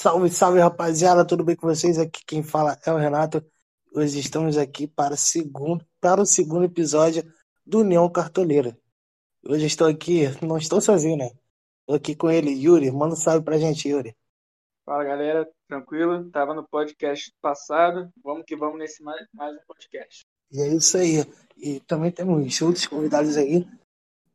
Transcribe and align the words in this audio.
Salve, 0.00 0.30
salve 0.30 0.60
rapaziada, 0.60 1.26
tudo 1.26 1.42
bem 1.42 1.56
com 1.56 1.66
vocês? 1.66 1.98
Aqui 1.98 2.24
quem 2.24 2.40
fala 2.40 2.78
é 2.86 2.92
o 2.92 2.96
Renato. 2.96 3.44
Hoje 3.92 4.20
estamos 4.20 4.56
aqui 4.56 4.86
para, 4.86 5.16
segundo, 5.16 5.84
para 6.00 6.20
o 6.20 6.24
segundo 6.24 6.64
episódio 6.64 7.24
do 7.66 7.80
União 7.80 8.08
Cartoleira. 8.08 8.78
Hoje 9.44 9.66
estou 9.66 9.88
aqui, 9.88 10.22
não 10.40 10.56
estou 10.56 10.80
sozinho, 10.80 11.16
né? 11.16 11.32
Estou 11.80 11.96
aqui 11.96 12.14
com 12.14 12.30
ele, 12.30 12.52
Yuri. 12.52 12.92
Manda 12.92 13.14
um 13.14 13.16
salve 13.16 13.44
pra 13.44 13.58
gente, 13.58 13.88
Yuri. 13.88 14.16
Fala 14.84 15.02
galera, 15.02 15.50
tranquilo? 15.66 16.30
Tava 16.30 16.54
no 16.54 16.62
podcast 16.62 17.34
passado, 17.42 18.08
vamos 18.22 18.44
que 18.46 18.54
vamos 18.54 18.78
nesse 18.78 19.02
mais, 19.02 19.26
mais 19.34 19.52
um 19.56 19.66
podcast. 19.66 20.24
E 20.52 20.60
é 20.60 20.68
isso 20.76 20.96
aí. 20.96 21.24
E 21.56 21.80
também 21.80 22.12
temos 22.12 22.62
outros 22.62 22.86
convidados 22.86 23.36
aí. 23.36 23.66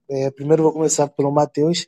É, 0.09 0.29
primeiro 0.29 0.61
vou 0.61 0.73
começar 0.73 1.07
pelo 1.07 1.31
Matheus. 1.31 1.87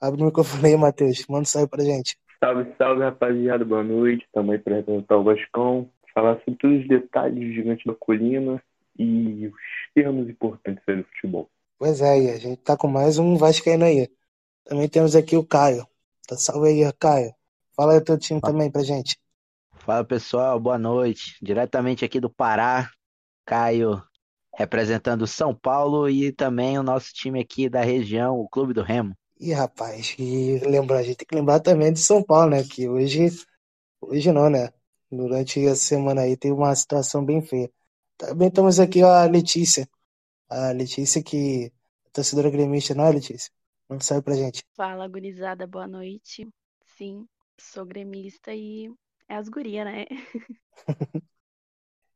Abre 0.00 0.20
o 0.20 0.24
microfone 0.24 0.66
aí, 0.66 0.76
Matheus. 0.76 1.24
Manda 1.28 1.42
um 1.42 1.44
salve 1.44 1.68
pra 1.68 1.84
gente. 1.84 2.18
Salve, 2.42 2.74
salve, 2.76 3.04
rapaziada. 3.04 3.64
Boa 3.64 3.84
noite. 3.84 4.26
Também 4.32 4.58
para 4.58 4.74
representar 4.74 5.16
o 5.16 5.22
Vascão. 5.22 5.88
Falar 6.12 6.38
sobre 6.40 6.56
todos 6.56 6.80
os 6.80 6.88
detalhes 6.88 7.38
do 7.38 7.52
Gigante 7.52 7.86
da 7.86 7.94
Colina 7.94 8.60
e 8.98 9.46
os 9.46 9.54
termos 9.94 10.28
importantes 10.28 10.82
aí 10.88 10.96
do 10.96 11.04
futebol. 11.04 11.48
Pois 11.78 12.00
é, 12.00 12.20
e 12.20 12.30
a 12.30 12.38
gente 12.38 12.56
tá 12.56 12.76
com 12.76 12.88
mais 12.88 13.16
um 13.16 13.36
Vascaíno 13.36 13.84
aí. 13.84 14.08
Também 14.64 14.88
temos 14.88 15.14
aqui 15.14 15.36
o 15.36 15.46
Caio. 15.46 15.86
Tá 16.26 16.36
salve 16.36 16.68
aí, 16.68 16.92
Caio. 16.98 17.32
Fala 17.76 17.92
aí 17.92 17.98
o 17.98 18.04
teu 18.04 18.18
time 18.18 18.40
também 18.40 18.70
pra 18.70 18.82
gente. 18.82 19.16
Fala 19.74 20.04
pessoal, 20.04 20.58
boa 20.58 20.78
noite. 20.78 21.36
Diretamente 21.40 22.04
aqui 22.04 22.18
do 22.18 22.28
Pará, 22.28 22.90
Caio 23.46 24.02
representando 24.54 25.26
São 25.26 25.54
Paulo 25.54 26.08
e 26.08 26.32
também 26.32 26.78
o 26.78 26.82
nosso 26.82 27.12
time 27.14 27.40
aqui 27.40 27.68
da 27.68 27.82
região, 27.82 28.38
o 28.38 28.48
Clube 28.48 28.74
do 28.74 28.82
Remo. 28.82 29.16
Ih, 29.42 29.54
rapaz, 29.54 30.14
e 30.20 30.60
lembrar, 30.60 30.98
a 30.98 31.02
gente 31.02 31.16
tem 31.16 31.26
que 31.26 31.34
lembrar 31.34 31.58
também 31.58 31.92
de 31.92 31.98
São 31.98 32.22
Paulo, 32.22 32.50
né? 32.50 32.62
Que 32.62 32.88
hoje, 32.88 33.26
hoje 34.00 34.30
não, 34.30 34.48
né? 34.48 34.72
Durante 35.10 35.66
a 35.66 35.74
semana 35.74 36.20
aí 36.20 36.36
teve 36.36 36.54
uma 36.54 36.72
situação 36.76 37.24
bem 37.24 37.42
feia. 37.42 37.68
Também 38.16 38.46
estamos 38.46 38.78
aqui 38.78 39.02
a 39.02 39.24
Letícia. 39.24 39.88
A 40.48 40.70
Letícia 40.70 41.20
que 41.20 41.72
é 42.06 42.10
torcedora 42.12 42.50
gremista, 42.50 42.94
não 42.94 43.04
é, 43.04 43.10
Letícia? 43.10 43.50
Não 43.88 43.98
sai 43.98 44.22
pra 44.22 44.36
gente. 44.36 44.62
Fala, 44.76 45.08
gurizada, 45.08 45.66
boa 45.66 45.88
noite. 45.88 46.48
Sim, 46.96 47.26
sou 47.58 47.84
gremista 47.84 48.54
e 48.54 48.94
é 49.28 49.34
as 49.34 49.48
gurias, 49.48 49.84
né? 49.84 50.04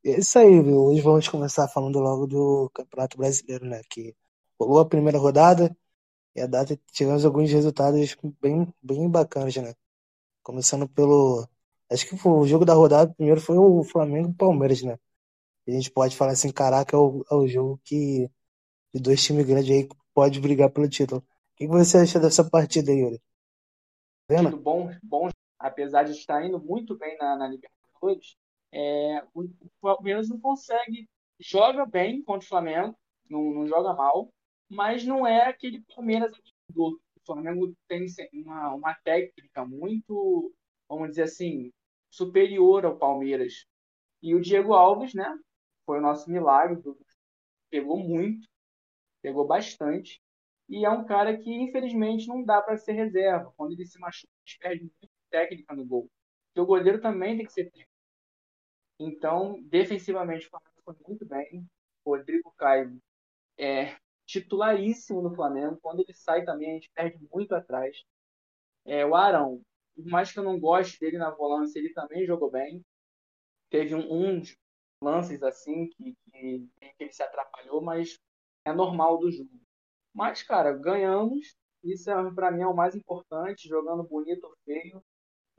é 0.04 0.20
isso 0.20 0.38
aí, 0.38 0.62
viu? 0.62 0.76
Hoje 0.76 1.00
vamos 1.00 1.26
começar 1.26 1.66
falando 1.66 1.98
logo 1.98 2.28
do 2.28 2.70
Campeonato 2.72 3.18
Brasileiro, 3.18 3.66
né? 3.66 3.80
Que 3.90 4.14
rolou 4.60 4.78
a 4.78 4.88
primeira 4.88 5.18
rodada, 5.18 5.76
e 6.36 6.40
a 6.42 6.46
data 6.46 6.78
tivemos 6.92 7.24
alguns 7.24 7.50
resultados 7.50 8.14
bem, 8.42 8.72
bem 8.82 9.10
bacanas, 9.10 9.56
né? 9.56 9.74
Começando 10.42 10.86
pelo. 10.86 11.48
Acho 11.90 12.06
que 12.06 12.28
o 12.28 12.46
jogo 12.46 12.64
da 12.64 12.74
rodada 12.74 13.14
primeiro 13.14 13.40
foi 13.40 13.56
o 13.56 13.82
Flamengo 13.82 14.30
e 14.30 14.34
Palmeiras, 14.34 14.82
né? 14.82 14.98
a 15.66 15.70
gente 15.70 15.90
pode 15.90 16.16
falar 16.16 16.32
assim, 16.32 16.52
caraca, 16.52 16.94
é 16.94 16.98
o, 16.98 17.24
é 17.30 17.34
o 17.34 17.48
jogo 17.48 17.80
que 17.82 18.30
de 18.94 19.00
dois 19.00 19.24
times 19.24 19.46
grandes 19.46 19.70
aí 19.70 19.88
pode 20.14 20.40
brigar 20.40 20.70
pelo 20.70 20.88
título. 20.88 21.20
O 21.20 21.56
que 21.56 21.66
você 21.66 21.98
acha 21.98 22.20
dessa 22.20 22.48
partida 22.48 22.92
aí, 22.92 22.98
Yuri? 22.98 23.20
Vendo? 24.28 24.56
Bom, 24.58 24.90
bom, 25.02 25.28
apesar 25.58 26.04
de 26.04 26.12
estar 26.12 26.44
indo 26.44 26.60
muito 26.60 26.96
bem 26.96 27.16
na, 27.18 27.36
na 27.36 27.48
Libertadores, 27.48 28.36
é, 28.72 29.24
o, 29.34 29.42
o 29.42 29.70
Palmeiras 29.80 30.28
não 30.28 30.38
consegue, 30.38 31.08
joga 31.40 31.84
bem 31.86 32.22
contra 32.22 32.44
o 32.44 32.48
Flamengo, 32.48 32.96
não, 33.28 33.42
não 33.42 33.66
joga 33.66 33.92
mal, 33.94 34.32
mas 34.68 35.04
não 35.04 35.26
é 35.26 35.48
aquele 35.48 35.82
Palmeiras 35.94 36.32
do 36.68 37.00
Flamengo 37.24 37.74
tem 37.88 38.06
uma, 38.32 38.74
uma 38.74 38.94
técnica 38.94 39.64
muito, 39.64 40.52
vamos 40.88 41.10
dizer 41.10 41.24
assim, 41.24 41.72
superior 42.10 42.84
ao 42.84 42.98
Palmeiras. 42.98 43.66
E 44.22 44.34
o 44.34 44.40
Diego 44.40 44.72
Alves, 44.72 45.12
né? 45.14 45.38
Foi 45.84 45.98
o 45.98 46.02
nosso 46.02 46.30
milagre. 46.30 46.80
Pegou 47.70 47.98
muito, 47.98 48.48
pegou 49.20 49.46
bastante. 49.46 50.20
E 50.68 50.84
é 50.84 50.90
um 50.90 51.04
cara 51.04 51.36
que, 51.36 51.50
infelizmente, 51.50 52.26
não 52.26 52.42
dá 52.42 52.60
para 52.62 52.76
ser 52.76 52.92
reserva. 52.92 53.52
Quando 53.56 53.72
ele 53.72 53.86
se 53.86 53.98
machuca, 53.98 54.32
ele 54.44 54.58
perde 54.58 54.84
muito 54.84 55.08
técnica 55.30 55.74
no 55.74 55.84
gol. 55.84 56.10
Porque 56.48 56.60
o 56.60 56.66
goleiro 56.66 57.00
também 57.00 57.36
tem 57.36 57.46
que 57.46 57.52
ser 57.52 57.64
técnico. 57.64 57.90
Então, 58.98 59.62
defensivamente, 59.64 60.46
o 60.46 60.50
Flamengo 60.50 60.82
foi 60.84 60.96
muito 61.06 61.26
bem. 61.26 61.66
O 62.04 62.16
Rodrigo 62.16 62.52
Caio 62.56 63.00
é 63.58 63.96
titularíssimo 64.26 65.22
no 65.22 65.34
Flamengo. 65.34 65.78
Quando 65.80 66.00
ele 66.00 66.12
sai 66.12 66.44
também, 66.44 66.70
a 66.70 66.74
gente 66.74 66.90
perde 66.94 67.18
muito 67.32 67.54
atrás. 67.54 67.96
É, 68.84 69.06
o 69.06 69.14
Arão, 69.14 69.62
por 69.94 70.04
mais 70.06 70.32
que 70.32 70.38
eu 70.38 70.44
não 70.44 70.58
goste 70.60 70.98
dele 71.00 71.18
na 71.18 71.30
volância, 71.30 71.78
ele 71.78 71.92
também 71.92 72.26
jogou 72.26 72.50
bem. 72.50 72.84
Teve 73.70 73.94
um, 73.94 74.12
uns 74.12 74.56
lances 75.02 75.42
assim 75.42 75.88
que, 75.90 76.14
que, 76.30 76.68
que 76.78 76.94
ele 76.98 77.12
se 77.12 77.22
atrapalhou, 77.22 77.80
mas 77.80 78.18
é 78.64 78.72
normal 78.72 79.18
do 79.18 79.30
jogo. 79.30 79.50
Mas, 80.12 80.42
cara, 80.42 80.72
ganhamos. 80.72 81.56
Isso 81.82 82.10
é, 82.10 82.34
para 82.34 82.50
mim 82.50 82.62
é 82.62 82.66
o 82.66 82.74
mais 82.74 82.94
importante. 82.94 83.68
Jogando 83.68 84.02
bonito 84.04 84.44
ou 84.44 84.56
feio, 84.64 85.02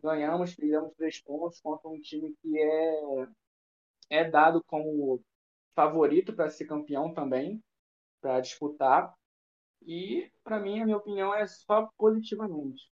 ganhamos, 0.01 0.53
fizemos 0.53 0.93
três 0.95 1.21
pontos 1.21 1.59
contra 1.61 1.89
um 1.89 1.99
time 1.99 2.35
que 2.41 2.59
é, 2.59 3.27
é 4.09 4.29
dado 4.29 4.63
como 4.65 5.21
favorito 5.75 6.33
para 6.33 6.49
ser 6.49 6.65
campeão 6.65 7.13
também 7.13 7.61
para 8.27 8.41
disputar. 8.41 9.13
E, 9.85 10.29
para 10.43 10.59
mim, 10.59 10.81
a 10.81 10.85
minha 10.85 10.97
opinião 10.97 11.33
é 11.33 11.47
só 11.47 11.89
positivamente. 11.97 12.91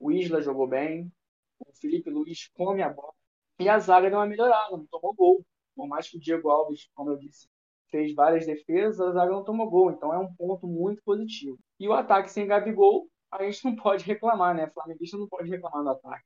O 0.00 0.10
Isla 0.10 0.42
jogou 0.42 0.66
bem, 0.66 1.12
o 1.60 1.72
Felipe 1.74 2.10
Luiz 2.10 2.48
come 2.54 2.82
a 2.82 2.88
bola. 2.88 3.12
E 3.60 3.68
a 3.68 3.78
zaga 3.78 4.10
deu 4.10 4.18
uma 4.18 4.26
melhorada, 4.26 4.76
não 4.76 4.84
tomou 4.86 5.14
gol. 5.14 5.46
Por 5.76 5.86
mais 5.86 6.08
que 6.08 6.16
o 6.16 6.20
Diego 6.20 6.50
Alves, 6.50 6.88
como 6.92 7.10
eu 7.10 7.16
disse, 7.16 7.48
fez 7.88 8.12
várias 8.14 8.46
defesas, 8.46 9.00
a 9.00 9.12
zaga 9.12 9.30
não 9.30 9.44
tomou 9.44 9.70
gol. 9.70 9.92
Então 9.92 10.12
é 10.12 10.18
um 10.18 10.34
ponto 10.34 10.66
muito 10.66 11.00
positivo. 11.04 11.56
E 11.78 11.86
o 11.86 11.92
ataque 11.92 12.28
sem 12.30 12.46
Gabigol, 12.48 13.08
a 13.30 13.44
gente 13.44 13.64
não 13.64 13.76
pode 13.76 14.04
reclamar, 14.04 14.56
né? 14.56 14.68
Flamenguista 14.70 15.16
não 15.16 15.28
pode 15.28 15.48
reclamar 15.48 15.84
do 15.84 15.90
ataque. 15.90 16.24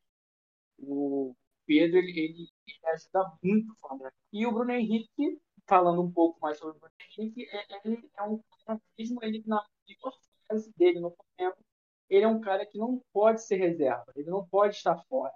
O 0.78 1.34
Pedro, 1.66 1.98
ele, 1.98 2.18
ele, 2.18 2.48
ele 2.66 2.92
ajuda 2.94 3.30
muito 3.42 3.72
o 3.72 3.76
Flamengo. 3.76 4.12
E 4.32 4.46
o 4.46 4.52
Bruno 4.52 4.72
Henrique, 4.72 5.38
falando 5.68 6.02
um 6.02 6.10
pouco 6.10 6.40
mais 6.40 6.58
sobre 6.58 6.78
o 6.78 6.90
Henrique, 7.18 7.46
é, 7.50 7.64
ele 7.84 8.10
é 8.16 8.22
um 8.22 8.40
mesmo 8.98 9.22
ele 9.22 9.42
na 9.46 9.64
pior 9.86 10.12
fase 10.48 10.72
dele 10.76 11.00
no 11.00 11.10
Flamengo, 11.10 11.56
ele 12.08 12.24
é 12.24 12.28
um 12.28 12.40
cara 12.40 12.66
que 12.66 12.78
não 12.78 13.02
pode 13.12 13.42
ser 13.42 13.56
reserva, 13.56 14.06
ele 14.16 14.30
não 14.30 14.46
pode 14.46 14.76
estar 14.76 14.96
fora. 15.08 15.32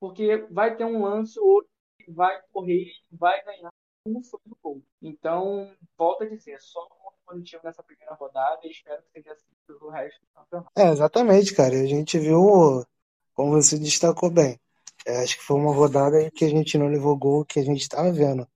Porque 0.00 0.36
vai 0.50 0.76
ter 0.76 0.84
um 0.84 1.02
lance 1.02 1.38
ou 1.38 1.46
outro 1.46 1.70
que 1.98 2.10
vai 2.10 2.40
correr 2.52 2.92
vai 3.12 3.42
ganhar 3.44 3.72
como 4.04 4.22
foi 4.22 4.40
no 4.46 4.56
gol. 4.62 4.82
Então, 5.00 5.74
volto 5.96 6.24
a 6.24 6.28
dizer, 6.28 6.60
só 6.60 6.80
um 6.84 7.10
positivo 7.26 7.62
nessa 7.64 7.82
primeira 7.82 8.14
rodada 8.14 8.60
e 8.64 8.70
espero 8.70 9.02
que 9.02 9.10
seja 9.12 9.32
assim 9.32 9.46
pelo 9.66 9.88
resto 9.88 10.20
do 10.20 10.26
campeonato. 10.34 10.70
É, 10.76 10.90
exatamente, 10.90 11.54
cara. 11.54 11.74
A 11.74 11.86
gente 11.86 12.18
viu, 12.18 12.84
como 13.32 13.52
você 13.52 13.78
destacou 13.78 14.30
bem, 14.30 14.60
é, 15.06 15.22
acho 15.22 15.38
que 15.38 15.44
foi 15.44 15.56
uma 15.56 15.74
rodada 15.74 16.30
que 16.30 16.44
a 16.44 16.48
gente 16.48 16.76
não 16.76 16.88
levou 16.88 17.16
gol 17.16 17.44
que 17.44 17.58
a 17.58 17.64
gente 17.64 17.80
estava 17.80 18.12
vendo. 18.12 18.46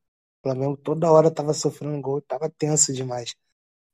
Flamengo 0.43 0.77
toda 0.77 1.11
hora 1.11 1.29
estava 1.29 1.53
sofrendo 1.55 2.01
gol, 2.01 2.19
estava 2.19 2.51
tenso 2.51 2.93
demais. 2.93 3.35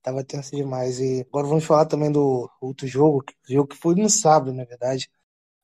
Tava 0.03 0.25
tenso 0.25 0.55
demais. 0.57 1.01
E 1.01 1.23
agora 1.29 1.47
vamos 1.47 1.65
falar 1.65 1.87
também 1.87 2.13
do 2.13 2.51
outro 2.61 2.87
jogo, 2.87 3.25
jogo 3.49 3.69
que 3.69 3.77
foi 3.77 3.95
no 3.97 4.11
sábado, 4.11 4.53
na 4.53 4.65
verdade. 4.65 5.11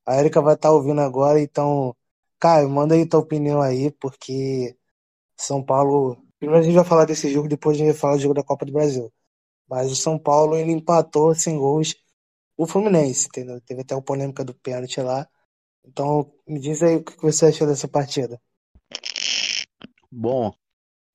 A 0.06 0.16
Erika 0.18 0.40
vai 0.42 0.54
estar 0.54 0.70
tá 0.70 0.74
ouvindo 0.74 1.00
agora, 1.00 1.40
então, 1.40 1.96
Caio, 2.38 2.70
manda 2.70 2.94
aí 2.94 3.06
tua 3.06 3.20
opinião 3.20 3.60
aí, 3.62 3.90
porque 3.92 4.76
São 5.36 5.64
Paulo. 5.64 6.18
Primeiro 6.38 6.62
a 6.62 6.64
gente 6.64 6.74
vai 6.76 6.84
falar 6.84 7.04
desse 7.06 7.30
jogo, 7.32 7.48
depois 7.48 7.76
a 7.76 7.78
gente 7.78 7.92
vai 7.92 8.00
falar 8.00 8.16
do 8.16 8.22
jogo 8.22 8.34
da 8.34 8.44
Copa 8.44 8.66
do 8.66 8.72
Brasil. 8.72 9.12
Mas 9.68 9.92
o 9.92 9.96
São 9.96 10.18
Paulo 10.18 10.56
ele 10.56 10.72
empatou 10.72 11.34
sem 11.34 11.58
gols 11.58 11.94
o 12.56 12.66
Fluminense, 12.66 13.26
entendeu? 13.28 13.60
Teve 13.62 13.82
até 13.82 13.94
a 13.94 14.02
polêmica 14.02 14.44
do 14.44 14.54
pênalti 14.54 15.00
lá. 15.00 15.28
Então, 15.84 16.32
me 16.46 16.60
diz 16.60 16.82
aí 16.82 16.96
o 16.96 17.04
que 17.04 17.20
você 17.22 17.46
achou 17.46 17.66
dessa 17.66 17.88
partida. 17.88 18.40
Bom, 20.10 20.52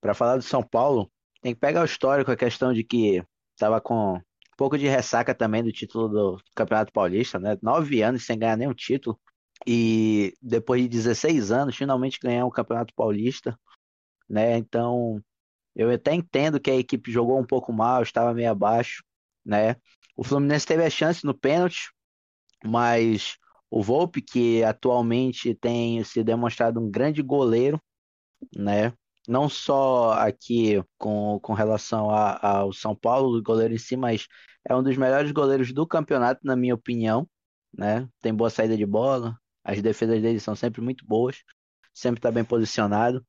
para 0.06 0.14
falar 0.14 0.38
do 0.38 0.44
São 0.44 0.62
Paulo, 0.62 1.12
tem 1.42 1.56
que 1.56 1.60
pegar 1.60 1.82
o 1.82 1.86
histórico, 1.86 2.30
a 2.30 2.38
questão 2.38 2.72
de 2.72 2.84
que 2.84 3.24
estava 3.56 3.82
com 3.82 4.14
um 4.14 4.22
pouco 4.56 4.78
de 4.78 4.88
ressaca 4.88 5.34
também 5.34 5.64
do 5.64 5.72
título 5.72 6.08
do 6.08 6.44
Campeonato 6.56 6.94
Paulista, 6.94 7.40
né? 7.40 7.58
Nove 7.60 8.04
anos 8.04 8.24
sem 8.24 8.38
ganhar 8.38 8.56
nenhum 8.56 8.74
título. 8.76 9.20
E 9.66 10.36
depois 10.40 10.80
de 10.84 10.90
16 10.90 11.52
anos, 11.52 11.76
finalmente 11.76 12.20
ganhar 12.22 12.46
um 12.46 12.52
Campeonato 12.52 12.94
Paulista, 12.94 13.58
né? 14.30 14.56
Então, 14.58 15.20
eu 15.76 15.90
até 15.90 16.14
entendo 16.14 16.60
que 16.60 16.70
a 16.70 16.76
equipe 16.76 17.12
jogou 17.12 17.40
um 17.40 17.46
pouco 17.46 17.74
mal, 17.74 18.04
estava 18.04 18.32
meio 18.32 18.52
abaixo, 18.52 19.04
né? 19.44 19.76
O 20.16 20.24
Fluminense 20.24 20.68
teve 20.68 20.86
a 20.86 20.90
chance 20.90 21.26
no 21.26 21.34
pênalti, 21.34 21.90
mas 22.64 23.38
o 23.72 23.82
Volpe, 23.82 24.22
que 24.22 24.64
atualmente 24.64 25.56
tem 25.56 26.04
se 26.04 26.24
demonstrado 26.24 26.80
um 26.80 26.92
grande 26.92 27.24
goleiro, 27.24 27.82
né? 28.56 28.94
Não 29.28 29.50
só 29.50 30.14
aqui 30.14 30.84
com, 30.98 31.40
com 31.42 31.54
relação 31.54 32.10
ao 32.10 32.72
São 32.74 32.96
Paulo, 32.96 33.38
o 33.38 33.44
goleiro 33.44 33.74
em 33.74 33.78
si, 33.78 33.96
mas 33.98 34.28
é 34.68 34.76
um 34.76 34.84
dos 34.84 34.98
melhores 34.98 35.32
goleiros 35.32 35.72
do 35.74 35.86
campeonato, 35.88 36.42
na 36.44 36.56
minha 36.56 36.76
opinião. 36.76 37.28
Né? 37.78 38.08
Tem 38.22 38.34
boa 38.34 38.50
saída 38.50 38.78
de 38.78 38.86
bola, 38.86 39.38
As 39.64 39.82
defesas 39.82 40.22
dele 40.22 40.40
são 40.40 40.56
sempre 40.56 40.82
muito 40.82 41.06
boas, 41.06 41.44
sempre 41.94 42.20
está 42.20 42.32
bem 42.32 42.44
posicionado. 42.44 43.26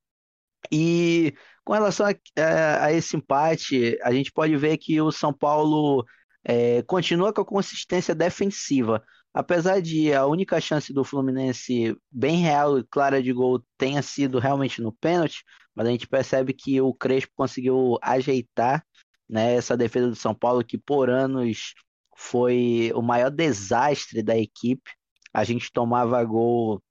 E 0.71 1.33
com 1.63 1.73
relação 1.73 2.05
a, 2.05 2.11
a, 2.41 2.85
a, 2.85 2.93
esse 2.93 3.15
empate, 3.15 3.97
a 4.01 4.11
gente 4.11 4.31
pode 4.31 4.55
ver 4.57 4.77
que 4.77 4.99
o 5.01 5.11
São 5.11 5.33
Paulo 5.33 6.05
é, 6.43 6.81
continua 6.83 7.33
com 7.33 7.41
a 7.41 7.45
consistência 7.45 8.15
defensiva. 8.15 9.03
Apesar 9.33 9.81
de 9.81 10.13
a 10.13 10.25
única 10.25 10.59
chance 10.59 10.91
do 10.93 11.03
Fluminense 11.03 11.95
bem 12.11 12.37
real 12.37 12.79
e 12.79 12.83
clara 12.83 13.21
de 13.21 13.31
gol 13.31 13.63
tenha 13.77 14.01
sido 14.01 14.39
realmente 14.39 14.81
no 14.81 14.91
pênalti, 14.91 15.43
mas 15.77 15.87
a 15.87 15.91
gente 15.91 16.07
percebe 16.07 16.53
que 16.53 16.81
o 16.81 16.91
Crespo 16.91 17.31
conseguiu 17.35 17.99
ajeitar 18.01 18.83
né, 19.29 19.53
essa 19.53 19.77
defesa 19.77 20.09
do 20.09 20.15
São 20.15 20.33
Paulo, 20.33 20.63
que 20.63 20.75
por 20.75 21.07
anos 21.07 21.75
foi 22.17 22.91
o 22.95 23.01
maior 23.03 23.29
desastre 23.29 24.23
da 24.23 24.35
equipe. 24.35 24.89
A 25.31 25.43
gente 25.43 25.71
tomava 25.71 26.23
gol, 26.23 26.81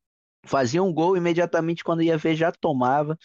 fazia 0.44 0.81
um 0.85 0.93
gol 0.94 1.17
imediatamente 1.17 1.83
quando 1.83 2.00
ia 2.00 2.17
ver 2.17 2.37
já 2.37 2.53
tomava. 2.53 3.19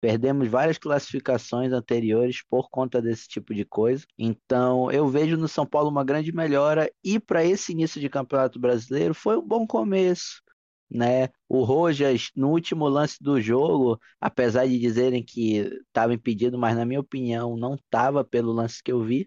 Perdemos 0.00 0.48
várias 0.48 0.78
classificações 0.78 1.72
anteriores 1.72 2.42
por 2.50 2.68
conta 2.68 3.00
desse 3.00 3.28
tipo 3.28 3.54
de 3.54 3.64
coisa. 3.64 4.04
Então, 4.18 4.90
eu 4.90 5.06
vejo 5.06 5.36
no 5.36 5.46
São 5.46 5.64
Paulo 5.64 5.88
uma 5.90 6.04
grande 6.04 6.32
melhora 6.32 6.90
e 7.04 7.20
para 7.20 7.44
esse 7.44 7.70
início 7.70 8.00
de 8.00 8.10
Campeonato 8.10 8.58
Brasileiro 8.58 9.14
foi 9.14 9.38
um 9.38 9.46
bom 9.46 9.64
começo. 9.64 10.42
Né? 10.90 11.28
O 11.48 11.64
Rojas, 11.64 12.30
no 12.36 12.50
último 12.50 12.86
lance 12.88 13.16
do 13.20 13.40
jogo, 13.40 13.98
apesar 14.20 14.66
de 14.66 14.78
dizerem 14.78 15.24
que 15.24 15.56
estava 15.86 16.14
impedido, 16.14 16.58
mas 16.58 16.76
na 16.76 16.84
minha 16.84 17.00
opinião 17.00 17.56
não 17.56 17.74
estava 17.74 18.24
pelo 18.24 18.52
lance 18.52 18.82
que 18.82 18.92
eu 18.92 19.02
vi, 19.02 19.24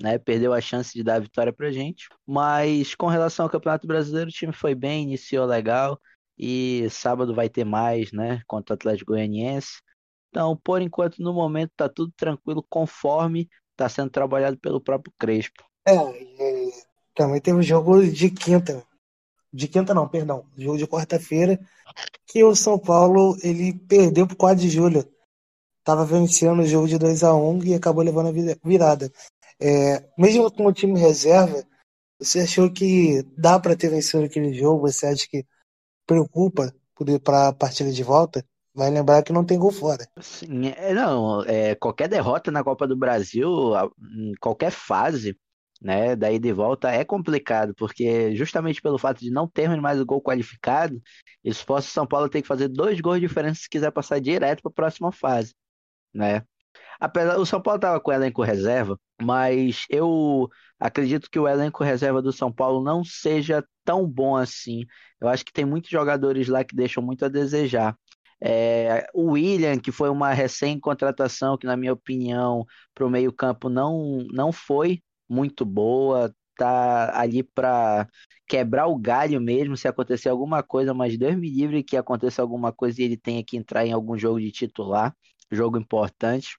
né? 0.00 0.18
Perdeu 0.18 0.54
a 0.54 0.60
chance 0.60 0.94
de 0.94 1.02
dar 1.02 1.16
a 1.16 1.20
vitória 1.20 1.52
pra 1.52 1.70
gente. 1.70 2.08
Mas 2.26 2.94
com 2.94 3.06
relação 3.06 3.44
ao 3.44 3.50
Campeonato 3.50 3.86
Brasileiro, 3.86 4.30
o 4.30 4.32
time 4.32 4.52
foi 4.52 4.74
bem, 4.74 5.02
iniciou 5.02 5.44
legal 5.44 6.00
e 6.38 6.88
sábado 6.88 7.34
vai 7.34 7.50
ter 7.50 7.64
mais, 7.64 8.12
né? 8.12 8.40
Contra 8.46 8.72
o 8.72 8.76
Atlético 8.76 9.12
Goianiense. 9.12 9.82
Então, 10.30 10.56
por 10.56 10.80
enquanto, 10.80 11.22
no 11.22 11.34
momento, 11.34 11.72
tá 11.76 11.88
tudo 11.88 12.12
tranquilo, 12.16 12.64
conforme 12.68 13.48
está 13.72 13.88
sendo 13.88 14.10
trabalhado 14.10 14.56
pelo 14.58 14.80
próprio 14.80 15.12
Crespo. 15.18 15.62
É, 15.86 15.94
e 15.94 16.70
também 17.14 17.40
teve 17.40 17.58
o 17.58 17.62
jogo 17.62 18.02
de 18.06 18.30
quinta. 18.30 18.82
De 19.52 19.66
quinta 19.66 19.92
não, 19.92 20.08
perdão. 20.08 20.46
Jogo 20.56 20.78
de 20.78 20.86
quarta-feira, 20.86 21.58
que 22.26 22.44
o 22.44 22.54
São 22.54 22.78
Paulo 22.78 23.36
ele 23.42 23.72
perdeu 23.72 24.26
pro 24.26 24.36
4 24.36 24.60
de 24.60 24.70
julho. 24.70 25.04
Tava 25.82 26.04
vencendo 26.04 26.62
o 26.62 26.66
jogo 26.66 26.86
de 26.86 26.98
2 26.98 27.24
a 27.24 27.34
1 27.34 27.64
e 27.64 27.74
acabou 27.74 28.04
levando 28.04 28.28
a 28.28 28.68
virada. 28.68 29.10
É, 29.60 30.08
mesmo 30.16 30.50
com 30.50 30.66
o 30.66 30.72
time 30.72 30.98
reserva, 30.98 31.64
você 32.18 32.40
achou 32.40 32.70
que 32.72 33.22
dá 33.36 33.58
para 33.58 33.76
ter 33.76 33.88
vencido 33.88 34.24
aquele 34.24 34.52
jogo? 34.52 34.82
Você 34.82 35.06
acha 35.06 35.26
que 35.28 35.44
preocupa 36.06 36.72
para 37.24 37.48
a 37.48 37.52
partida 37.52 37.90
de 37.90 38.02
volta? 38.02 38.44
Vai 38.74 38.90
lembrar 38.90 39.22
que 39.22 39.32
não 39.32 39.44
tem 39.44 39.58
gol 39.58 39.72
fora. 39.72 40.06
Sim, 40.20 40.68
é, 40.76 40.94
não, 40.94 41.42
é, 41.42 41.74
qualquer 41.74 42.08
derrota 42.08 42.50
na 42.50 42.62
Copa 42.62 42.86
do 42.86 42.96
Brasil, 42.96 43.48
em 44.16 44.32
qualquer 44.40 44.70
fase, 44.70 45.36
né, 45.80 46.14
daí 46.14 46.38
de 46.38 46.52
volta 46.52 46.90
é 46.90 47.04
complicado, 47.04 47.74
porque 47.74 48.34
justamente 48.36 48.82
pelo 48.82 48.98
fato 48.98 49.20
de 49.20 49.30
não 49.30 49.48
termos 49.48 49.78
mais 49.80 50.00
o 50.00 50.06
gol 50.06 50.22
qualificado, 50.22 51.00
isso 51.42 51.64
força 51.64 51.88
o 51.88 51.92
São 51.92 52.06
Paulo 52.06 52.28
ter 52.28 52.42
que 52.42 52.48
fazer 52.48 52.68
dois 52.68 53.00
gols 53.00 53.20
de 53.20 53.26
diferença 53.26 53.62
se 53.62 53.68
quiser 53.68 53.90
passar 53.90 54.20
direto 54.20 54.62
para 54.62 54.70
a 54.70 54.74
próxima 54.74 55.12
fase, 55.12 55.54
né? 56.14 56.42
Apesar, 57.00 57.38
o 57.38 57.46
São 57.46 57.60
Paulo 57.62 57.76
estava 57.78 58.00
com 58.00 58.10
o 58.10 58.14
elenco 58.14 58.42
reserva, 58.42 58.98
mas 59.22 59.86
eu 59.88 60.48
acredito 60.78 61.30
que 61.30 61.38
o 61.38 61.48
elenco 61.48 61.82
reserva 61.82 62.20
do 62.22 62.32
São 62.32 62.52
Paulo 62.52 62.82
não 62.84 63.02
seja 63.04 63.64
tão 63.84 64.06
bom 64.06 64.36
assim. 64.36 64.84
Eu 65.20 65.28
acho 65.28 65.44
que 65.44 65.52
tem 65.52 65.64
muitos 65.64 65.90
jogadores 65.90 66.48
lá 66.48 66.62
que 66.64 66.76
deixam 66.76 67.02
muito 67.02 67.24
a 67.24 67.28
desejar. 67.28 67.96
É, 68.42 69.06
o 69.14 69.32
William, 69.32 69.78
que 69.78 69.92
foi 69.92 70.08
uma 70.10 70.32
recém-contratação, 70.32 71.58
que 71.58 71.66
na 71.66 71.76
minha 71.76 71.92
opinião, 71.92 72.64
para 72.94 73.06
o 73.06 73.10
meio-campo 73.10 73.68
não, 73.68 74.18
não 74.32 74.52
foi 74.52 75.02
muito 75.30 75.64
boa, 75.64 76.34
tá 76.56 77.18
ali 77.18 77.42
para 77.42 78.08
quebrar 78.48 78.86
o 78.88 78.98
galho 78.98 79.40
mesmo 79.40 79.76
se 79.76 79.88
acontecer 79.88 80.28
alguma 80.28 80.62
coisa, 80.62 80.92
mas 80.92 81.16
Deus 81.16 81.36
me 81.36 81.48
livre 81.48 81.84
que 81.84 81.96
aconteça 81.96 82.42
alguma 82.42 82.72
coisa 82.72 83.00
e 83.00 83.04
ele 83.04 83.16
tenha 83.16 83.44
que 83.44 83.56
entrar 83.56 83.86
em 83.86 83.92
algum 83.92 84.18
jogo 84.18 84.40
de 84.40 84.50
titular, 84.50 85.16
jogo 85.50 85.78
importante. 85.78 86.58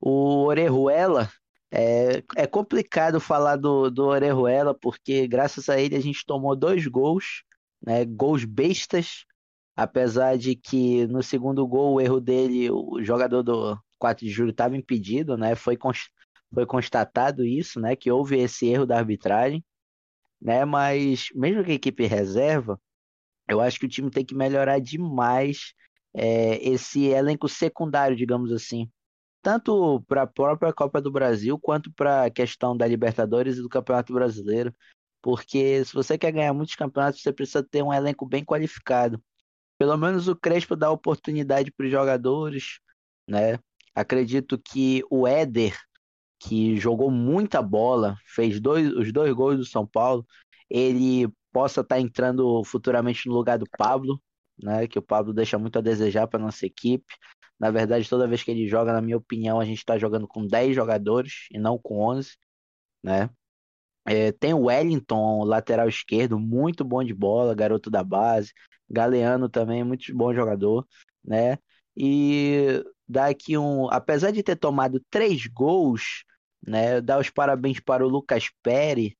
O 0.00 0.44
Orejuela, 0.46 1.30
é, 1.70 2.22
é 2.36 2.46
complicado 2.46 3.20
falar 3.20 3.56
do, 3.56 3.90
do 3.90 4.06
Orejuela, 4.06 4.74
porque 4.74 5.26
graças 5.26 5.68
a 5.68 5.80
ele 5.80 5.96
a 5.96 6.00
gente 6.00 6.24
tomou 6.26 6.56
dois 6.56 6.86
gols, 6.86 7.42
né, 7.84 8.04
gols 8.04 8.44
bestas, 8.44 9.24
apesar 9.76 10.36
de 10.36 10.56
que 10.56 11.06
no 11.06 11.22
segundo 11.22 11.66
gol 11.66 11.94
o 11.94 12.00
erro 12.00 12.20
dele, 12.20 12.70
o 12.70 13.02
jogador 13.02 13.42
do 13.42 13.78
4 13.98 14.24
de 14.26 14.30
julho 14.32 14.50
estava 14.50 14.76
impedido, 14.76 15.36
né? 15.36 15.54
Foi, 15.54 15.76
foi 16.52 16.66
constatado 16.66 17.44
isso, 17.44 17.80
né? 17.80 17.96
Que 17.96 18.10
houve 18.10 18.38
esse 18.38 18.66
erro 18.66 18.86
da 18.86 18.98
arbitragem, 18.98 19.64
né? 20.40 20.64
Mas 20.64 21.28
mesmo 21.34 21.64
que 21.64 21.72
a 21.72 21.74
equipe 21.74 22.06
reserva, 22.06 22.80
eu 23.48 23.60
acho 23.60 23.78
que 23.80 23.86
o 23.86 23.88
time 23.88 24.10
tem 24.10 24.24
que 24.24 24.34
melhorar 24.34 24.80
demais 24.80 25.74
é, 26.14 26.56
esse 26.68 27.06
elenco 27.06 27.48
secundário, 27.48 28.16
digamos 28.16 28.52
assim. 28.52 28.90
Tanto 29.42 30.02
para 30.08 30.22
a 30.22 30.26
própria 30.26 30.72
Copa 30.72 31.00
do 31.00 31.12
Brasil, 31.12 31.58
quanto 31.58 31.92
para 31.92 32.24
a 32.26 32.30
questão 32.30 32.76
da 32.76 32.86
Libertadores 32.86 33.56
e 33.58 33.62
do 33.62 33.68
Campeonato 33.68 34.12
Brasileiro. 34.12 34.74
Porque 35.22 35.84
se 35.84 35.94
você 35.94 36.18
quer 36.18 36.32
ganhar 36.32 36.52
muitos 36.52 36.74
campeonatos, 36.76 37.22
você 37.22 37.32
precisa 37.32 37.62
ter 37.62 37.82
um 37.82 37.92
elenco 37.92 38.26
bem 38.26 38.44
qualificado. 38.44 39.22
Pelo 39.78 39.96
menos 39.96 40.28
o 40.28 40.36
Crespo 40.36 40.76
dá 40.76 40.90
oportunidade 40.90 41.70
para 41.72 41.86
os 41.86 41.92
jogadores, 41.92 42.80
né? 43.28 43.58
Acredito 43.94 44.58
que 44.58 45.02
o 45.10 45.26
Éder, 45.26 45.76
que 46.38 46.76
jogou 46.76 47.10
muita 47.10 47.60
bola, 47.62 48.16
fez 48.26 48.60
dois, 48.60 48.92
os 48.92 49.12
dois 49.12 49.32
gols 49.32 49.56
do 49.58 49.64
São 49.64 49.86
Paulo, 49.86 50.26
ele 50.70 51.28
possa 51.52 51.80
estar 51.80 51.96
tá 51.96 52.00
entrando 52.00 52.62
futuramente 52.64 53.28
no 53.28 53.34
lugar 53.34 53.58
do 53.58 53.66
Pablo, 53.76 54.20
né? 54.62 54.86
Que 54.86 54.98
o 54.98 55.02
Pablo 55.02 55.32
deixa 55.32 55.58
muito 55.58 55.78
a 55.78 55.82
desejar 55.82 56.26
para 56.26 56.38
nossa 56.38 56.66
equipe. 56.66 57.12
Na 57.58 57.70
verdade, 57.70 58.08
toda 58.08 58.28
vez 58.28 58.42
que 58.42 58.50
ele 58.50 58.68
joga, 58.68 58.92
na 58.92 59.00
minha 59.00 59.16
opinião, 59.16 59.60
a 59.60 59.64
gente 59.64 59.78
está 59.78 59.98
jogando 59.98 60.28
com 60.28 60.46
10 60.46 60.74
jogadores 60.76 61.46
e 61.50 61.58
não 61.58 61.78
com 61.78 62.00
11, 62.00 62.36
né? 63.02 63.30
É, 64.06 64.32
tem 64.32 64.54
o 64.54 64.64
Wellington, 64.64 65.44
lateral 65.44 65.88
esquerdo, 65.88 66.38
muito 66.38 66.84
bom 66.84 67.04
de 67.04 67.14
bola, 67.14 67.54
garoto 67.54 67.90
da 67.90 68.02
base. 68.02 68.52
Galeano 68.88 69.48
também, 69.48 69.84
muito 69.84 70.14
bom 70.16 70.32
jogador, 70.32 70.86
né? 71.24 71.58
E 71.96 72.82
dá 73.06 73.26
aqui 73.26 73.58
um. 73.58 73.90
Apesar 73.90 74.30
de 74.30 74.42
ter 74.42 74.56
tomado 74.56 75.02
três 75.10 75.46
gols, 75.46 76.24
né? 76.66 77.00
Dá 77.00 77.18
os 77.18 77.30
parabéns 77.30 77.80
para 77.80 78.04
o 78.06 78.08
Lucas 78.08 78.50
Perry, 78.62 79.16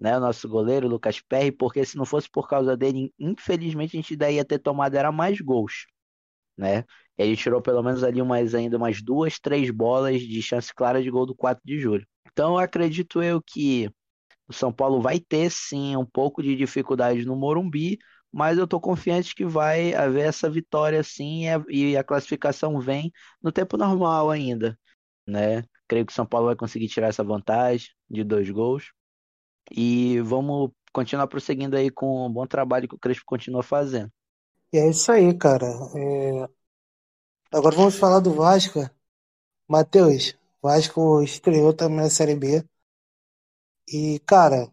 né? 0.00 0.16
O 0.18 0.20
nosso 0.20 0.48
goleiro, 0.48 0.88
Lucas 0.88 1.20
Perry, 1.20 1.52
porque 1.52 1.84
se 1.84 1.96
não 1.96 2.06
fosse 2.06 2.30
por 2.30 2.48
causa 2.48 2.76
dele, 2.76 3.12
infelizmente 3.18 3.96
a 3.96 4.00
gente 4.00 4.16
daí 4.16 4.36
ia 4.36 4.44
ter 4.44 4.58
tomado 4.58 4.96
era 4.96 5.12
mais 5.12 5.40
gols, 5.40 5.86
né? 6.56 6.84
Ele 7.16 7.36
tirou 7.36 7.60
pelo 7.62 7.82
menos 7.82 8.04
ali 8.04 8.20
umas 8.22 8.54
ainda 8.54 8.76
umas 8.76 9.02
duas, 9.02 9.38
três 9.38 9.70
bolas 9.70 10.20
de 10.22 10.42
chance 10.42 10.72
clara 10.74 11.02
de 11.02 11.10
gol 11.10 11.26
do 11.26 11.34
4 11.34 11.62
de 11.64 11.78
julho. 11.80 12.06
Então 12.32 12.58
acredito 12.58 13.22
eu 13.22 13.42
que 13.42 13.90
o 14.48 14.52
São 14.52 14.72
Paulo 14.72 15.00
vai 15.00 15.20
ter 15.20 15.50
sim 15.50 15.96
um 15.96 16.06
pouco 16.06 16.42
de 16.42 16.56
dificuldade 16.56 17.24
no 17.24 17.36
Morumbi, 17.36 17.98
mas 18.32 18.58
eu 18.58 18.64
estou 18.64 18.80
confiante 18.80 19.34
que 19.34 19.44
vai 19.44 19.94
haver 19.94 20.26
essa 20.28 20.50
vitória 20.50 21.02
sim 21.02 21.44
e 21.68 21.96
a 21.96 22.04
classificação 22.04 22.80
vem 22.80 23.12
no 23.42 23.52
tempo 23.52 23.76
normal 23.76 24.30
ainda, 24.30 24.78
né? 25.26 25.64
Creio 25.88 26.06
que 26.06 26.12
o 26.12 26.14
São 26.14 26.26
Paulo 26.26 26.46
vai 26.46 26.56
conseguir 26.56 26.88
tirar 26.88 27.08
essa 27.08 27.24
vantagem 27.24 27.88
de 28.08 28.22
dois 28.22 28.48
gols 28.50 28.92
e 29.70 30.20
vamos 30.20 30.70
continuar 30.92 31.26
prosseguindo 31.26 31.76
aí 31.76 31.90
com 31.90 32.26
o 32.26 32.30
bom 32.30 32.46
trabalho 32.46 32.88
que 32.88 32.94
o 32.94 32.98
Crespo 32.98 33.24
continua 33.26 33.62
fazendo. 33.62 34.12
E 34.72 34.78
é 34.78 34.88
isso 34.88 35.10
aí, 35.10 35.36
cara. 35.36 35.66
É... 35.66 36.48
Agora 37.50 37.76
vamos 37.76 37.96
falar 37.98 38.20
do 38.20 38.32
Vasco. 38.34 38.80
Matheus, 39.66 40.36
Vasco 40.62 41.22
estreou 41.22 41.72
também 41.74 41.98
na 41.98 42.10
Série 42.10 42.36
B. 42.36 42.64
E, 43.88 44.18
cara, 44.20 44.70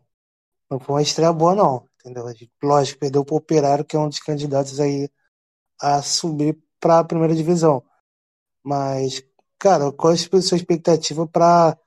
não 0.69 0.79
foi 0.79 0.95
uma 0.95 1.01
estreia 1.01 1.31
boa, 1.34 1.55
não 1.55 1.88
entendeu? 2.05 2.25
Lógico, 2.63 3.00
perdeu 3.00 3.25
para 3.25 3.34
o 3.34 3.38
Operário, 3.38 3.86
que 3.86 3.95
é 3.95 4.00
um 4.00 4.10
dos 4.10 4.19
candidatos 4.19 4.79
aí 4.79 5.10
a 5.81 6.01
subir 6.01 6.62
para 6.79 7.00
a 7.00 7.03
primeira 7.03 7.36
divisão. 7.36 7.84
Mas, 8.63 9.24
cara, 9.59 9.91
qual 9.91 10.13
é 10.13 10.15
a 10.15 10.41
sua 10.41 10.57
expectativa 10.57 11.27
para 11.27 11.77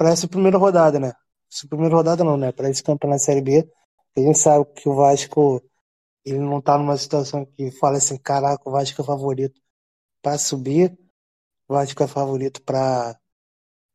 essa 0.00 0.28
primeira 0.28 0.58
rodada, 0.58 0.98
né? 0.98 1.12
Essa 1.52 1.66
primeira 1.68 1.94
rodada 1.94 2.24
não, 2.24 2.36
né? 2.36 2.52
Para 2.52 2.68
esse 2.70 2.82
campeonato 2.82 3.22
Série 3.22 3.40
B. 3.40 3.68
A 4.16 4.20
gente 4.20 4.38
sabe 4.38 4.64
que 4.74 4.88
o 4.88 4.94
Vasco 4.94 5.62
ele 6.24 6.38
não 6.38 6.60
tá 6.60 6.76
numa 6.76 6.96
situação 6.96 7.44
que 7.44 7.70
fala 7.70 7.98
assim, 7.98 8.18
caraca, 8.18 8.68
o 8.68 8.72
Vasco 8.72 9.00
é 9.00 9.04
favorito 9.04 9.60
para 10.20 10.36
subir, 10.38 10.98
o 11.68 11.74
Vasco 11.74 12.02
é 12.02 12.06
favorito 12.06 12.62
para 12.62 13.16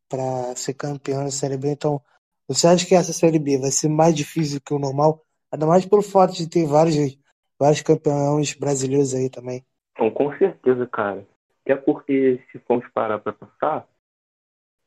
para 0.07 0.55
ser 0.55 0.73
campeão 0.73 1.23
da 1.23 1.31
Série 1.31 1.57
B. 1.57 1.71
Então, 1.71 2.01
você 2.47 2.67
acha 2.67 2.85
que 2.85 2.93
essa 2.93 3.13
Série 3.13 3.39
B 3.39 3.57
vai 3.57 3.71
ser 3.71 3.87
mais 3.87 4.13
difícil 4.13 4.59
que 4.59 4.73
o 4.73 4.79
normal? 4.79 5.25
Ainda 5.51 5.65
mais 5.65 5.85
pelo 5.85 6.01
fato 6.01 6.33
de 6.33 6.49
ter 6.49 6.65
vários 6.65 7.17
vários 7.57 7.81
campeões 7.81 8.53
brasileiros 8.53 9.13
aí 9.13 9.29
também. 9.29 9.65
Então, 9.93 10.11
com 10.11 10.35
certeza, 10.37 10.85
cara. 10.87 11.25
Até 11.63 11.75
porque, 11.75 12.41
se 12.51 12.59
formos 12.59 12.87
parar 12.91 13.19
para 13.19 13.33
pensar, 13.33 13.87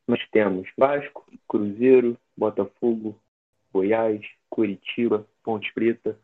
nós 0.07 0.21
temos 0.31 0.69
Vasco, 0.77 1.25
Cruzeiro, 1.49 2.19
Botafogo, 2.37 3.19
Goiás, 3.73 4.21
Curitiba, 4.51 5.27
Ponte 5.43 5.73
Preta, 5.73 6.19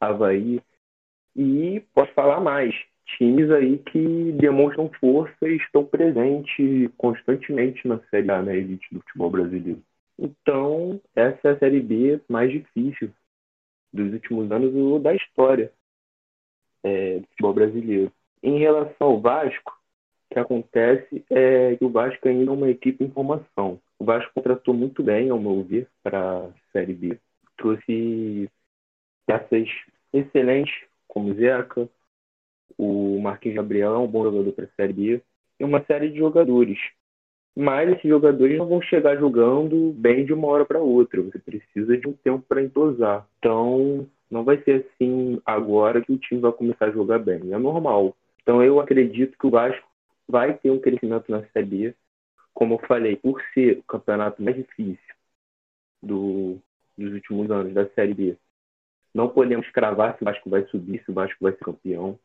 Havaí. 0.00 0.60
E 1.34 1.80
posso 1.94 2.12
falar 2.12 2.40
mais. 2.40 2.74
Times 3.18 3.50
aí 3.50 3.78
que 3.78 4.32
demonstram 4.32 4.90
força 4.98 5.48
e 5.48 5.56
estão 5.56 5.84
presentes 5.84 6.90
constantemente 6.96 7.86
na 7.86 8.00
Série 8.10 8.30
A, 8.30 8.42
na 8.42 8.54
elite 8.54 8.86
do 8.92 9.00
futebol 9.00 9.30
brasileiro. 9.30 9.82
Então, 10.18 11.00
essa 11.14 11.48
é 11.48 11.50
a 11.52 11.58
Série 11.58 11.80
B 11.80 12.20
mais 12.28 12.50
difícil 12.50 13.12
dos 13.92 14.12
últimos 14.12 14.50
anos 14.50 14.74
ou 14.74 14.98
da 14.98 15.14
história 15.14 15.72
é, 16.82 17.18
do 17.20 17.26
futebol 17.28 17.54
brasileiro. 17.54 18.12
Em 18.42 18.58
relação 18.58 19.08
ao 19.08 19.20
Vasco, 19.20 19.72
que 20.36 20.40
acontece 20.40 21.24
é 21.30 21.76
que 21.76 21.84
o 21.84 21.88
Vasco 21.88 22.28
ainda 22.28 22.50
é 22.50 22.54
uma 22.54 22.68
equipe 22.68 23.02
em 23.02 23.10
formação. 23.10 23.80
O 23.98 24.04
Vasco 24.04 24.30
contratou 24.34 24.74
muito 24.74 25.02
bem, 25.02 25.30
ao 25.30 25.40
meu 25.40 25.62
ver, 25.62 25.88
para 26.02 26.40
a 26.40 26.48
Série 26.72 26.92
B. 26.92 27.18
Trouxe 27.56 28.50
peças 29.26 29.66
excelentes, 30.12 30.74
como 31.08 31.32
Zeca, 31.34 31.88
o 32.76 33.18
Marquinhos 33.18 33.56
Gabriel 33.56 33.94
é 33.94 33.98
um 33.98 34.06
bom 34.06 34.24
jogador 34.24 34.52
para 34.52 34.66
a 34.66 34.76
Série 34.76 34.92
B, 34.92 35.22
e 35.58 35.64
uma 35.64 35.82
série 35.84 36.10
de 36.10 36.18
jogadores. 36.18 36.78
Mas 37.56 37.88
esses 37.88 38.06
jogadores 38.06 38.58
não 38.58 38.66
vão 38.66 38.82
chegar 38.82 39.16
jogando 39.16 39.94
bem 39.94 40.26
de 40.26 40.34
uma 40.34 40.48
hora 40.48 40.66
para 40.66 40.78
outra. 40.78 41.22
Você 41.22 41.38
precisa 41.38 41.96
de 41.96 42.06
um 42.06 42.12
tempo 42.12 42.44
para 42.46 42.62
entrosar. 42.62 43.26
Então, 43.38 44.06
não 44.30 44.44
vai 44.44 44.62
ser 44.62 44.84
assim 44.84 45.40
agora 45.46 46.02
que 46.02 46.12
o 46.12 46.18
time 46.18 46.42
vai 46.42 46.52
começar 46.52 46.88
a 46.88 46.90
jogar 46.90 47.18
bem. 47.20 47.54
É 47.54 47.58
normal. 47.58 48.14
Então, 48.42 48.62
eu 48.62 48.78
acredito 48.78 49.38
que 49.38 49.46
o 49.46 49.50
Vasco 49.50 49.95
vai 50.28 50.56
ter 50.58 50.70
um 50.70 50.80
crescimento 50.80 51.30
na 51.30 51.44
Série 51.48 51.66
B. 51.66 51.94
Como 52.52 52.74
eu 52.74 52.78
falei, 52.86 53.16
por 53.16 53.42
ser 53.52 53.78
o 53.78 53.82
campeonato 53.82 54.42
mais 54.42 54.56
difícil 54.56 55.14
do, 56.02 56.58
dos 56.96 57.12
últimos 57.12 57.50
anos 57.50 57.74
da 57.74 57.88
Série 57.90 58.14
B, 58.14 58.36
não 59.14 59.28
podemos 59.28 59.68
cravar 59.70 60.16
se 60.16 60.22
o 60.22 60.24
Vasco 60.24 60.50
vai 60.50 60.66
subir, 60.66 61.02
se 61.04 61.10
o 61.10 61.14
Vasco 61.14 61.38
vai 61.40 61.52
ser 61.52 61.64
campeão. 61.64 62.18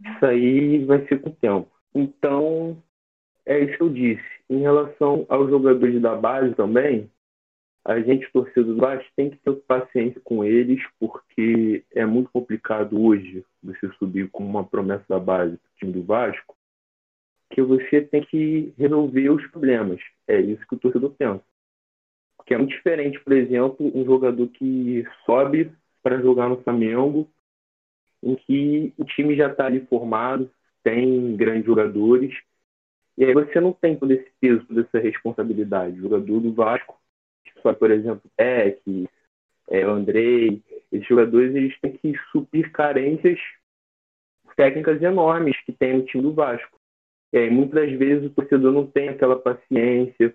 Isso 0.00 0.26
aí 0.26 0.84
vai 0.84 1.06
ser 1.06 1.20
com 1.20 1.30
o 1.30 1.34
tempo. 1.34 1.70
Então, 1.94 2.82
é 3.46 3.58
isso 3.60 3.76
que 3.76 3.82
eu 3.82 3.90
disse. 3.90 4.24
Em 4.48 4.60
relação 4.60 5.26
aos 5.28 5.48
jogadores 5.50 6.00
da 6.00 6.14
base 6.14 6.54
também, 6.54 7.10
a 7.84 8.00
gente, 8.00 8.30
torcedor 8.32 8.74
do 8.74 8.80
Vasco, 8.80 9.10
tem 9.14 9.30
que 9.30 9.36
ter 9.36 9.52
paciência 9.66 10.20
com 10.24 10.42
eles, 10.42 10.82
porque 10.98 11.84
é 11.94 12.06
muito 12.06 12.30
complicado 12.30 12.98
hoje 13.00 13.44
você 13.62 13.88
subir 13.98 14.30
com 14.30 14.42
uma 14.42 14.64
promessa 14.64 15.04
da 15.06 15.18
base 15.18 15.52
do 15.52 15.60
time 15.76 15.92
do 15.92 16.02
Vasco, 16.02 16.56
que 17.54 17.62
você 17.62 18.00
tem 18.00 18.24
que 18.24 18.74
resolver 18.76 19.30
os 19.30 19.46
problemas. 19.46 20.00
É 20.26 20.40
isso 20.40 20.66
que 20.66 20.74
o 20.74 20.78
torcedor 20.78 21.10
pensa. 21.10 21.44
Que 22.44 22.54
é 22.54 22.58
muito 22.58 22.72
diferente, 22.72 23.20
por 23.20 23.32
exemplo, 23.32 23.90
um 23.94 24.04
jogador 24.04 24.48
que 24.48 25.06
sobe 25.24 25.72
para 26.02 26.20
jogar 26.20 26.48
no 26.48 26.60
Flamengo, 26.62 27.30
em 28.22 28.34
que 28.34 28.92
o 28.98 29.04
time 29.04 29.36
já 29.36 29.50
está 29.50 29.66
ali 29.66 29.86
formado, 29.86 30.50
tem 30.82 31.36
grandes 31.36 31.64
jogadores, 31.64 32.34
e 33.16 33.24
aí 33.24 33.32
você 33.32 33.60
não 33.60 33.72
tem 33.72 33.96
todo 33.96 34.10
esse 34.10 34.30
peso, 34.40 34.66
toda 34.66 34.80
essa 34.80 34.98
responsabilidade. 34.98 35.98
O 35.98 36.02
jogador 36.02 36.40
do 36.40 36.52
Vasco, 36.52 37.00
só 37.62 37.72
por 37.72 37.90
exemplo, 37.90 38.28
Peck, 38.36 39.08
é, 39.70 39.82
Andrei, 39.82 40.60
esses 40.90 41.06
jogadores 41.06 41.54
eles 41.54 41.78
têm 41.80 41.96
que 41.96 42.14
suprir 42.32 42.72
carências 42.72 43.38
técnicas 44.56 45.00
enormes 45.00 45.56
que 45.64 45.72
tem 45.72 45.98
no 45.98 46.04
time 46.04 46.24
do 46.24 46.34
Vasco. 46.34 46.78
Aí, 47.34 47.50
muitas 47.50 47.90
vezes 47.92 48.26
o 48.26 48.30
torcedor 48.30 48.72
não 48.72 48.86
tem 48.86 49.08
aquela 49.08 49.36
paciência 49.36 50.34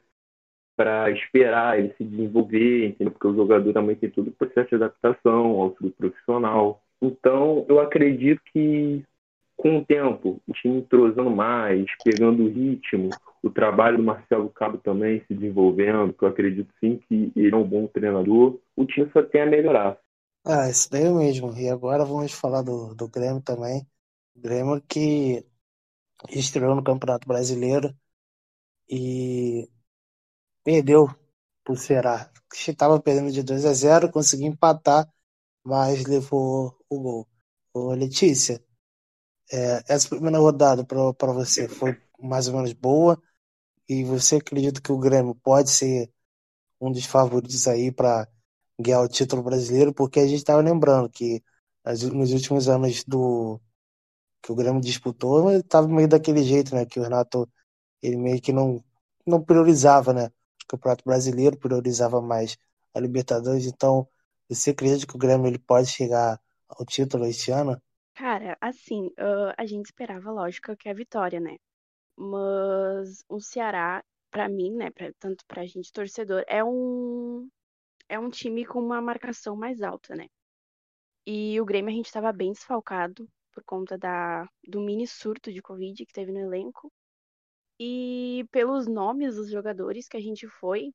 para 0.75 1.11
esperar 1.11 1.77
ele 1.77 1.93
se 1.97 2.03
desenvolver, 2.03 2.87
entendeu? 2.87 3.11
porque 3.11 3.27
o 3.27 3.35
jogador 3.35 3.73
também 3.73 3.95
tem 3.95 4.09
todo 4.09 4.29
o 4.29 4.31
processo 4.31 4.69
de 4.69 4.75
adaptação 4.75 5.59
ao 5.59 5.75
futuro 5.75 5.93
profissional. 5.97 6.81
Então, 7.01 7.65
eu 7.67 7.79
acredito 7.79 8.41
que 8.53 9.03
com 9.59 9.79
o 9.79 9.85
tempo, 9.85 10.41
o 10.47 10.53
time 10.53 10.77
entrosando 10.77 11.29
mais, 11.29 11.85
pegando 12.01 12.43
o 12.43 12.47
ritmo, 12.47 13.09
o 13.43 13.49
trabalho 13.49 13.97
do 13.97 14.03
Marcelo 14.03 14.49
Cabo 14.49 14.77
também 14.77 15.21
se 15.27 15.33
desenvolvendo, 15.33 16.13
que 16.13 16.23
eu 16.23 16.29
acredito 16.29 16.73
sim 16.79 16.97
que 17.07 17.31
ele 17.35 17.53
é 17.53 17.57
um 17.57 17.67
bom 17.67 17.85
treinador, 17.87 18.57
o 18.73 18.85
time 18.85 19.09
só 19.11 19.21
tem 19.21 19.41
a 19.41 19.45
melhorar. 19.45 19.97
Ah, 20.45 20.69
isso 20.69 20.89
daí 20.89 21.09
mesmo. 21.09 21.53
E 21.57 21.69
agora 21.69 22.05
vamos 22.05 22.31
falar 22.31 22.61
do, 22.61 22.95
do 22.95 23.09
Grêmio 23.09 23.41
também. 23.41 23.85
O 24.33 24.39
Grêmio 24.39 24.81
que 24.87 25.45
estreou 26.29 26.75
no 26.75 26.83
Campeonato 26.83 27.27
Brasileiro 27.27 27.95
e 28.89 29.69
perdeu 30.63 31.07
pro 31.63 31.75
Ceará. 31.75 32.31
Estava 32.53 32.99
perdendo 32.99 33.31
de 33.31 33.43
2 33.43 33.65
a 33.65 33.73
0, 33.73 34.11
conseguiu 34.11 34.47
empatar, 34.47 35.07
mas 35.63 36.05
levou 36.05 36.77
o 36.89 36.99
gol. 36.99 37.27
Ô, 37.73 37.93
Letícia, 37.93 38.63
é, 39.51 39.83
essa 39.87 40.09
primeira 40.09 40.39
rodada 40.39 40.83
para 40.85 41.31
você 41.33 41.67
foi 41.67 41.99
mais 42.19 42.47
ou 42.47 42.55
menos 42.55 42.73
boa 42.73 43.21
e 43.87 44.03
você 44.03 44.37
acredita 44.37 44.81
que 44.81 44.91
o 44.91 44.99
Grêmio 44.99 45.35
pode 45.35 45.71
ser 45.71 46.11
um 46.81 46.91
dos 46.91 47.05
favoritos 47.05 47.67
aí 47.67 47.91
para 47.91 48.27
ganhar 48.79 49.01
o 49.01 49.07
título 49.07 49.43
brasileiro? 49.43 49.93
Porque 49.93 50.19
a 50.19 50.27
gente 50.27 50.37
estava 50.37 50.61
lembrando 50.61 51.09
que 51.09 51.43
nos 52.13 52.31
últimos 52.31 52.67
anos 52.69 53.03
do 53.03 53.59
que 54.41 54.51
o 54.51 54.55
Grêmio 54.55 54.81
disputou, 54.81 55.51
estava 55.51 55.87
meio 55.87 56.07
daquele 56.07 56.43
jeito, 56.43 56.73
né? 56.75 56.85
Que 56.85 56.99
o 56.99 57.03
Renato 57.03 57.49
ele 58.01 58.17
meio 58.17 58.41
que 58.41 58.51
não 58.53 58.83
não 59.25 59.43
priorizava, 59.43 60.13
né? 60.13 60.27
O 60.63 60.67
Campeonato 60.67 61.03
Brasileiro 61.05 61.57
priorizava 61.57 62.21
mais 62.21 62.57
a 62.93 62.99
Libertadores. 62.99 63.65
Então, 63.65 64.07
você 64.49 64.71
acredita 64.71 65.05
que 65.05 65.15
o 65.15 65.19
Grêmio 65.19 65.47
ele 65.47 65.59
pode 65.59 65.87
chegar 65.87 66.39
ao 66.67 66.85
título 66.85 67.25
este 67.25 67.51
ano? 67.51 67.79
Cara, 68.15 68.57
assim, 68.59 69.07
uh, 69.07 69.53
a 69.57 69.65
gente 69.65 69.85
esperava, 69.85 70.31
lógico, 70.31 70.75
que 70.75 70.89
a 70.89 70.93
vitória, 70.93 71.39
né? 71.39 71.57
Mas 72.17 73.23
o 73.29 73.39
Ceará, 73.39 74.03
pra 74.29 74.49
mim, 74.49 74.75
né, 74.75 74.91
pra, 74.91 75.11
tanto 75.19 75.45
pra 75.47 75.65
gente 75.65 75.91
torcedor, 75.91 76.43
é 76.47 76.63
um 76.63 77.47
é 78.09 78.19
um 78.19 78.29
time 78.29 78.65
com 78.65 78.79
uma 78.79 79.01
marcação 79.01 79.55
mais 79.55 79.81
alta, 79.81 80.15
né? 80.15 80.25
E 81.25 81.61
o 81.61 81.65
Grêmio 81.65 81.91
a 81.91 81.95
gente 81.95 82.11
tava 82.11 82.33
bem 82.33 82.51
desfalcado 82.51 83.29
por 83.53 83.63
conta 83.63 83.97
da 83.97 84.47
do 84.67 84.81
mini 84.81 85.07
surto 85.07 85.51
de 85.51 85.61
Covid 85.61 86.05
que 86.05 86.13
teve 86.13 86.31
no 86.31 86.39
elenco. 86.39 86.91
E 87.79 88.45
pelos 88.51 88.87
nomes 88.87 89.35
dos 89.35 89.49
jogadores 89.49 90.07
que 90.07 90.17
a 90.17 90.21
gente 90.21 90.47
foi, 90.47 90.91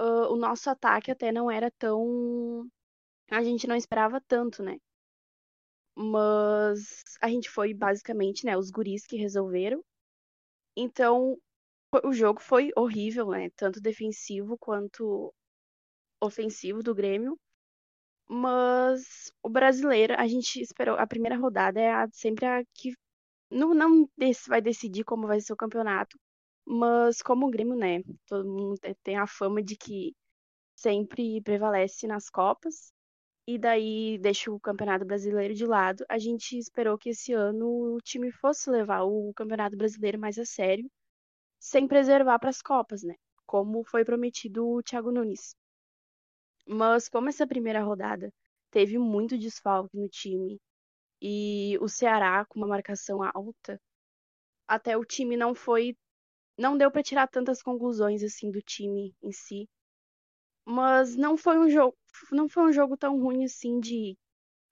uh, 0.00 0.32
o 0.32 0.36
nosso 0.36 0.70
ataque 0.70 1.10
até 1.10 1.32
não 1.32 1.50
era 1.50 1.70
tão. 1.78 2.68
A 3.30 3.42
gente 3.42 3.66
não 3.66 3.76
esperava 3.76 4.20
tanto, 4.28 4.62
né? 4.62 4.78
Mas 5.96 7.02
a 7.20 7.28
gente 7.28 7.48
foi 7.50 7.74
basicamente, 7.74 8.44
né, 8.46 8.56
os 8.56 8.70
guris 8.70 9.06
que 9.06 9.16
resolveram. 9.16 9.82
Então, 10.76 11.38
o 12.04 12.12
jogo 12.12 12.40
foi 12.40 12.70
horrível, 12.76 13.28
né? 13.30 13.50
Tanto 13.56 13.80
defensivo 13.80 14.56
quanto 14.58 15.32
ofensivo 16.20 16.82
do 16.82 16.94
Grêmio. 16.94 17.38
Mas 18.28 19.32
o 19.42 19.48
brasileiro, 19.48 20.14
a 20.18 20.26
gente 20.26 20.60
esperou. 20.60 20.96
A 20.98 21.06
primeira 21.06 21.36
rodada 21.36 21.80
é 21.80 21.92
a, 21.92 22.08
sempre 22.12 22.46
a 22.46 22.64
que 22.74 22.94
não, 23.50 23.74
não 23.74 24.08
vai 24.48 24.60
decidir 24.62 25.04
como 25.04 25.26
vai 25.26 25.40
ser 25.40 25.52
o 25.52 25.56
campeonato. 25.56 26.18
Mas 26.66 27.22
como 27.22 27.46
o 27.46 27.50
Grêmio, 27.50 27.76
né? 27.76 28.02
Todo 28.26 28.48
mundo 28.48 28.78
tem 29.02 29.16
a 29.18 29.26
fama 29.26 29.62
de 29.62 29.76
que 29.76 30.14
sempre 30.76 31.40
prevalece 31.42 32.06
nas 32.06 32.30
Copas 32.30 32.92
e 33.46 33.58
daí 33.58 34.18
deixa 34.18 34.50
o 34.52 34.60
Campeonato 34.60 35.04
Brasileiro 35.04 35.54
de 35.54 35.66
lado. 35.66 36.04
A 36.08 36.18
gente 36.18 36.58
esperou 36.58 36.98
que 36.98 37.10
esse 37.10 37.32
ano 37.32 37.94
o 37.96 37.98
time 38.02 38.30
fosse 38.32 38.70
levar 38.70 39.02
o 39.04 39.32
Campeonato 39.34 39.76
Brasileiro 39.76 40.18
mais 40.18 40.38
a 40.38 40.44
sério, 40.44 40.90
sem 41.60 41.88
preservar 41.88 42.38
para 42.38 42.50
as 42.50 42.62
Copas, 42.62 43.02
né? 43.02 43.14
Como 43.46 43.84
foi 43.84 44.04
prometido 44.04 44.66
o 44.68 44.82
Thiago 44.82 45.12
Nunes. 45.12 45.54
Mas 46.66 47.08
como 47.08 47.28
essa 47.28 47.46
primeira 47.46 47.82
rodada 47.82 48.32
teve 48.70 48.98
muito 48.98 49.38
desfalque 49.38 49.96
no 49.96 50.08
time 50.08 50.60
e 51.22 51.78
o 51.80 51.88
Ceará 51.88 52.44
com 52.46 52.60
uma 52.60 52.68
marcação 52.68 53.22
alta, 53.22 53.80
até 54.68 54.96
o 54.96 55.04
time 55.04 55.36
não 55.36 55.54
foi 55.54 55.96
não 56.58 56.76
deu 56.78 56.90
para 56.90 57.02
tirar 57.02 57.28
tantas 57.28 57.62
conclusões 57.62 58.22
assim 58.24 58.50
do 58.50 58.62
time 58.62 59.14
em 59.22 59.32
si. 59.32 59.68
Mas 60.64 61.16
não 61.16 61.36
foi 61.36 61.58
um 61.58 61.68
jogo 61.70 61.96
não 62.32 62.48
foi 62.48 62.64
um 62.64 62.72
jogo 62.72 62.96
tão 62.96 63.20
ruim 63.20 63.44
assim 63.44 63.80
de 63.80 64.16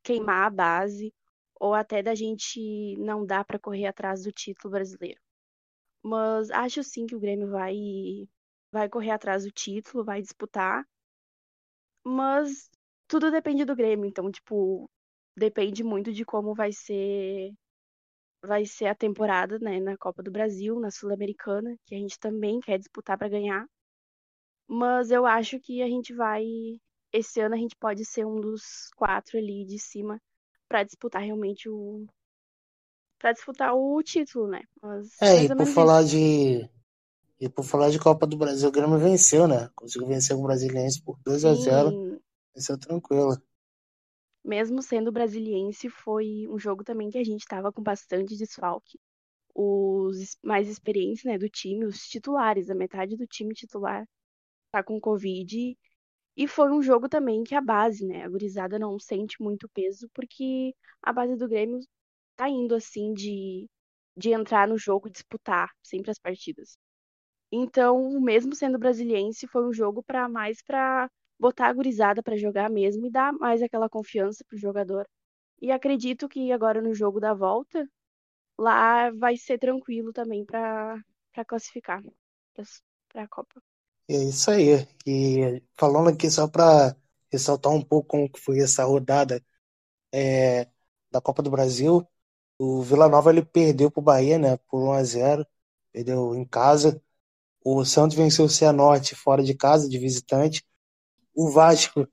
queimar 0.04 0.47
a 0.47 0.50
base 0.50 1.14
ou 1.61 1.75
até 1.75 2.02
da 2.02 2.14
gente 2.14 2.97
não 2.99 3.26
dar 3.26 3.44
para 3.44 3.59
correr 3.59 3.87
atrás 3.87 4.25
do 4.25 4.32
título 4.32 4.73
brasileiro. 4.73 5.20
Mas 6.02 6.50
acho 6.50 6.82
sim 6.85 7.06
que 7.06 7.16
o 7.16 7.20
Grêmio 7.20 7.50
vai 7.50 7.75
vai 8.73 8.88
correr 8.88 9.11
atrás 9.12 9.44
do 9.44 9.50
título, 9.52 10.04
vai 10.04 10.23
disputar. 10.23 10.87
Mas 12.04 12.71
tudo 13.09 13.30
depende 13.30 13.64
do 13.64 13.76
Grêmio, 13.76 14.07
então 14.07 14.30
tipo, 14.30 14.88
depende 15.37 15.83
muito 15.85 16.12
de 16.12 16.25
como 16.25 16.54
vai 16.54 16.73
ser 16.73 17.52
vai 18.42 18.64
ser 18.66 18.87
a 18.87 18.95
temporada, 18.95 19.59
né, 19.59 19.80
na 19.80 19.97
Copa 19.99 20.23
do 20.23 20.30
Brasil, 20.30 20.80
na 20.80 20.90
Sul-Americana, 20.90 21.76
que 21.87 21.95
a 21.95 21.99
gente 21.99 22.19
também 22.19 22.61
quer 22.61 22.78
disputar 22.78 23.19
para 23.19 23.28
ganhar. 23.28 23.66
Mas 24.66 25.11
eu 25.11 25.26
acho 25.26 25.61
que 25.61 25.83
a 25.83 25.87
gente 25.88 26.14
vai 26.14 26.45
esse 27.12 27.40
ano 27.40 27.54
a 27.54 27.59
gente 27.59 27.76
pode 27.76 28.04
ser 28.04 28.25
um 28.25 28.40
dos 28.40 28.88
quatro 28.97 29.37
ali 29.37 29.64
de 29.66 29.78
cima 29.78 30.21
para 30.69 30.85
disputar 30.85 31.23
realmente 31.23 31.69
o 31.69 32.07
para 33.19 33.33
disputar 33.33 33.75
o 33.75 34.02
título, 34.02 34.49
né? 34.49 34.62
Mas, 34.80 35.09
é, 35.21 35.45
e 35.45 35.49
por 35.54 35.66
falar 35.66 36.02
isso. 36.02 36.16
de 36.16 36.71
e 37.40 37.49
por 37.49 37.64
falar 37.64 37.90
de 37.90 37.99
Copa 37.99 38.26
do 38.26 38.37
Brasil, 38.37 38.68
o 38.68 38.73
Grêmio 38.73 38.99
venceu, 38.99 39.49
né? 39.49 39.70
Conseguiu 39.75 40.06
vencer 40.06 40.37
o 40.37 40.42
Brasiliense 40.42 41.02
por 41.02 41.18
2 41.25 41.44
a 41.47 41.54
0 41.54 42.20
Venceu 42.54 42.78
tranquilo. 42.78 43.40
Mesmo 44.44 44.82
sendo 44.82 45.12
brasiliense, 45.12 45.88
foi 45.88 46.47
um 46.49 46.59
jogo 46.59 46.85
também 46.85 47.11
que 47.11 47.18
a 47.18 47.25
gente 47.25 47.40
estava 47.40 47.73
com 47.73 47.82
bastante 47.82 48.37
desfalque. 48.37 48.99
Os 49.54 50.37
mais 50.42 50.68
experientes 50.68 51.25
né, 51.25 51.38
do 51.38 51.49
time, 51.49 51.87
os 51.87 52.00
titulares, 52.09 52.68
a 52.70 52.75
metade 52.75 53.16
do 53.16 53.26
time 53.26 53.54
titular 53.54 54.06
tá 54.70 54.82
com 54.82 55.00
Covid. 55.00 55.76
E 56.37 56.49
foi 56.49 56.70
um 56.70 56.82
jogo 56.82 57.09
também 57.09 57.42
que 57.44 57.54
a 57.54 57.61
base, 57.61 58.06
né? 58.06 58.25
A 58.25 58.28
gurizada 58.28 58.78
não 58.78 58.99
sente 58.99 59.42
muito 59.42 59.68
peso, 59.70 60.09
porque 60.14 60.75
a 61.02 61.12
base 61.12 61.37
do 61.37 61.49
Grêmio 61.49 61.80
tá 62.37 62.49
indo 62.49 62.75
assim 62.75 63.12
de, 63.14 63.68
de 64.16 64.32
entrar 64.32 64.68
no 64.68 64.78
jogo 64.78 65.09
e 65.09 65.12
disputar 65.12 65.70
sempre 65.82 66.11
as 66.11 66.18
partidas. 66.18 66.78
Então, 67.52 68.21
mesmo 68.21 68.54
sendo 68.54 68.78
brasiliense, 68.78 69.47
foi 69.47 69.64
um 69.66 69.73
jogo 69.73 70.02
para 70.02 70.28
mais 70.28 70.62
para 70.62 71.11
botar 71.38 71.69
a 71.69 71.73
gurizada 71.73 72.23
para 72.23 72.37
jogar 72.37 72.71
mesmo 72.71 73.07
e 73.07 73.11
dar 73.11 73.33
mais 73.33 73.62
aquela 73.62 73.88
confiança 73.88 74.45
pro 74.49 74.59
jogador. 74.59 75.07
E 75.61 75.71
acredito 75.73 76.28
que 76.28 76.52
agora 76.52 76.83
no 76.83 76.95
jogo 76.95 77.21
da 77.21 77.35
volta, 77.35 77.88
lá 78.59 79.11
vai 79.12 79.37
ser 79.37 79.59
tranquilo 79.59 80.12
também 80.12 80.45
para 80.45 81.02
classificar 81.47 82.02
para 83.12 83.25
a 83.25 83.28
Copa. 83.28 83.62
É 84.09 84.14
isso 84.25 84.50
aí. 84.50 84.87
E 85.07 85.62
falando 85.78 86.09
aqui 86.11 86.30
só 86.30 86.49
para 86.49 86.97
ressaltar 87.30 87.73
um 87.73 87.83
pouco 87.83 88.09
como 88.09 88.30
foi 88.38 88.61
essa 88.61 88.85
rodada 88.85 89.42
é, 90.12 90.66
da 91.11 91.21
Copa 91.21 91.42
do 91.42 91.50
Brasil, 91.50 92.07
o 92.59 92.83
Vila 92.83 93.09
Nova 93.09 93.30
ele 93.30 93.45
perdeu 93.45 93.90
para 93.90 94.00
o 94.00 94.04
Bahia, 94.04 94.38
né, 94.38 94.57
por 94.69 94.83
1 94.83 94.92
a 94.92 95.04
0, 95.04 95.47
perdeu 95.92 96.35
em 96.35 96.45
casa. 96.47 97.02
O 97.64 97.85
Santos 97.85 98.17
venceu 98.17 98.47
o 98.47 98.49
Cianorte 98.49 99.14
fora 99.14 99.43
de 99.43 99.55
casa, 99.55 99.88
de 99.88 99.99
visitante. 99.99 100.64
O 101.35 101.50
Vasco 101.50 102.09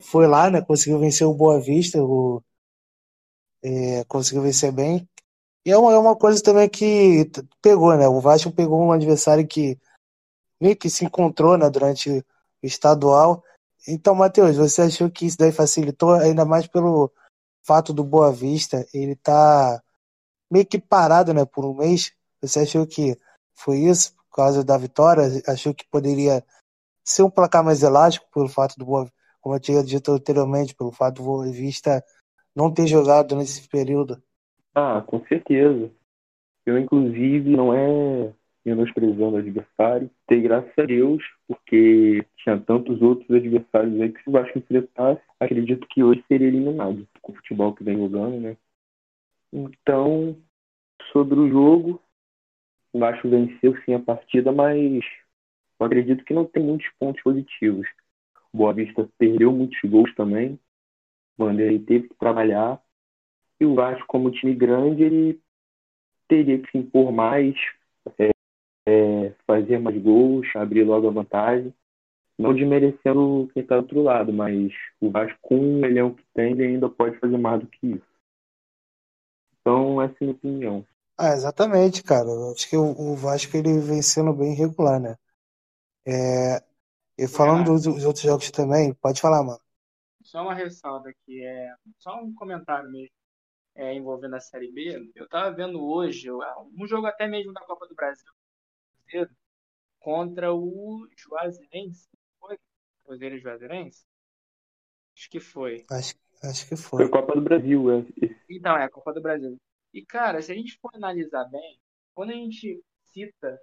foi 0.00 0.26
lá, 0.26 0.50
né? 0.50 0.60
Conseguiu 0.60 0.98
vencer 0.98 1.26
o 1.26 1.34
Boa 1.34 1.60
Vista, 1.60 2.02
o, 2.02 2.42
é, 3.62 4.04
conseguiu 4.04 4.42
vencer 4.42 4.72
bem. 4.72 5.08
E 5.64 5.70
é 5.70 5.76
uma, 5.76 5.92
é 5.92 5.98
uma 5.98 6.16
coisa 6.16 6.42
também 6.42 6.68
que 6.68 7.30
pegou, 7.60 7.96
né? 7.96 8.08
O 8.08 8.20
Vasco 8.20 8.50
pegou 8.50 8.82
um 8.82 8.92
adversário 8.92 9.46
que 9.46 9.78
meio 10.60 10.76
que 10.76 10.90
se 10.90 11.04
encontrou 11.04 11.56
né, 11.56 11.68
durante 11.70 12.10
o 12.10 12.24
estadual. 12.62 13.42
Então, 13.88 14.14
Matheus, 14.14 14.56
você 14.56 14.82
achou 14.82 15.10
que 15.10 15.26
isso 15.26 15.38
daí 15.38 15.52
facilitou, 15.52 16.12
ainda 16.12 16.44
mais 16.44 16.66
pelo 16.66 17.10
fato 17.62 17.92
do 17.92 18.04
Boa 18.04 18.32
Vista, 18.32 18.86
ele 18.92 19.16
tá 19.16 19.82
meio 20.50 20.66
que 20.66 20.78
parado 20.78 21.32
né, 21.32 21.44
por 21.44 21.64
um 21.64 21.74
mês? 21.74 22.12
Você 22.42 22.60
achou 22.60 22.86
que 22.86 23.18
foi 23.54 23.78
isso? 23.80 24.14
Causa 24.42 24.64
da 24.64 24.76
vitória, 24.76 25.22
achou 25.46 25.74
que 25.74 25.88
poderia 25.90 26.42
ser 27.04 27.22
um 27.22 27.30
placar 27.30 27.64
mais 27.64 27.82
elástico 27.82 28.26
pelo 28.32 28.48
fato 28.48 28.76
do 28.78 28.84
Boa, 28.84 29.10
como 29.40 29.54
eu 29.54 29.60
tinha 29.60 29.82
dito 29.82 30.12
anteriormente, 30.12 30.74
pelo 30.74 30.92
fato 30.92 31.16
do 31.16 31.24
Boa 31.24 31.50
Vista 31.50 32.02
não 32.54 32.72
ter 32.72 32.86
jogado 32.86 33.36
nesse 33.36 33.68
período. 33.68 34.22
Ah, 34.74 35.02
com 35.06 35.24
certeza. 35.26 35.90
Eu, 36.66 36.78
inclusive, 36.78 37.50
não 37.50 37.72
é 37.74 38.32
menosprezando 38.64 39.36
o 39.36 39.38
adversário, 39.38 40.10
ter 40.26 40.40
graças 40.42 40.72
a 40.78 40.84
Deus, 40.84 41.22
porque 41.48 42.24
tinha 42.36 42.58
tantos 42.60 43.00
outros 43.00 43.30
adversários 43.30 44.00
aí 44.00 44.12
que 44.12 44.22
se 44.22 44.28
o 44.28 44.32
Vasco 44.32 44.58
enfrentasse, 44.58 45.22
acredito 45.38 45.86
que 45.88 46.04
hoje 46.04 46.22
seria 46.28 46.48
eliminado 46.48 47.08
com 47.22 47.32
o 47.32 47.34
futebol 47.36 47.74
que 47.74 47.82
vem 47.82 47.96
jogando, 47.96 48.38
né? 48.38 48.56
Então, 49.52 50.36
sobre 51.12 51.40
o 51.40 51.48
jogo, 51.48 52.00
o 52.92 52.98
Vasco 52.98 53.28
venceu 53.28 53.76
sim 53.84 53.94
a 53.94 54.00
partida, 54.00 54.52
mas 54.52 55.04
eu 55.78 55.86
acredito 55.86 56.24
que 56.24 56.34
não 56.34 56.44
tem 56.44 56.62
muitos 56.62 56.88
pontos 56.98 57.22
positivos. 57.22 57.86
O 58.52 58.58
Boa 58.58 58.74
Vista 58.74 59.08
perdeu 59.16 59.52
muitos 59.52 59.78
gols 59.88 60.12
também. 60.14 60.58
O 61.38 61.44
Vanderlei 61.44 61.78
teve 61.78 62.08
que 62.08 62.14
trabalhar. 62.16 62.80
E 63.60 63.64
o 63.64 63.74
Vasco, 63.74 64.06
como 64.06 64.30
time 64.30 64.54
grande, 64.54 65.02
ele 65.02 65.40
teria 66.28 66.58
que 66.58 66.70
se 66.70 66.78
impor 66.78 67.12
mais, 67.12 67.54
é, 68.18 68.30
é, 68.86 69.34
fazer 69.46 69.78
mais 69.78 70.00
gols, 70.02 70.46
abrir 70.56 70.84
logo 70.84 71.08
a 71.08 71.12
vantagem. 71.12 71.72
Não 72.38 72.54
desmerecendo 72.54 73.50
quem 73.52 73.62
está 73.62 73.76
do 73.76 73.82
outro 73.82 74.02
lado, 74.02 74.32
mas 74.32 74.72
o 75.00 75.10
Vasco, 75.10 75.38
com 75.42 75.58
o 75.58 75.80
milhão 75.80 76.14
que 76.14 76.24
tem, 76.34 76.60
ainda 76.60 76.88
pode 76.88 77.18
fazer 77.18 77.36
mais 77.36 77.60
do 77.60 77.66
que 77.66 77.86
isso. 77.86 78.10
Então, 79.60 80.00
essa 80.00 80.14
é 80.14 80.16
a 80.16 80.24
minha 80.24 80.32
opinião. 80.32 80.86
Ah, 81.22 81.34
exatamente, 81.34 82.02
cara. 82.02 82.26
acho 82.50 82.66
que 82.66 82.78
o, 82.78 82.98
o 82.98 83.14
Vasco 83.14 83.54
ele 83.54 83.78
vem 83.78 84.00
sendo 84.00 84.32
bem 84.32 84.54
regular, 84.54 84.98
né? 84.98 85.16
É, 86.06 86.64
e 87.18 87.28
falando 87.28 87.66
dos, 87.66 87.82
dos, 87.82 88.06
outros 88.06 88.24
jogos 88.24 88.50
também, 88.50 88.94
pode 88.94 89.20
falar, 89.20 89.42
mano. 89.42 89.60
Só 90.22 90.40
uma 90.40 90.54
ressalva 90.54 91.10
aqui, 91.10 91.44
é 91.44 91.74
só 91.98 92.16
um 92.22 92.32
comentário 92.32 92.90
mesmo 92.90 93.14
é, 93.74 93.92
envolvendo 93.92 94.36
a 94.36 94.40
Série 94.40 94.72
B. 94.72 95.12
Eu 95.14 95.28
tava 95.28 95.54
vendo 95.54 95.84
hoje 95.84 96.30
um 96.32 96.86
jogo 96.86 97.06
até 97.06 97.26
mesmo 97.26 97.52
da 97.52 97.60
Copa 97.66 97.86
do 97.86 97.94
Brasil 97.94 98.32
contra 99.98 100.54
o 100.54 101.06
Juazeirense. 101.14 102.08
Foi? 102.38 102.58
Cruzeiro 103.04 103.38
Juazeirense? 103.38 104.06
Acho 105.14 105.28
que 105.28 105.38
foi. 105.38 105.84
Acho, 105.90 106.14
acho 106.42 106.66
que 106.66 106.76
foi. 106.76 107.04
Foi 107.04 107.10
Copa 107.10 107.34
do 107.34 107.42
Brasil, 107.42 107.90
é. 107.90 108.06
Então, 108.48 108.74
é 108.74 108.84
a 108.84 108.90
Copa 108.90 109.12
do 109.12 109.20
Brasil. 109.20 109.60
E, 109.92 110.04
cara, 110.04 110.40
se 110.42 110.52
a 110.52 110.54
gente 110.54 110.78
for 110.80 110.90
analisar 110.94 111.44
bem, 111.46 111.80
quando 112.14 112.30
a 112.30 112.34
gente 112.34 112.82
cita 113.06 113.60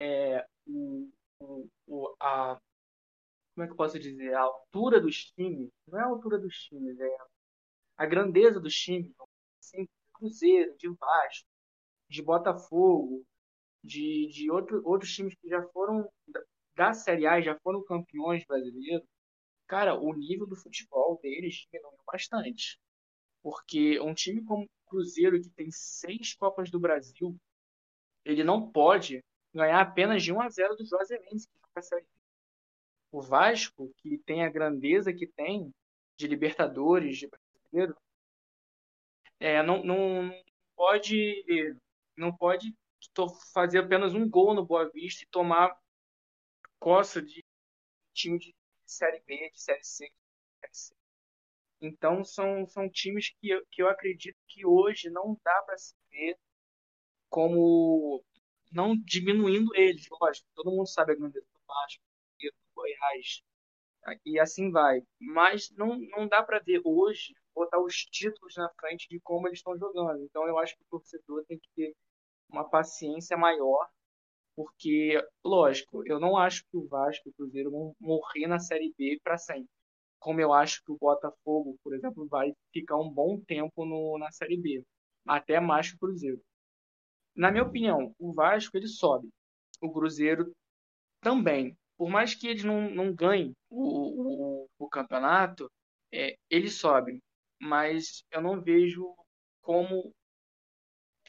é, 0.00 0.46
o, 0.66 1.08
o, 1.86 2.16
a. 2.20 2.58
Como 3.54 3.64
é 3.64 3.66
que 3.66 3.72
eu 3.72 3.76
posso 3.76 3.98
dizer? 3.98 4.34
A 4.34 4.42
altura 4.42 5.00
dos 5.00 5.26
times, 5.32 5.70
não 5.86 5.98
é 6.00 6.02
a 6.02 6.06
altura 6.06 6.38
dos 6.38 6.56
times, 6.64 6.98
é 7.00 7.16
a 7.98 8.06
grandeza 8.06 8.60
dos 8.60 8.74
times. 8.74 9.12
Assim, 9.62 9.88
Cruzeiro, 10.14 10.76
de 10.78 10.88
Vasco, 10.88 11.48
de 12.08 12.22
Botafogo, 12.22 13.24
de, 13.84 14.28
de 14.28 14.50
outro, 14.50 14.82
outros 14.84 15.14
times 15.14 15.34
que 15.36 15.48
já 15.48 15.62
foram 15.68 16.08
da 16.74 16.94
Série 16.94 17.26
A 17.26 17.40
já 17.40 17.58
foram 17.60 17.84
campeões 17.84 18.44
brasileiros, 18.46 19.06
cara, 19.66 19.94
o 19.94 20.12
nível 20.14 20.46
do 20.46 20.56
futebol 20.56 21.18
deles 21.22 21.66
diminuiu 21.70 21.98
bastante. 22.06 22.78
Porque 23.42 24.00
um 24.00 24.14
time 24.14 24.44
como 24.44 24.68
Cruzeiro, 24.90 25.40
que 25.40 25.48
tem 25.50 25.70
seis 25.70 26.34
Copas 26.34 26.70
do 26.70 26.80
Brasil, 26.80 27.34
ele 28.24 28.44
não 28.44 28.70
pode 28.70 29.24
ganhar 29.54 29.80
apenas 29.80 30.22
de 30.22 30.32
1 30.32 30.40
a 30.40 30.48
0 30.48 30.76
do 30.76 30.84
Juazeirense, 30.84 31.48
O 33.10 33.22
Vasco, 33.22 33.92
que 33.98 34.18
tem 34.18 34.44
a 34.44 34.50
grandeza 34.50 35.12
que 35.12 35.26
tem 35.26 35.72
de 36.16 36.26
Libertadores, 36.26 37.16
de 37.16 37.28
brasileiro, 37.28 37.96
é, 39.38 39.62
não, 39.62 39.82
não 39.82 40.30
pode 40.76 41.42
não 42.16 42.36
pode 42.36 42.74
fazer 43.54 43.78
apenas 43.78 44.12
um 44.14 44.28
gol 44.28 44.54
no 44.54 44.64
Boa 44.64 44.90
Vista 44.90 45.24
e 45.24 45.28
tomar 45.28 45.74
coça 46.78 47.22
de 47.22 47.42
time 48.12 48.38
de 48.38 48.54
Série 48.84 49.20
B, 49.26 49.50
de 49.50 49.60
Série 49.60 49.84
C, 49.84 50.04
de 50.06 50.12
Série 50.60 50.74
C. 50.74 50.99
Então 51.80 52.24
são, 52.24 52.66
são 52.66 52.88
times 52.90 53.30
que 53.40 53.50
eu, 53.50 53.64
que 53.70 53.82
eu 53.82 53.88
acredito 53.88 54.36
que 54.48 54.66
hoje 54.66 55.10
não 55.10 55.36
dá 55.44 55.62
para 55.62 55.78
se 55.78 55.94
ver 56.10 56.36
como 57.28 58.22
não 58.72 58.96
diminuindo 58.96 59.74
eles, 59.74 60.06
lógico, 60.20 60.46
todo 60.54 60.70
mundo 60.70 60.88
sabe 60.88 61.12
a 61.12 61.16
grandeza 61.16 61.46
do 61.52 61.60
Vasco, 61.66 62.02
do 62.40 62.52
Goiás, 62.74 63.42
e 64.24 64.38
assim 64.38 64.70
vai. 64.70 65.02
Mas 65.20 65.70
não, 65.72 65.98
não 65.98 66.28
dá 66.28 66.42
para 66.42 66.60
ver 66.60 66.80
hoje 66.84 67.34
botar 67.54 67.80
os 67.80 67.94
títulos 68.06 68.54
na 68.56 68.68
frente 68.80 69.08
de 69.08 69.20
como 69.20 69.46
eles 69.48 69.58
estão 69.58 69.76
jogando. 69.78 70.22
Então 70.24 70.46
eu 70.46 70.58
acho 70.58 70.76
que 70.76 70.82
o 70.82 70.98
torcedor 70.98 71.44
tem 71.46 71.58
que 71.58 71.68
ter 71.74 71.94
uma 72.48 72.68
paciência 72.68 73.36
maior, 73.36 73.88
porque, 74.56 75.20
lógico, 75.44 76.02
eu 76.06 76.20
não 76.20 76.36
acho 76.36 76.64
que 76.70 76.76
o 76.76 76.86
Vasco 76.86 77.28
e 77.28 77.30
o 77.30 77.34
Cruzeiro 77.34 77.70
vão 77.70 77.94
morrer 78.00 78.46
na 78.46 78.58
Série 78.58 78.92
B 78.96 79.20
para 79.22 79.38
sempre 79.38 79.70
como 80.20 80.40
eu 80.40 80.52
acho 80.52 80.84
que 80.84 80.92
o 80.92 80.98
Botafogo, 80.98 81.76
por 81.82 81.94
exemplo, 81.94 82.28
vai 82.28 82.52
ficar 82.72 82.96
um 82.96 83.10
bom 83.10 83.40
tempo 83.40 83.84
no, 83.84 84.18
na 84.18 84.30
Série 84.30 84.56
B, 84.56 84.84
até 85.26 85.58
mais 85.58 85.90
que 85.90 85.96
o 85.96 85.98
Cruzeiro. 85.98 86.40
Na 87.34 87.50
minha 87.50 87.64
opinião, 87.64 88.14
o 88.18 88.32
Vasco 88.32 88.76
ele 88.76 88.86
sobe, 88.86 89.28
o 89.80 89.90
Cruzeiro 89.90 90.52
também. 91.20 91.76
Por 91.96 92.08
mais 92.08 92.34
que 92.34 92.46
eles 92.46 92.64
não, 92.64 92.90
não 92.90 93.14
ganhem 93.14 93.54
o, 93.68 94.62
o, 94.62 94.68
o 94.78 94.88
campeonato, 94.88 95.70
é, 96.12 96.36
eles 96.48 96.74
sobem. 96.74 97.20
mas 97.60 98.24
eu 98.30 98.40
não 98.40 98.60
vejo 98.60 99.14
como 99.62 100.12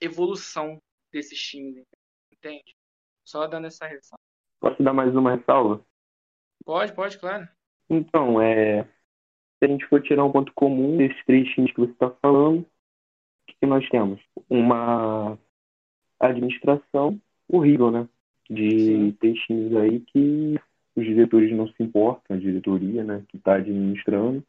evolução 0.02 0.82
desses 1.12 1.40
times, 1.40 1.86
entende? 2.32 2.76
Só 3.24 3.48
dando 3.48 3.68
essa 3.68 3.86
ressalva. 3.86 4.22
Posso 4.60 4.82
dar 4.82 4.94
mais 4.94 5.16
uma 5.16 5.36
ressalva? 5.36 5.86
Pode, 6.66 6.94
pode, 6.94 7.20
claro. 7.20 7.48
Então, 7.94 8.42
é, 8.42 8.84
se 8.84 9.66
a 9.66 9.68
gente 9.68 9.86
for 9.88 10.02
tirar 10.02 10.24
um 10.24 10.32
ponto 10.32 10.54
comum 10.56 10.96
desses 10.96 11.26
três 11.26 11.46
times 11.50 11.74
que 11.74 11.82
você 11.82 11.92
está 11.92 12.10
falando, 12.22 12.62
o 12.62 12.66
que 13.46 13.66
nós 13.66 13.88
temos? 13.90 14.22
Uma 14.50 15.38
administração 16.18 17.20
horrível, 17.50 17.92
né? 17.92 18.08
De 18.50 18.70
Sim. 18.70 19.12
três 19.20 19.38
times 19.40 19.76
aí 19.76 20.00
que 20.00 20.58
os 20.96 21.04
diretores 21.04 21.52
não 21.52 21.68
se 21.68 21.84
importam, 21.84 22.38
a 22.38 22.40
diretoria, 22.40 23.04
né, 23.04 23.24
que 23.28 23.38
está 23.38 23.56
administrando, 23.56 24.44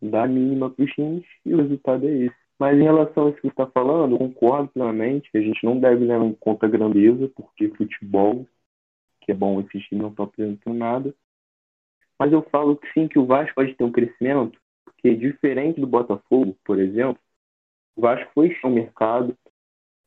dá 0.00 0.24
a 0.24 0.28
mínima 0.28 0.70
para 0.70 0.84
os 0.84 0.90
times 0.92 1.24
e 1.44 1.54
o 1.54 1.58
resultado 1.58 2.06
é 2.06 2.12
esse. 2.12 2.36
Mas 2.58 2.78
em 2.78 2.82
relação 2.82 3.26
a 3.26 3.30
isso 3.30 3.36
que 3.36 3.42
você 3.42 3.48
está 3.48 3.66
falando, 3.66 4.14
eu 4.14 4.18
concordo 4.18 4.68
plenamente 4.68 5.30
que 5.30 5.38
a 5.38 5.42
gente 5.42 5.62
não 5.64 5.78
deve 5.78 6.04
levar 6.04 6.24
em 6.24 6.34
conta 6.34 6.66
a 6.66 6.68
grandeza, 6.68 7.30
porque 7.36 7.68
futebol, 7.70 8.46
que 9.20 9.32
é 9.32 9.34
bom, 9.34 9.60
esses 9.60 9.84
times 9.84 10.02
não 10.02 10.10
estão 10.10 10.24
apresentando 10.24 10.76
nada. 10.76 11.14
Mas 12.18 12.32
eu 12.32 12.42
falo 12.50 12.76
que 12.76 12.92
sim, 12.92 13.06
que 13.06 13.18
o 13.18 13.26
Vasco 13.26 13.54
pode 13.54 13.74
ter 13.74 13.84
um 13.84 13.92
crescimento, 13.92 14.58
porque 14.84 15.14
diferente 15.14 15.80
do 15.80 15.86
Botafogo, 15.86 16.56
por 16.64 16.78
exemplo, 16.78 17.22
o 17.96 18.00
Vasco 18.00 18.30
foi 18.34 18.56
ao 18.62 18.70
mercado, 18.70 19.36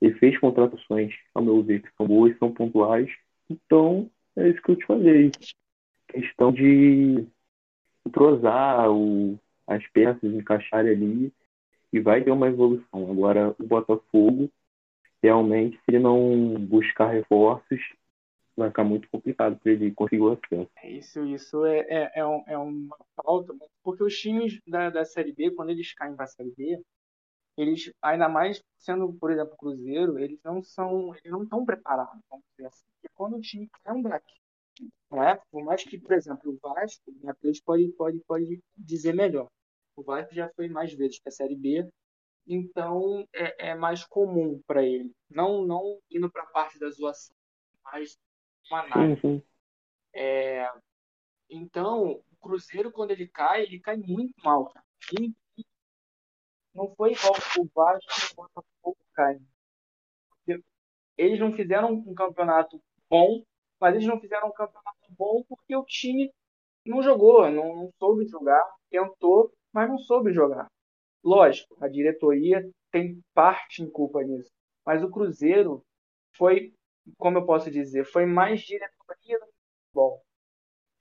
ele 0.01 0.13
fez 0.15 0.37
contratações, 0.39 1.13
ao 1.33 1.43
meu 1.43 1.61
ver, 1.61 1.81
que 1.81 1.89
são 1.95 2.07
boas, 2.07 2.37
são 2.37 2.51
pontuais. 2.51 3.09
Então, 3.49 4.09
é 4.35 4.49
isso 4.49 4.61
que 4.61 4.71
eu 4.71 4.75
te 4.75 4.85
falei. 4.85 5.31
Questão 6.07 6.51
de 6.51 7.25
entrosar 8.05 8.91
o, 8.91 9.39
as 9.67 9.85
peças, 9.87 10.23
encaixarem 10.23 10.91
ali 10.91 11.33
e 11.93 11.99
vai 11.99 12.23
ter 12.23 12.31
uma 12.31 12.47
evolução. 12.47 13.11
Agora, 13.11 13.55
o 13.59 13.63
Botafogo, 13.63 14.49
realmente, 15.21 15.77
se 15.77 15.83
ele 15.89 15.99
não 15.99 16.55
buscar 16.55 17.11
reforços, 17.11 17.79
vai 18.61 18.69
ficar 18.69 18.83
muito 18.83 19.09
complicado 19.09 19.59
para 19.59 19.71
ele 19.71 19.91
conseguir 19.91 20.21
o 20.21 20.31
acesso. 20.31 20.69
É 20.77 20.89
isso, 20.89 21.25
isso 21.25 21.65
é, 21.65 21.79
é, 21.89 22.11
é, 22.15 22.25
um, 22.25 22.43
é 22.47 22.57
uma 22.57 22.97
falta, 23.15 23.53
porque 23.83 24.03
os 24.03 24.15
times 24.17 24.59
da, 24.67 24.89
da 24.89 25.05
Série 25.05 25.33
B, 25.33 25.51
quando 25.51 25.69
eles 25.69 25.93
caem 25.93 26.15
para 26.15 26.25
a 26.25 26.27
Série 26.27 26.53
B, 26.55 26.81
eles, 27.57 27.91
ainda 28.01 28.29
mais 28.29 28.63
sendo, 28.77 29.13
por 29.13 29.31
exemplo, 29.31 29.57
Cruzeiro, 29.57 30.17
eles 30.17 30.39
não 30.43 30.63
são, 30.63 31.13
eles 31.15 31.31
não 31.31 31.43
estão 31.43 31.65
preparados, 31.65 32.21
vamos 32.29 32.45
dizer 32.51 32.67
assim. 32.67 32.85
Porque 32.93 33.13
quando 33.13 33.37
o 33.37 33.41
time 33.41 33.69
é 33.85 33.91
um 33.91 34.01
back, 34.01 34.25
não 35.09 35.23
é? 35.23 35.39
Por 35.51 35.63
mais 35.63 35.83
que, 35.83 35.99
por 35.99 36.13
exemplo, 36.13 36.51
o 36.51 36.57
Vasco, 36.61 37.11
né, 37.21 37.33
pode, 37.65 37.89
pode, 37.89 38.19
pode 38.25 38.59
dizer 38.77 39.13
melhor. 39.13 39.47
O 39.95 40.03
Vasco 40.03 40.33
já 40.33 40.49
foi 40.55 40.69
mais 40.69 40.93
vezes 40.93 41.19
para 41.19 41.29
a 41.29 41.33
Série 41.33 41.55
B, 41.55 41.87
então 42.47 43.27
é, 43.33 43.69
é 43.69 43.75
mais 43.75 44.05
comum 44.05 44.61
para 44.65 44.83
ele. 44.83 45.11
Não, 45.29 45.65
não 45.65 45.99
indo 46.09 46.31
para 46.31 46.43
a 46.43 46.47
parte 46.47 46.79
da 46.79 46.89
zoação, 46.89 47.35
mas 47.83 48.17
uma 48.71 48.83
análise. 48.83 49.43
É, 50.13 50.67
então, 51.49 52.11
o 52.11 52.35
Cruzeiro, 52.41 52.91
quando 52.91 53.11
ele 53.11 53.27
cai, 53.27 53.63
ele 53.63 53.79
cai 53.79 53.97
muito 53.97 54.33
mal. 54.43 54.65
Cara. 54.71 54.85
Muito, 55.17 55.35
não 56.73 56.93
foi 56.95 57.11
igual 57.13 57.33
o 57.59 57.69
Vasco 57.73 58.11
e 58.11 58.31
o 58.31 58.35
Botafogo 58.35 58.97
caem. 59.13 59.45
Eles 61.17 61.39
não 61.39 61.51
fizeram 61.53 61.91
um 61.91 62.13
campeonato 62.15 62.81
bom, 63.09 63.43
mas 63.79 63.95
eles 63.95 64.07
não 64.07 64.19
fizeram 64.19 64.47
um 64.47 64.53
campeonato 64.53 65.11
bom 65.11 65.43
porque 65.47 65.75
o 65.75 65.83
time 65.83 66.33
não 66.85 67.03
jogou, 67.03 67.49
não, 67.51 67.75
não 67.75 67.91
soube 67.99 68.25
jogar, 68.25 68.63
tentou, 68.89 69.51
mas 69.71 69.89
não 69.89 69.97
soube 69.99 70.33
jogar. 70.33 70.67
Lógico, 71.23 71.77
a 71.83 71.87
diretoria 71.87 72.67
tem 72.89 73.21
parte 73.33 73.83
em 73.83 73.89
culpa 73.89 74.23
nisso, 74.23 74.49
mas 74.85 75.03
o 75.03 75.11
Cruzeiro 75.11 75.83
foi, 76.35 76.73
como 77.17 77.37
eu 77.37 77.45
posso 77.45 77.69
dizer, 77.71 78.05
foi 78.05 78.25
mais 78.25 78.61
diretoria 78.61 79.39
do 79.39 79.45
futebol. 79.45 80.21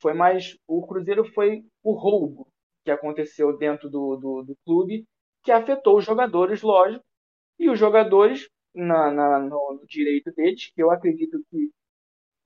Foi 0.00 0.14
mais, 0.14 0.56
o 0.66 0.86
Cruzeiro 0.86 1.24
foi 1.32 1.62
o 1.82 1.92
roubo 1.92 2.48
que 2.84 2.90
aconteceu 2.90 3.56
dentro 3.56 3.90
do, 3.90 4.16
do, 4.16 4.42
do 4.42 4.56
clube 4.64 5.06
que 5.42 5.52
afetou 5.52 5.98
os 5.98 6.04
jogadores, 6.04 6.62
lógico, 6.62 7.04
e 7.58 7.68
os 7.68 7.78
jogadores, 7.78 8.48
na, 8.74 9.10
na, 9.10 9.38
no 9.40 9.84
direito 9.86 10.32
deles, 10.32 10.70
que 10.74 10.82
eu 10.82 10.90
acredito 10.90 11.38
que 11.50 11.70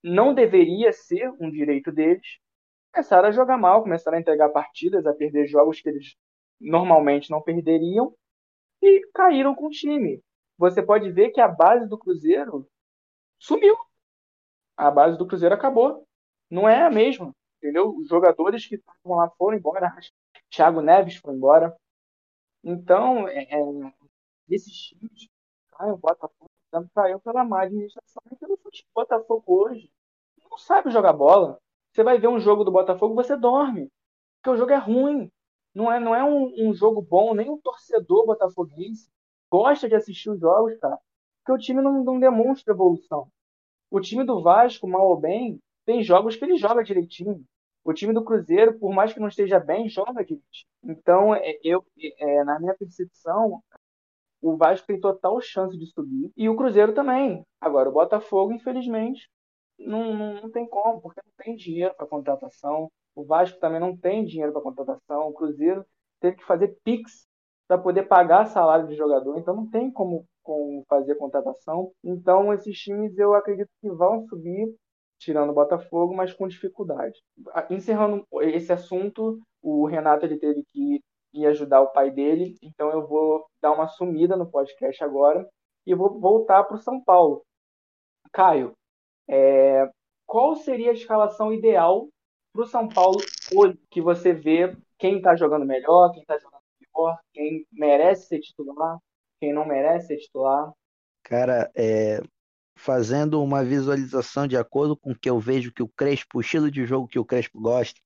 não 0.03 0.35
deveria 0.35 0.93
ser 0.93 1.31
um 1.41 1.51
direito 1.51 1.91
deles, 1.93 2.39
começaram 2.93 3.29
a 3.29 3.33
jogar 3.33 3.57
mal, 3.57 3.83
começaram 3.83 4.19
a 4.19 4.21
entregar 4.21 4.49
partidas, 4.51 5.07
a 5.07 5.15
perder 5.15 5.47
jogos 5.47 5.81
que 5.81 5.89
eles 5.89 6.15
normalmente 6.61 7.31
não 7.31 7.43
perderiam 7.43 8.15
e 8.83 9.01
caíram 9.13 9.55
com 9.55 9.67
o 9.67 9.71
time. 9.71 10.21
Você 10.59 10.83
pode 10.83 11.11
ver 11.11 11.31
que 11.31 11.41
a 11.41 11.49
base 11.49 11.89
do 11.89 11.99
Cruzeiro 11.99 12.69
sumiu. 13.39 13.77
A 14.77 14.91
base 14.91 15.17
do 15.19 15.27
Cruzeiro 15.27 15.55
acabou. 15.55 16.07
Não 16.51 16.69
é 16.69 16.83
a 16.83 16.91
mesma, 16.91 17.33
entendeu? 17.59 17.95
Os 17.97 18.09
jogadores 18.09 18.67
que 18.67 18.77
estavam 18.77 19.19
lá 19.19 19.31
foram 19.31 19.57
embora. 19.57 19.95
Thiago 20.51 20.81
Neves 20.81 21.17
foi 21.17 21.35
embora. 21.35 21.75
Então, 22.63 23.29
é, 23.29 23.43
é, 23.43 23.95
esses 24.49 24.73
times 24.73 25.29
caem, 25.73 25.93
o 25.93 25.97
Botafogo 25.97 26.51
caiu 26.95 27.21
pela 27.21 27.45
má 27.45 27.63
administração. 27.63 28.23
Porque 28.29 28.47
o 28.47 28.59
Botafogo 28.95 29.45
hoje 29.47 29.91
não 30.51 30.59
sabe 30.59 30.91
jogar 30.91 31.13
bola. 31.13 31.59
Você 31.93 32.03
vai 32.03 32.19
ver 32.19 32.29
um 32.29 32.41
jogo 32.41 32.65
do 32.65 32.73
Botafogo, 32.73 33.15
você 33.15 33.37
dorme. 33.37 33.91
Porque 34.37 34.51
o 34.51 34.57
jogo 34.57 34.73
é 34.73 34.77
ruim. 34.77 35.31
Não 35.75 35.91
é, 35.91 35.99
não 35.99 36.15
é 36.15 36.23
um, 36.25 36.69
um 36.69 36.75
jogo 36.75 37.03
bom, 37.03 37.35
nem 37.35 37.51
um 37.51 37.59
torcedor 37.59 38.27
botafoguense 38.27 39.11
gosta 39.55 39.89
de 39.89 39.95
assistir 39.95 40.31
os 40.31 40.41
jogos, 40.41 40.77
cara. 40.79 40.99
Porque 41.45 41.53
o 41.53 41.59
time 41.59 41.83
não, 41.83 42.03
não 42.03 42.19
demonstra 42.19 42.73
evolução. 42.73 43.29
O 43.91 44.01
time 44.01 44.25
do 44.25 44.43
Vasco, 44.43 44.89
mal 44.89 45.07
ou 45.07 45.21
bem, 45.21 45.61
tem 45.85 46.03
jogos 46.03 46.37
que 46.37 46.45
ele 46.45 46.57
joga 46.57 46.83
direitinho. 46.83 47.45
O 47.85 47.93
time 47.93 48.15
do 48.15 48.25
Cruzeiro, 48.25 48.79
por 48.79 48.95
mais 48.95 49.13
que 49.13 49.21
não 49.21 49.29
esteja 49.29 49.61
bem, 49.61 49.89
joga 49.89 50.25
direitinho. 50.25 50.67
Então, 50.83 51.35
é, 51.35 51.59
eu, 51.63 51.85
é, 52.19 52.45
na 52.45 52.59
minha 52.59 52.75
percepção, 52.75 53.63
o 54.41 54.57
Vasco 54.57 54.87
tem 54.87 54.99
total 54.99 55.39
chance 55.41 55.77
de 55.77 55.87
subir 55.87 56.33
e 56.35 56.49
o 56.49 56.57
Cruzeiro 56.57 56.95
também. 56.95 57.45
Agora, 57.61 57.91
o 57.91 57.93
Botafogo, 57.93 58.53
infelizmente, 58.53 59.29
não, 59.79 60.15
não, 60.15 60.35
não 60.43 60.51
tem 60.51 60.67
como, 60.67 61.01
porque 61.03 61.21
não 61.25 61.45
tem 61.45 61.57
dinheiro 61.57 61.95
para 61.95 62.07
contratação. 62.07 62.91
O 63.15 63.25
Vasco 63.25 63.59
também 63.61 63.81
não 63.81 63.95
tem 63.95 64.25
dinheiro 64.25 64.53
para 64.53 64.63
contratação. 64.63 65.29
O 65.29 65.35
Cruzeiro 65.35 65.85
teve 66.21 66.39
que 66.39 66.45
fazer 66.45 66.77
PIX 66.83 67.27
para 67.69 67.79
poder 67.79 68.05
pagar 68.05 68.47
salário 68.47 68.87
de 68.87 68.95
jogador, 68.95 69.39
então 69.39 69.55
não 69.55 69.69
tem 69.69 69.91
como, 69.91 70.27
como 70.45 70.85
fazer 70.89 71.17
contratação. 71.17 71.91
Então, 72.05 72.53
esses 72.53 72.79
times 72.79 73.19
eu 73.19 73.35
acredito 73.35 73.71
que 73.81 73.91
vão 73.91 74.25
subir 74.29 74.73
tirando 75.19 75.51
o 75.51 75.55
Botafogo, 75.55 76.15
mas 76.15 76.33
com 76.33 76.47
dificuldade. 76.47 77.19
Encerrando 77.71 78.25
esse 78.43 78.73
assunto, 78.73 79.41
o 79.63 79.87
Renato 79.87 80.27
ele 80.27 80.39
teve 80.39 80.63
que 80.73 81.01
ir 81.33 81.47
ajudar 81.47 81.81
o 81.81 81.91
pai 81.91 82.11
dele, 82.11 82.57
então 82.63 82.91
eu 82.91 83.07
vou 83.07 83.45
dar 83.61 83.73
uma 83.73 83.89
sumida 83.89 84.37
no 84.37 84.51
podcast 84.51 85.03
agora 85.03 85.49
e 85.87 85.95
vou 85.95 86.21
voltar 86.21 86.63
para 86.65 86.77
o 86.77 86.81
São 86.81 87.03
Paulo. 87.03 87.43
Caio, 88.33 88.75
é, 89.29 89.89
qual 90.27 90.55
seria 90.57 90.91
a 90.91 90.95
escalação 90.95 91.53
ideal 91.53 92.09
para 92.53 92.63
o 92.63 92.67
São 92.67 92.89
Paulo 92.89 93.19
hoje, 93.55 93.79
que 93.91 94.01
você 94.01 94.33
vê 94.33 94.77
quem 94.99 95.17
está 95.17 95.35
jogando 95.35 95.67
melhor, 95.67 96.13
quem 96.13 96.23
está 96.23 96.39
jogando 96.39 96.63
pior, 96.79 97.19
quem 97.33 97.67
merece 97.73 98.29
ser 98.29 98.41
titular, 98.41 98.99
quem 99.45 99.53
não 99.53 99.67
merece 99.67 100.07
ser 100.07 100.17
titular? 100.17 100.73
Cara, 101.23 101.71
é, 101.77 102.21
fazendo 102.77 103.43
uma 103.43 103.63
visualização 103.63 104.47
de 104.47 104.57
acordo 104.57 104.97
com 104.97 105.13
o 105.13 105.19
que 105.19 105.29
eu 105.29 105.39
vejo 105.39 105.73
que 105.73 105.83
o 105.83 105.89
Crespo, 105.89 106.39
o 106.39 106.41
estilo 106.41 106.71
de 106.71 106.87
jogo 106.87 107.09
que 107.09 107.19
o 107.19 107.25
Crespo 107.25 107.61
gosta, 107.61 108.01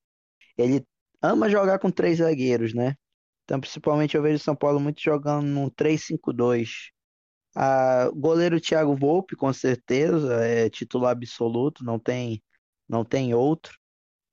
ele 0.57 0.85
ama 1.21 1.49
jogar 1.49 1.79
com 1.79 1.89
três 1.89 2.17
zagueiros, 2.17 2.73
né? 2.73 2.95
Então, 3.43 3.59
principalmente 3.59 4.15
eu 4.15 4.21
vejo 4.21 4.35
o 4.35 4.39
São 4.39 4.55
Paulo 4.55 4.79
muito 4.79 5.01
jogando 5.01 5.45
num 5.45 5.69
3-5-2. 5.69 6.91
A 7.55 8.09
goleiro 8.13 8.61
Thiago 8.61 8.95
Volpe, 8.95 9.35
com 9.35 9.51
certeza, 9.51 10.45
é 10.45 10.69
titular 10.69 11.11
absoluto, 11.11 11.83
não 11.83 11.97
tem 11.97 12.43
não 12.87 13.05
tem 13.05 13.33
outro, 13.33 13.77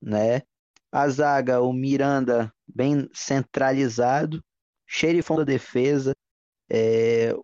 né? 0.01 0.42
A 0.90 1.09
zaga, 1.09 1.61
o 1.61 1.73
Miranda 1.73 2.53
bem 2.66 3.09
centralizado, 3.12 4.42
xerifão 4.87 5.37
da 5.37 5.45
defesa, 5.45 6.14
é, 6.70 7.35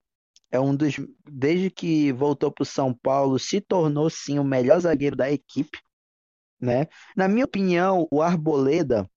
é 0.51 0.61
um 0.61 0.75
dos. 0.75 0.97
Desde 1.31 1.71
que 1.71 2.13
voltou 2.13 2.51
para 2.51 2.63
o 2.63 2.67
São 2.67 2.93
Paulo, 2.95 3.39
se 3.39 3.61
tornou 3.61 4.11
sim 4.11 4.39
o 4.39 4.45
melhor 4.45 4.81
zagueiro 4.81 5.17
da 5.17 5.31
equipe. 5.31 5.79
Né? 6.61 6.87
Na 7.17 7.27
minha 7.27 7.45
opinião, 7.45 8.07
o 8.11 8.23
Arboleda 8.23 9.09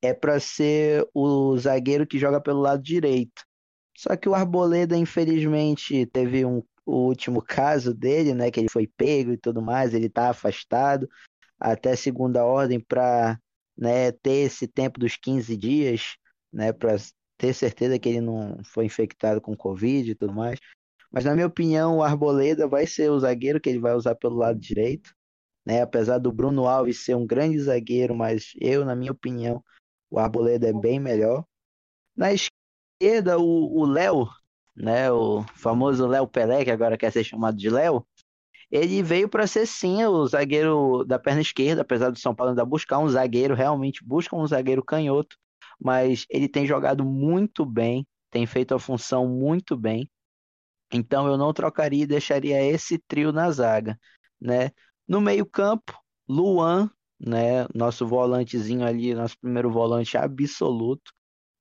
é 0.00 0.14
para 0.14 0.38
ser 0.38 1.06
o 1.12 1.56
zagueiro 1.58 2.06
que 2.06 2.18
joga 2.18 2.40
pelo 2.40 2.60
lado 2.60 2.82
direito. 2.82 3.44
Só 3.96 4.16
que 4.16 4.28
o 4.28 4.34
Arboleda, 4.34 4.96
infelizmente, 4.96 6.06
teve 6.06 6.44
um, 6.44 6.62
o 6.84 7.06
último 7.06 7.42
caso 7.42 7.94
dele, 7.94 8.34
né? 8.34 8.50
Que 8.50 8.60
ele 8.60 8.68
foi 8.70 8.86
pego 8.86 9.32
e 9.32 9.38
tudo 9.38 9.62
mais, 9.62 9.94
ele 9.94 10.06
está 10.06 10.30
afastado 10.30 11.08
até 11.58 11.96
segunda 11.96 12.44
ordem 12.44 12.78
para 12.78 13.40
né, 13.76 14.12
ter 14.12 14.46
esse 14.46 14.68
tempo 14.68 15.00
dos 15.00 15.16
15 15.16 15.56
dias, 15.56 16.16
né? 16.52 16.72
Para 16.72 16.96
ter 17.38 17.52
certeza 17.54 17.98
que 17.98 18.08
ele 18.08 18.20
não 18.20 18.62
foi 18.64 18.86
infectado 18.86 19.40
com 19.40 19.56
Covid 19.56 20.10
e 20.10 20.14
tudo 20.14 20.32
mais. 20.32 20.58
Mas 21.10 21.24
na 21.24 21.34
minha 21.34 21.46
opinião, 21.46 21.98
o 21.98 22.02
Arboleda 22.02 22.66
vai 22.66 22.86
ser 22.86 23.10
o 23.10 23.18
zagueiro 23.18 23.60
que 23.60 23.68
ele 23.68 23.78
vai 23.78 23.94
usar 23.94 24.14
pelo 24.14 24.36
lado 24.36 24.58
direito. 24.58 25.14
Né? 25.64 25.82
Apesar 25.82 26.18
do 26.18 26.32
Bruno 26.32 26.66
Alves 26.66 27.04
ser 27.04 27.16
um 27.16 27.26
grande 27.26 27.58
zagueiro, 27.58 28.14
mas 28.14 28.52
eu, 28.60 28.84
na 28.84 28.94
minha 28.94 29.12
opinião, 29.12 29.62
o 30.10 30.18
Arboleda 30.18 30.68
é 30.68 30.72
bem 30.72 31.00
melhor. 31.00 31.44
Na 32.16 32.30
esquerda, 32.32 33.38
o 33.38 33.84
Léo, 33.84 34.28
né? 34.74 35.10
o 35.10 35.42
famoso 35.54 36.06
Léo 36.06 36.26
Pelé, 36.26 36.64
que 36.64 36.70
agora 36.70 36.96
quer 36.96 37.12
ser 37.12 37.24
chamado 37.24 37.56
de 37.56 37.68
Léo, 37.68 38.06
ele 38.70 39.02
veio 39.02 39.28
para 39.28 39.46
ser 39.46 39.66
sim 39.66 40.04
o 40.04 40.26
zagueiro 40.26 41.04
da 41.04 41.18
perna 41.18 41.40
esquerda, 41.40 41.82
apesar 41.82 42.10
do 42.10 42.18
São 42.18 42.34
Paulo 42.34 42.50
ainda 42.50 42.64
buscar 42.64 42.98
um 42.98 43.08
zagueiro, 43.08 43.54
realmente 43.54 44.04
busca 44.04 44.34
um 44.34 44.46
zagueiro 44.46 44.84
canhoto, 44.84 45.36
mas 45.80 46.26
ele 46.30 46.48
tem 46.48 46.66
jogado 46.66 47.04
muito 47.04 47.64
bem, 47.64 48.06
tem 48.30 48.46
feito 48.46 48.74
a 48.74 48.78
função 48.78 49.28
muito 49.28 49.76
bem. 49.76 50.10
Então 50.92 51.26
eu 51.26 51.36
não 51.36 51.52
trocaria 51.52 52.04
e 52.04 52.06
deixaria 52.06 52.62
esse 52.62 52.98
trio 52.98 53.32
na 53.32 53.50
zaga, 53.50 53.98
né? 54.40 54.70
No 55.06 55.20
meio-campo, 55.20 55.92
Luan, 56.28 56.90
né, 57.18 57.66
nosso 57.74 58.06
volantezinho 58.06 58.84
ali, 58.84 59.14
nosso 59.14 59.38
primeiro 59.38 59.70
volante 59.70 60.16
absoluto, 60.16 61.12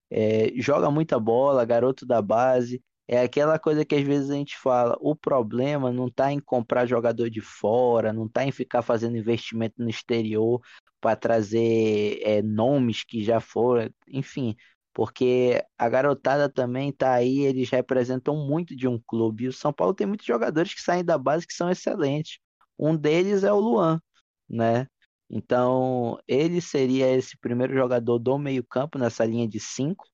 é, 0.10 0.52
joga 0.58 0.90
muita 0.92 1.20
bola, 1.20 1.66
garoto 1.66 2.06
da 2.06 2.22
base, 2.22 2.82
é 3.08 3.22
aquela 3.22 3.60
coisa 3.60 3.86
que 3.86 3.96
às 3.96 4.04
vezes 4.04 4.30
a 4.30 4.36
gente 4.36 4.58
fala, 4.58 4.98
o 5.00 5.16
problema 5.16 5.92
não 5.92 6.08
está 6.08 6.32
em 6.32 6.40
comprar 6.40 6.88
jogador 6.88 7.30
de 7.30 7.42
fora, 7.42 8.12
não 8.12 8.26
está 8.26 8.44
em 8.46 8.52
ficar 8.52 8.82
fazendo 8.82 9.18
investimento 9.18 9.76
no 9.78 9.90
exterior 9.90 10.62
para 11.02 11.16
trazer 11.16 12.20
é, 12.24 12.42
nomes 12.42 13.04
que 13.04 13.24
já 13.24 13.40
foram, 13.40 13.90
enfim, 14.08 14.56
porque 14.94 15.64
a 15.78 15.90
garotada 15.90 16.50
também 16.50 16.90
está 16.90 17.14
aí, 17.14 17.40
eles 17.40 17.70
representam 17.70 18.36
muito 18.48 18.76
de 18.76 18.88
um 18.88 19.00
clube. 19.00 19.44
E 19.44 19.48
o 19.50 19.54
São 19.54 19.74
Paulo 19.74 19.94
tem 19.94 20.08
muitos 20.08 20.26
jogadores 20.26 20.74
que 20.74 20.82
saem 20.82 21.04
da 21.04 21.18
base 21.18 21.46
que 21.46 21.54
são 21.54 21.70
excelentes. 21.70 22.40
Um 22.80 22.96
deles 22.96 23.44
é 23.44 23.52
o 23.52 23.60
Luan, 23.60 24.02
né? 24.50 24.88
Então, 25.30 26.20
ele 26.28 26.62
seria 26.62 27.12
esse 27.12 27.38
primeiro 27.38 27.74
jogador 27.74 28.20
do 28.20 28.38
meio-campo 28.38 28.98
nessa 28.98 29.26
linha 29.26 29.48
de 29.48 29.60
cinco, 29.60 30.06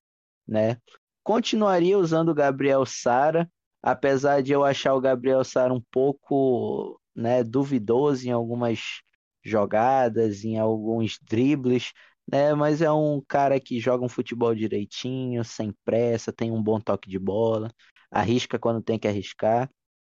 né? 0.47 0.77
Continuaria 1.23 1.97
usando 1.97 2.29
o 2.29 2.35
Gabriel 2.35 2.85
Sara, 2.85 3.49
apesar 3.83 4.41
de 4.41 4.51
eu 4.51 4.63
achar 4.63 4.95
o 4.95 5.01
Gabriel 5.01 5.43
Sara 5.43 5.73
um 5.73 5.81
pouco 5.91 6.99
né, 7.15 7.43
duvidoso 7.43 8.27
em 8.27 8.31
algumas 8.31 9.01
jogadas, 9.43 10.43
em 10.43 10.57
alguns 10.59 11.17
dribles, 11.21 11.91
né? 12.31 12.53
Mas 12.53 12.81
é 12.81 12.91
um 12.91 13.21
cara 13.27 13.59
que 13.59 13.79
joga 13.79 14.05
um 14.05 14.09
futebol 14.09 14.53
direitinho, 14.55 15.43
sem 15.43 15.73
pressa, 15.85 16.33
tem 16.33 16.51
um 16.51 16.61
bom 16.63 16.79
toque 16.79 17.09
de 17.09 17.19
bola, 17.19 17.71
arrisca 18.11 18.59
quando 18.59 18.81
tem 18.81 18.99
que 18.99 19.07
arriscar, 19.07 19.69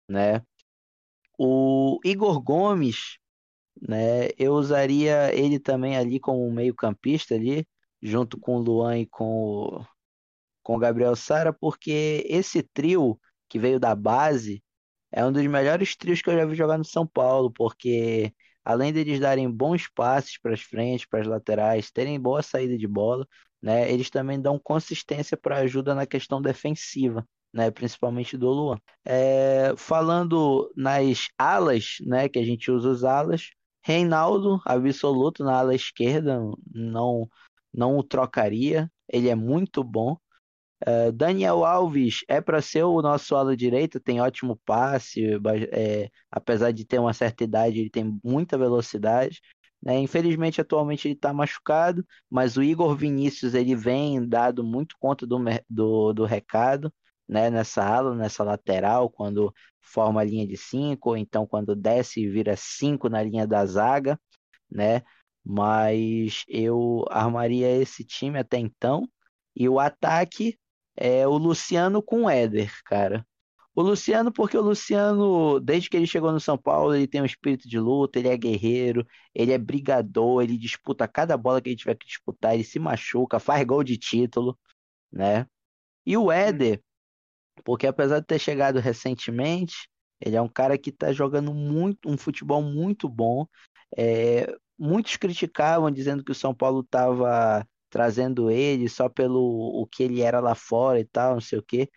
né? 0.08 0.42
O 1.38 2.00
Igor 2.04 2.40
Gomes, 2.42 3.18
né? 3.80 4.28
Eu 4.38 4.54
usaria 4.54 5.34
ele 5.34 5.58
também 5.60 5.96
ali 5.96 6.20
como 6.20 6.50
meio-campista 6.52 7.34
ali, 7.34 7.66
junto 8.02 8.38
com 8.40 8.56
o 8.56 8.60
Luan 8.60 8.98
e 9.00 9.06
com 9.06 9.24
o 9.80 9.86
com 10.62 10.76
o 10.76 10.78
Gabriel 10.78 11.16
Sara, 11.16 11.52
porque 11.52 12.24
esse 12.28 12.62
trio 12.62 13.18
que 13.48 13.58
veio 13.58 13.80
da 13.80 13.94
base 13.94 14.62
é 15.10 15.24
um 15.24 15.32
dos 15.32 15.46
melhores 15.46 15.96
trios 15.96 16.20
que 16.22 16.28
eu 16.30 16.36
já 16.36 16.44
vi 16.44 16.54
jogar 16.54 16.78
no 16.78 16.84
São 16.84 17.06
Paulo, 17.06 17.50
porque 17.50 18.34
além 18.68 18.92
deles 18.92 19.18
darem 19.18 19.50
bons 19.50 19.88
passes 19.88 20.36
para 20.36 20.52
as 20.52 20.60
frentes, 20.60 21.06
para 21.06 21.20
as 21.20 21.26
laterais, 21.26 21.90
terem 21.90 22.20
boa 22.20 22.42
saída 22.42 22.76
de 22.76 22.86
bola, 22.86 23.26
né, 23.62 23.90
eles 23.90 24.10
também 24.10 24.38
dão 24.38 24.58
consistência 24.62 25.38
para 25.38 25.56
ajuda 25.60 25.94
na 25.94 26.04
questão 26.06 26.42
defensiva. 26.42 27.26
Né, 27.50 27.70
principalmente 27.70 28.36
do 28.36 28.50
Luan. 28.50 28.78
É, 29.06 29.72
falando 29.74 30.70
nas 30.76 31.28
alas, 31.38 31.96
né, 32.02 32.28
que 32.28 32.38
a 32.38 32.44
gente 32.44 32.70
usa 32.70 32.90
os 32.90 33.04
alas, 33.04 33.48
Reinaldo, 33.82 34.60
absoluto 34.66 35.42
na 35.42 35.58
ala 35.58 35.74
esquerda, 35.74 36.38
não, 36.74 37.26
não 37.72 37.96
o 37.96 38.02
trocaria, 38.02 38.92
ele 39.08 39.30
é 39.30 39.34
muito 39.34 39.82
bom. 39.82 40.18
Uh, 40.86 41.10
Daniel 41.12 41.64
Alves 41.64 42.24
é 42.28 42.40
para 42.40 42.62
ser 42.62 42.84
o 42.84 43.02
nosso 43.02 43.34
ala 43.34 43.56
direito, 43.56 43.98
tem 43.98 44.20
ótimo 44.20 44.56
passe, 44.64 45.22
é, 45.72 46.08
apesar 46.30 46.70
de 46.72 46.84
ter 46.84 47.00
uma 47.00 47.12
certa 47.12 47.42
idade, 47.42 47.80
ele 47.80 47.90
tem 47.90 48.18
muita 48.22 48.56
velocidade. 48.56 49.40
Né? 49.82 49.98
Infelizmente, 49.98 50.60
atualmente 50.60 51.06
ele 51.08 51.14
está 51.14 51.32
machucado, 51.32 52.04
mas 52.30 52.56
o 52.56 52.62
Igor 52.62 52.94
Vinícius 52.96 53.54
ele 53.54 53.74
vem 53.74 54.26
dado 54.28 54.62
muito 54.64 54.96
conta 55.00 55.26
do, 55.26 55.38
do, 55.68 56.12
do 56.12 56.24
recado 56.24 56.92
né? 57.28 57.50
nessa 57.50 57.84
ala, 57.84 58.14
nessa 58.14 58.42
lateral, 58.44 59.10
quando 59.10 59.52
forma 59.80 60.20
a 60.20 60.24
linha 60.24 60.46
de 60.46 60.56
5, 60.56 61.10
ou 61.10 61.16
então 61.16 61.46
quando 61.46 61.74
desce 61.76 62.20
e 62.20 62.28
vira 62.28 62.54
5 62.56 63.08
na 63.08 63.22
linha 63.22 63.46
da 63.46 63.64
zaga, 63.66 64.18
né? 64.70 65.02
Mas 65.44 66.44
eu 66.48 67.04
armaria 67.10 67.70
esse 67.80 68.04
time 68.04 68.38
até 68.38 68.58
então. 68.58 69.08
E 69.56 69.68
o 69.68 69.80
ataque 69.80 70.58
é 70.98 71.26
o 71.26 71.38
Luciano 71.38 72.02
com 72.02 72.24
o 72.24 72.30
Éder, 72.30 72.72
cara. 72.84 73.24
O 73.74 73.82
Luciano, 73.82 74.32
porque 74.32 74.58
o 74.58 74.60
Luciano, 74.60 75.60
desde 75.60 75.88
que 75.88 75.96
ele 75.96 76.06
chegou 76.06 76.32
no 76.32 76.40
São 76.40 76.58
Paulo, 76.58 76.94
ele 76.96 77.06
tem 77.06 77.22
um 77.22 77.24
espírito 77.24 77.68
de 77.68 77.78
luta, 77.78 78.18
ele 78.18 78.26
é 78.28 78.36
guerreiro, 78.36 79.06
ele 79.32 79.52
é 79.52 79.58
brigador, 79.58 80.42
ele 80.42 80.58
disputa 80.58 81.06
cada 81.06 81.36
bola 81.36 81.60
que 81.60 81.68
ele 81.68 81.76
tiver 81.76 81.94
que 81.94 82.06
disputar, 82.06 82.54
ele 82.54 82.64
se 82.64 82.80
machuca, 82.80 83.38
faz 83.38 83.64
gol 83.64 83.84
de 83.84 83.96
título, 83.96 84.58
né? 85.12 85.46
E 86.04 86.16
o 86.16 86.32
Éder, 86.32 86.82
porque 87.64 87.86
apesar 87.86 88.20
de 88.20 88.26
ter 88.26 88.40
chegado 88.40 88.80
recentemente, 88.80 89.88
ele 90.20 90.34
é 90.34 90.42
um 90.42 90.48
cara 90.48 90.76
que 90.76 90.90
está 90.90 91.12
jogando 91.12 91.54
muito, 91.54 92.10
um 92.10 92.18
futebol 92.18 92.62
muito 92.62 93.08
bom. 93.08 93.46
É, 93.96 94.52
muitos 94.76 95.16
criticavam, 95.16 95.90
dizendo 95.90 96.24
que 96.24 96.32
o 96.32 96.34
São 96.34 96.54
Paulo 96.54 96.80
estava 96.80 97.64
trazendo 97.90 98.50
ele 98.50 98.88
só 98.88 99.08
pelo 99.08 99.40
o 99.80 99.86
que 99.86 100.02
ele 100.02 100.20
era 100.22 100.40
lá 100.40 100.54
fora 100.54 101.00
e 101.00 101.04
tal, 101.04 101.34
não 101.34 101.40
sei 101.40 101.58
o 101.58 101.62
quê, 101.62 101.88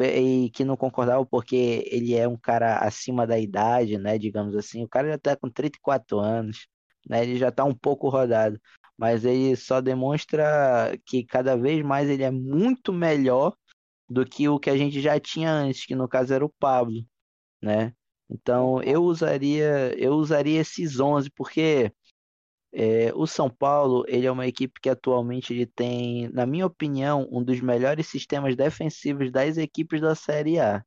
e 0.00 0.50
que 0.50 0.64
não 0.64 0.76
concordava 0.76 1.24
porque 1.24 1.84
ele 1.90 2.14
é 2.14 2.28
um 2.28 2.36
cara 2.36 2.78
acima 2.78 3.26
da 3.26 3.38
idade, 3.38 3.98
né, 3.98 4.18
digamos 4.18 4.54
assim. 4.56 4.84
O 4.84 4.88
cara 4.88 5.08
já 5.08 5.18
tá 5.18 5.36
com 5.36 5.50
34 5.50 6.18
anos, 6.18 6.68
né, 7.08 7.22
ele 7.22 7.36
já 7.36 7.50
tá 7.50 7.64
um 7.64 7.74
pouco 7.74 8.08
rodado, 8.08 8.60
mas 8.98 9.24
ele 9.24 9.56
só 9.56 9.80
demonstra 9.80 10.98
que 11.06 11.24
cada 11.24 11.56
vez 11.56 11.82
mais 11.84 12.08
ele 12.10 12.22
é 12.22 12.30
muito 12.30 12.92
melhor 12.92 13.54
do 14.08 14.24
que 14.24 14.48
o 14.48 14.58
que 14.58 14.70
a 14.70 14.76
gente 14.76 15.00
já 15.00 15.18
tinha 15.20 15.50
antes, 15.50 15.86
que 15.86 15.94
no 15.94 16.08
caso 16.08 16.32
era 16.34 16.44
o 16.44 16.52
Pablo, 16.60 17.04
né? 17.62 17.92
Então 18.30 18.82
eu 18.82 19.02
usaria 19.04 19.94
eu 19.98 20.14
usaria 20.14 20.60
esses 20.60 20.98
11 21.00 21.30
porque 21.30 21.92
é, 22.78 23.10
o 23.14 23.26
São 23.26 23.48
Paulo, 23.48 24.04
ele 24.06 24.26
é 24.26 24.30
uma 24.30 24.46
equipe 24.46 24.78
que 24.78 24.90
atualmente 24.90 25.50
ele 25.50 25.64
tem, 25.64 26.28
na 26.28 26.44
minha 26.44 26.66
opinião, 26.66 27.26
um 27.32 27.42
dos 27.42 27.58
melhores 27.58 28.06
sistemas 28.06 28.54
defensivos 28.54 29.32
das 29.32 29.56
equipes 29.56 29.98
da 29.98 30.14
Série 30.14 30.60
A. 30.60 30.84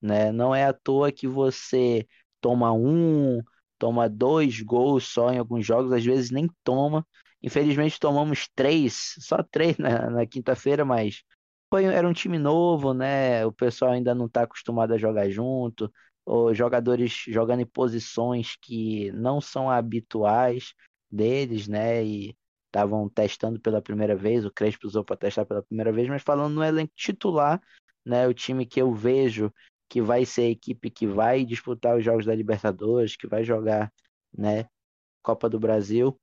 Né? 0.00 0.30
Não 0.30 0.54
é 0.54 0.64
à 0.64 0.72
toa 0.72 1.10
que 1.10 1.26
você 1.26 2.06
toma 2.40 2.72
um, 2.72 3.42
toma 3.80 4.08
dois 4.08 4.60
gols 4.60 5.08
só 5.08 5.32
em 5.32 5.38
alguns 5.38 5.66
jogos, 5.66 5.92
às 5.92 6.04
vezes 6.04 6.30
nem 6.30 6.48
toma. 6.62 7.04
Infelizmente 7.42 7.98
tomamos 7.98 8.48
três, 8.54 9.16
só 9.18 9.42
três 9.42 9.76
na, 9.78 10.08
na 10.10 10.26
quinta-feira, 10.26 10.84
mas 10.84 11.24
foi, 11.68 11.84
era 11.84 12.08
um 12.08 12.12
time 12.12 12.38
novo, 12.38 12.94
né? 12.94 13.44
O 13.44 13.50
pessoal 13.52 13.90
ainda 13.90 14.14
não 14.14 14.26
está 14.26 14.42
acostumado 14.42 14.94
a 14.94 14.98
jogar 14.98 15.28
junto, 15.30 15.92
ou 16.24 16.54
jogadores 16.54 17.24
jogando 17.26 17.60
em 17.60 17.66
posições 17.66 18.56
que 18.62 19.10
não 19.12 19.40
são 19.40 19.68
habituais 19.68 20.74
deles, 21.14 21.68
né? 21.68 22.04
E 22.04 22.36
estavam 22.66 23.08
testando 23.08 23.60
pela 23.60 23.80
primeira 23.80 24.16
vez, 24.16 24.44
o 24.44 24.50
Crespo 24.50 24.86
usou 24.86 25.04
para 25.04 25.16
testar 25.16 25.44
pela 25.46 25.62
primeira 25.62 25.92
vez, 25.92 26.08
mas 26.08 26.22
falando 26.22 26.54
no 26.54 26.64
elenco 26.64 26.92
titular, 26.96 27.60
né? 28.04 28.26
O 28.26 28.34
time 28.34 28.66
que 28.66 28.80
eu 28.82 28.92
vejo 28.92 29.52
que 29.88 30.02
vai 30.02 30.24
ser 30.24 30.42
a 30.42 30.50
equipe 30.50 30.90
que 30.90 31.06
vai 31.06 31.44
disputar 31.44 31.96
os 31.96 32.04
jogos 32.04 32.26
da 32.26 32.34
Libertadores, 32.34 33.16
que 33.16 33.28
vai 33.28 33.44
jogar, 33.44 33.92
né? 34.36 34.66
Copa 35.22 35.48
do 35.48 35.58
Brasil. 35.60 36.18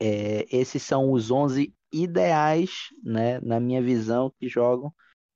É, 0.00 0.46
esses 0.50 0.82
são 0.82 1.12
os 1.12 1.30
11 1.30 1.74
ideais, 1.92 2.88
né? 3.02 3.40
Na 3.40 3.60
minha 3.60 3.82
visão, 3.82 4.32
que 4.38 4.48
jogam 4.48 4.92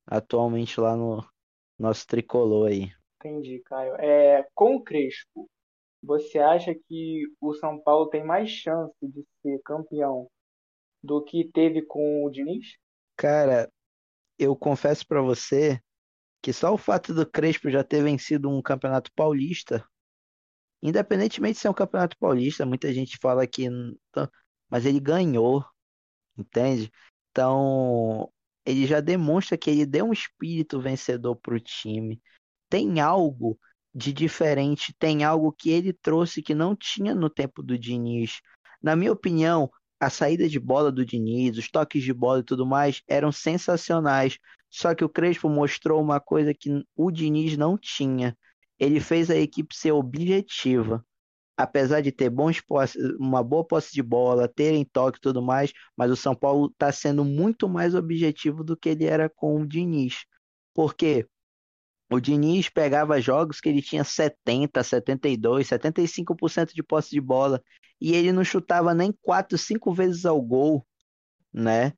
atualmente 0.06 0.80
lá 0.80 0.96
no 0.96 1.24
nosso 1.78 2.06
tricolor 2.06 2.68
aí. 2.68 2.90
Entendi, 3.16 3.60
Caio. 3.66 3.94
É, 3.96 4.46
com 4.54 4.76
o 4.76 4.82
Crespo, 4.82 5.48
você 6.02 6.38
acha 6.38 6.74
que 6.74 7.24
o 7.40 7.54
São 7.54 7.78
Paulo 7.78 8.08
tem 8.08 8.24
mais 8.24 8.50
chance 8.50 8.94
de 9.00 9.24
ser 9.40 9.60
campeão 9.64 10.28
do 11.02 11.22
que 11.22 11.44
teve 11.44 11.82
com 11.82 12.24
o 12.24 12.30
Diniz? 12.30 12.76
Cara, 13.16 13.70
eu 14.38 14.56
confesso 14.56 15.06
para 15.06 15.22
você 15.22 15.80
que 16.42 16.52
só 16.52 16.74
o 16.74 16.78
fato 16.78 17.14
do 17.14 17.24
Crespo 17.24 17.70
já 17.70 17.84
ter 17.84 18.02
vencido 18.02 18.50
um 18.50 18.60
campeonato 18.60 19.12
paulista, 19.14 19.86
independentemente 20.82 21.54
de 21.54 21.60
ser 21.60 21.68
um 21.68 21.74
campeonato 21.74 22.18
paulista, 22.18 22.66
muita 22.66 22.92
gente 22.92 23.16
fala 23.18 23.46
que. 23.46 23.68
Mas 24.68 24.84
ele 24.84 24.98
ganhou, 24.98 25.64
entende? 26.36 26.90
Então, 27.30 28.32
ele 28.66 28.86
já 28.86 29.00
demonstra 29.00 29.56
que 29.56 29.70
ele 29.70 29.86
deu 29.86 30.06
um 30.06 30.12
espírito 30.12 30.80
vencedor 30.80 31.36
para 31.36 31.54
o 31.54 31.60
time. 31.60 32.20
Tem 32.68 33.00
algo 33.00 33.58
de 33.94 34.12
diferente, 34.12 34.94
tem 34.98 35.24
algo 35.24 35.52
que 35.52 35.70
ele 35.70 35.92
trouxe 35.92 36.42
que 36.42 36.54
não 36.54 36.74
tinha 36.74 37.14
no 37.14 37.28
tempo 37.30 37.62
do 37.62 37.78
Diniz. 37.78 38.40
Na 38.82 38.96
minha 38.96 39.12
opinião, 39.12 39.70
a 40.00 40.10
saída 40.10 40.48
de 40.48 40.58
bola 40.58 40.90
do 40.90 41.04
Diniz, 41.04 41.58
os 41.58 41.70
toques 41.70 42.02
de 42.02 42.12
bola 42.12 42.40
e 42.40 42.44
tudo 42.44 42.66
mais 42.66 43.02
eram 43.08 43.30
sensacionais. 43.30 44.38
Só 44.70 44.94
que 44.94 45.04
o 45.04 45.08
Crespo 45.08 45.48
mostrou 45.48 46.00
uma 46.00 46.20
coisa 46.20 46.54
que 46.54 46.84
o 46.96 47.10
Diniz 47.10 47.56
não 47.56 47.76
tinha. 47.78 48.36
Ele 48.78 49.00
fez 49.00 49.30
a 49.30 49.36
equipe 49.36 49.76
ser 49.76 49.92
objetiva 49.92 51.04
apesar 51.56 52.00
de 52.00 52.10
ter 52.10 52.30
bons 52.30 52.60
posse, 52.60 52.98
uma 53.18 53.42
boa 53.42 53.64
posse 53.64 53.92
de 53.92 54.02
bola, 54.02 54.48
terem 54.48 54.84
toque 54.84 55.18
e 55.18 55.20
tudo 55.20 55.42
mais, 55.42 55.72
mas 55.96 56.10
o 56.10 56.16
São 56.16 56.34
Paulo 56.34 56.66
está 56.66 56.90
sendo 56.92 57.24
muito 57.24 57.68
mais 57.68 57.94
objetivo 57.94 58.64
do 58.64 58.76
que 58.76 58.88
ele 58.88 59.04
era 59.04 59.28
com 59.28 59.60
o 59.60 59.66
Diniz. 59.66 60.24
Porque 60.74 61.26
o 62.16 62.20
Diniz 62.20 62.68
pegava 62.68 63.20
jogos 63.20 63.60
que 63.60 63.68
ele 63.68 63.82
tinha 63.82 64.04
70, 64.04 64.82
72, 64.82 65.68
75% 65.68 66.72
de 66.74 66.82
posse 66.82 67.10
de 67.10 67.20
bola 67.20 67.62
e 68.00 68.14
ele 68.14 68.32
não 68.32 68.44
chutava 68.44 68.94
nem 68.94 69.12
4, 69.22 69.56
5 69.56 69.92
vezes 69.92 70.26
ao 70.26 70.40
gol, 70.40 70.86
né? 71.52 71.92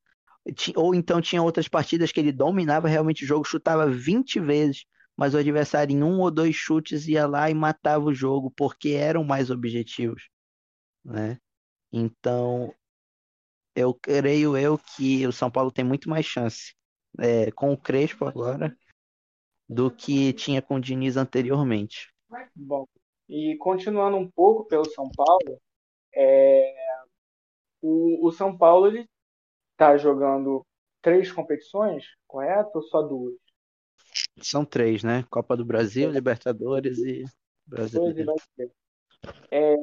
Ou 0.76 0.94
então 0.94 1.20
tinha 1.20 1.42
outras 1.42 1.68
partidas 1.68 2.12
que 2.12 2.20
ele 2.20 2.32
dominava 2.32 2.88
realmente 2.88 3.24
o 3.24 3.26
jogo, 3.26 3.44
chutava 3.44 3.88
20 3.88 4.40
vezes 4.40 4.84
mas 5.16 5.34
o 5.34 5.38
adversário 5.38 5.94
em 5.94 6.02
um 6.02 6.20
ou 6.20 6.30
dois 6.30 6.54
chutes 6.56 7.06
ia 7.06 7.26
lá 7.26 7.50
e 7.50 7.54
matava 7.54 8.04
o 8.04 8.14
jogo 8.14 8.50
porque 8.50 8.90
eram 8.90 9.24
mais 9.24 9.50
objetivos, 9.50 10.28
né? 11.04 11.38
Então, 11.92 12.74
eu 13.74 13.94
creio 13.94 14.56
eu 14.56 14.78
que 14.78 15.26
o 15.26 15.32
São 15.32 15.50
Paulo 15.50 15.70
tem 15.70 15.84
muito 15.84 16.08
mais 16.08 16.26
chance 16.26 16.74
é, 17.18 17.50
com 17.52 17.72
o 17.72 17.78
Crespo 17.78 18.24
agora 18.24 18.76
do 19.68 19.90
que 19.90 20.32
tinha 20.32 20.60
com 20.60 20.76
o 20.76 20.80
Diniz 20.80 21.16
anteriormente. 21.16 22.12
Bom, 22.54 22.86
e 23.28 23.56
continuando 23.58 24.16
um 24.16 24.30
pouco 24.30 24.64
pelo 24.64 24.84
São 24.90 25.10
Paulo, 25.10 25.60
é, 26.14 26.74
o, 27.80 28.26
o 28.26 28.32
São 28.32 28.56
Paulo 28.56 28.86
ele 28.86 29.08
está 29.72 29.96
jogando 29.96 30.64
três 31.00 31.30
competições, 31.30 32.04
correto? 32.26 32.70
Ou 32.74 32.82
só 32.82 33.02
duas? 33.02 33.34
São 34.40 34.64
três, 34.64 35.02
né? 35.02 35.24
Copa 35.30 35.56
do 35.56 35.64
Brasil, 35.64 36.10
Libertadores 36.10 36.98
e 36.98 37.24
Brasileiro. 37.66 38.34
É, 39.50 39.74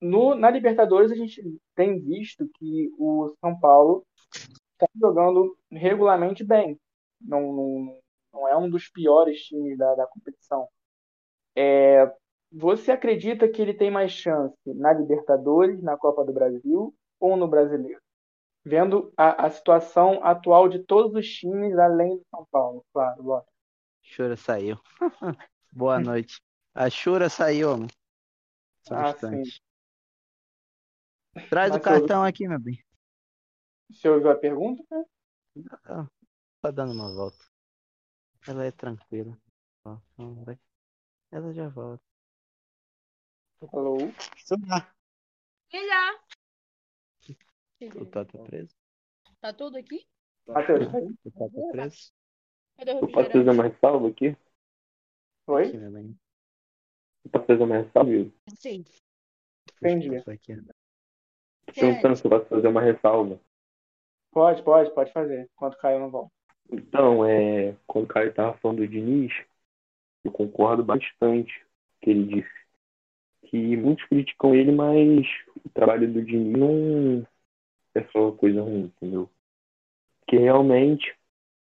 no, 0.00 0.34
na 0.34 0.50
Libertadores 0.50 1.10
a 1.10 1.14
gente 1.14 1.42
tem 1.74 2.00
visto 2.00 2.48
que 2.58 2.90
o 2.98 3.34
São 3.40 3.58
Paulo 3.58 4.04
está 4.72 4.86
jogando 5.00 5.56
regularmente 5.70 6.44
bem. 6.44 6.78
Não, 7.20 7.40
não, 7.40 8.00
não, 8.34 8.48
é 8.48 8.56
um 8.56 8.68
dos 8.68 8.88
piores 8.88 9.40
times 9.44 9.78
da, 9.78 9.94
da 9.94 10.06
competição. 10.06 10.68
É, 11.56 12.12
você 12.52 12.92
acredita 12.92 13.48
que 13.48 13.62
ele 13.62 13.74
tem 13.74 13.90
mais 13.90 14.12
chance 14.12 14.56
na 14.66 14.92
Libertadores, 14.92 15.82
na 15.82 15.96
Copa 15.96 16.24
do 16.24 16.32
Brasil 16.32 16.94
ou 17.20 17.36
no 17.36 17.48
Brasileiro? 17.48 18.04
vendo 18.64 19.12
a, 19.16 19.46
a 19.46 19.50
situação 19.50 20.24
atual 20.24 20.68
de 20.68 20.78
todos 20.78 21.14
os 21.14 21.28
times 21.28 21.76
além 21.78 22.16
do 22.16 22.26
São 22.30 22.46
Paulo, 22.50 22.84
claro, 22.92 23.22
lógico. 23.22 23.52
Chura 24.02 24.36
saiu. 24.36 24.78
Boa 25.72 26.00
noite. 26.00 26.40
A 26.74 26.88
Chura 26.88 27.28
saiu, 27.28 27.70
mano. 27.70 27.88
Só 28.82 28.94
ah, 28.94 29.16
sim. 29.16 29.42
Traz 31.50 31.70
Mas 31.70 31.80
o 31.80 31.80
cartão 31.80 32.22
eu... 32.22 32.28
aqui, 32.28 32.48
meu 32.48 32.58
bem. 32.58 32.82
Você 33.90 34.08
ouviu 34.08 34.30
a 34.30 34.34
pergunta? 34.34 34.82
Ah, 35.84 36.06
tá 36.60 36.70
dando 36.70 36.92
uma 36.92 37.12
volta. 37.14 37.44
Ela 38.46 38.66
é 38.66 38.70
tranquila. 38.70 39.38
Ela 41.30 41.52
já 41.52 41.68
volta. 41.68 42.04
Alô? 43.72 43.96
E 45.72 45.86
já. 45.86 46.20
O 47.96 48.06
Tato 48.06 48.38
tá 48.38 48.44
preso? 48.44 48.74
Tá 49.40 49.52
tudo 49.52 49.78
aqui? 49.78 50.06
Matheus, 50.46 50.92
tá 50.92 50.98
O 50.98 51.30
Tato 51.32 51.54
tá 51.54 51.68
preso? 51.72 52.12
Cadê 52.76 52.92
o 52.92 53.00
Posso 53.00 53.30
fazer 53.30 53.50
uma 53.50 53.62
ressalva 53.64 54.08
aqui? 54.08 54.36
Oi? 55.46 55.62
Aqui, 55.68 56.16
Posso 57.30 57.46
fazer 57.46 57.62
uma 57.62 57.76
ressalva, 57.78 58.10
Sim. 58.56 58.84
Entendi. 59.76 60.22
Tô 61.66 61.72
perguntando 61.72 62.16
se 62.16 62.24
eu 62.26 62.30
posso 62.30 62.46
fazer 62.46 62.68
uma 62.68 62.82
ressalva. 62.82 63.40
Pode, 64.30 64.62
pode, 64.62 64.90
pode 64.94 65.12
fazer. 65.12 65.50
Enquanto 65.54 65.78
Caio 65.78 66.00
não 66.00 66.10
volta. 66.10 66.32
Então, 66.70 67.24
é, 67.24 67.76
o 68.04 68.06
Caio 68.06 68.30
estava 68.30 68.56
falando 68.58 68.78
do 68.78 68.88
Diniz, 68.88 69.32
eu 70.24 70.32
concordo 70.32 70.84
bastante 70.84 71.18
com 71.20 71.40
o 71.40 72.04
que 72.04 72.10
ele 72.10 72.24
disse. 72.24 72.64
Que 73.46 73.76
muitos 73.76 74.04
criticam 74.06 74.54
ele, 74.54 74.72
mas 74.72 75.26
o 75.64 75.68
trabalho 75.70 76.10
do 76.10 76.22
Diniz 76.22 76.56
não, 76.56 77.26
é 77.94 78.02
só 78.12 78.32
coisa 78.32 78.62
ruim, 78.62 78.92
entendeu? 78.96 79.28
Que 80.26 80.36
realmente 80.36 81.14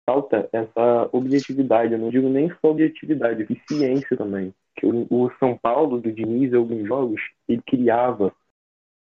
falta 0.04 0.48
essa 0.52 1.08
objetividade, 1.12 1.92
eu 1.92 1.98
não 1.98 2.10
digo 2.10 2.28
nem 2.28 2.50
só 2.60 2.70
objetividade, 2.70 3.42
eficiência 3.42 4.16
também. 4.16 4.54
Que 4.76 4.86
o, 4.86 5.06
o 5.10 5.30
São 5.38 5.56
Paulo 5.56 6.00
do 6.00 6.12
Diniz, 6.12 6.52
em 6.52 6.56
alguns 6.56 6.86
jogos, 6.86 7.20
ele 7.48 7.62
criava, 7.62 8.34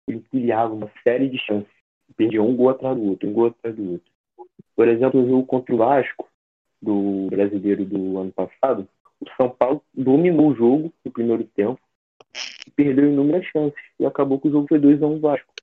ele 0.08 0.22
criava 0.32 0.74
uma 0.74 0.92
série 1.04 1.30
de 1.30 1.38
chances. 1.40 1.72
Perdia 2.16 2.44
um 2.44 2.56
gol 2.56 2.70
atrás 2.70 2.96
do 2.96 3.04
outro, 3.10 3.30
um 3.30 3.34
gol 3.34 3.48
atrás 3.48 3.76
do 3.76 3.94
outro. 3.94 4.12
Por 4.76 4.88
exemplo, 4.88 5.22
o 5.22 5.28
jogo 5.28 5.46
contra 5.46 5.74
o 5.74 5.78
Vasco, 5.78 6.28
do 6.84 7.28
brasileiro 7.30 7.86
do 7.86 8.20
ano 8.20 8.32
passado, 8.32 8.88
o 9.20 9.30
São 9.38 9.50
Paulo 9.50 9.82
dominou 9.94 10.50
o 10.50 10.56
jogo 10.56 10.94
no 11.04 11.12
primeiro 11.12 11.44
tempo, 11.46 11.80
perdeu 12.76 13.12
inúmeras 13.12 13.46
chances 13.46 13.80
e 14.00 14.06
acabou 14.06 14.40
que 14.40 14.48
o 14.48 14.52
jogo 14.52 14.68
foi 14.68 14.80
2 14.80 15.02
a 15.02 15.08
1 15.08 15.20
Vasco 15.20 15.54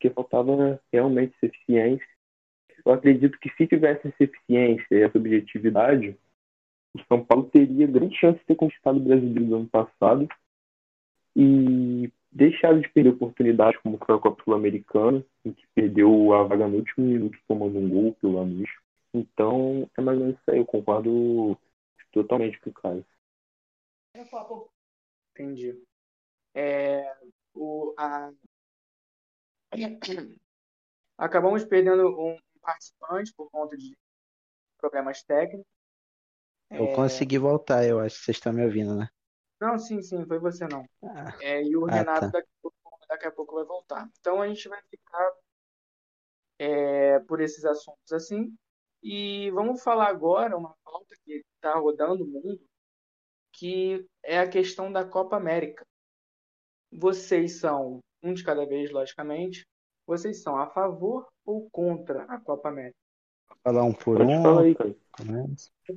porque 0.00 0.08
faltava 0.10 0.80
realmente 0.90 1.34
essa 1.36 1.46
eficiência. 1.46 2.06
Eu 2.84 2.92
acredito 2.92 3.38
que 3.38 3.50
se 3.50 3.66
tivesse 3.66 4.08
essa 4.08 4.24
eficiência 4.24 4.86
e 4.90 5.02
essa 5.02 5.18
objetividade, 5.18 6.16
o 6.94 7.04
São 7.06 7.22
Paulo 7.22 7.50
teria 7.50 7.86
grande 7.86 8.16
chance 8.16 8.38
de 8.38 8.46
ter 8.46 8.54
conquistado 8.54 8.96
o 8.96 9.00
brasileiro 9.00 9.44
do 9.44 9.56
ano 9.56 9.68
passado 9.68 10.26
e 11.36 12.10
deixado 12.32 12.80
de 12.80 12.88
perder 12.88 13.10
oportunidades 13.10 13.78
como 13.82 13.98
foi 13.98 14.14
a 14.14 14.18
Copa 14.18 14.42
Sul-Americana, 14.42 15.22
em 15.44 15.52
que 15.52 15.64
perdeu 15.74 16.32
a 16.32 16.44
vaga 16.44 16.66
no 16.66 16.78
último 16.78 17.06
minuto 17.06 17.38
tomando 17.46 17.78
um 17.78 17.88
gol 17.88 18.16
pelo 18.20 18.34
Lanús. 18.36 18.70
Então, 19.12 19.90
é 19.96 20.00
mais 20.00 20.18
ou 20.18 20.24
menos 20.24 20.40
isso 20.40 20.50
aí. 20.50 20.58
Eu 20.58 20.66
concordo 20.66 21.58
totalmente 22.12 22.60
com 22.60 22.70
o 22.70 22.74
Caio. 22.74 23.06
Entendi. 25.32 25.82
É, 26.54 27.16
o, 27.54 27.94
a, 27.96 28.32
Acabamos 31.18 31.64
perdendo 31.64 32.08
um 32.18 32.36
participante 32.60 33.32
por 33.34 33.50
conta 33.50 33.76
de 33.76 33.96
problemas 34.78 35.22
técnicos. 35.22 35.70
Eu 36.70 36.86
é... 36.86 36.94
consegui 36.94 37.38
voltar, 37.38 37.84
eu 37.84 38.00
acho 38.00 38.18
que 38.18 38.24
vocês 38.24 38.36
estão 38.36 38.52
me 38.52 38.64
ouvindo, 38.64 38.94
né? 38.94 39.08
Não, 39.60 39.78
sim, 39.78 40.00
sim, 40.00 40.24
foi 40.24 40.38
você 40.38 40.66
não. 40.66 40.84
Ah. 41.02 41.36
É, 41.40 41.62
e 41.62 41.76
o 41.76 41.86
ah, 41.86 41.90
Renato 41.90 42.20
tá. 42.20 42.28
daqui, 42.28 42.48
a 42.48 42.62
pouco, 42.62 43.06
daqui, 43.08 43.26
a 43.26 43.32
pouco, 43.32 43.54
vai 43.54 43.64
voltar. 43.64 44.08
Então 44.18 44.40
a 44.40 44.48
gente 44.48 44.68
vai 44.68 44.80
ficar 44.88 45.32
é, 46.58 47.18
por 47.20 47.40
esses 47.40 47.64
assuntos 47.64 48.12
assim. 48.12 48.56
E 49.02 49.50
vamos 49.50 49.82
falar 49.82 50.08
agora 50.08 50.56
uma 50.56 50.74
pauta 50.84 51.14
que 51.24 51.42
está 51.54 51.74
rodando 51.78 52.24
o 52.24 52.26
mundo, 52.26 52.60
que 53.52 54.06
é 54.22 54.38
a 54.38 54.48
questão 54.48 54.92
da 54.92 55.04
Copa 55.04 55.36
América. 55.36 55.84
Vocês 56.92 57.60
são 57.60 58.00
um 58.22 58.34
de 58.34 58.44
cada 58.44 58.66
vez, 58.66 58.90
logicamente. 58.90 59.66
Vocês 60.06 60.42
são 60.42 60.56
a 60.56 60.66
favor 60.66 61.28
ou 61.44 61.70
contra 61.70 62.24
a 62.24 62.38
Copa 62.38 62.68
América? 62.68 62.98
Vou 63.48 63.58
falar 63.62 63.84
um 63.84 63.92
por 63.92 64.18
pode 64.18 64.32
um. 64.32 64.42
Falar 64.42 64.62
aí, 64.62 64.74
cara. 64.74 64.96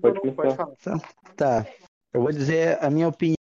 Pode, 0.02 0.32
pode 0.32 0.56
falar. 0.56 0.76
Tá, 0.78 1.00
tá. 1.36 1.66
Eu 2.14 2.22
vou 2.22 2.32
dizer 2.32 2.82
a 2.84 2.90
minha 2.90 3.08
opinião 3.08 3.36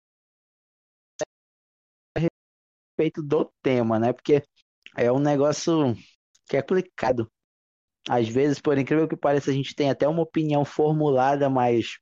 a 2.16 2.20
respeito 2.20 3.22
do 3.22 3.50
tema, 3.62 3.98
né? 3.98 4.12
Porque 4.12 4.42
é 4.96 5.10
um 5.10 5.18
negócio 5.18 5.94
que 6.48 6.56
é 6.56 6.62
complicado. 6.62 7.30
Às 8.12 8.28
vezes, 8.28 8.60
por 8.60 8.76
incrível 8.76 9.06
que 9.06 9.14
pareça, 9.16 9.52
a 9.52 9.54
gente 9.54 9.72
tem 9.72 9.88
até 9.88 10.08
uma 10.08 10.22
opinião 10.22 10.64
formulada, 10.64 11.48
mas 11.48 12.00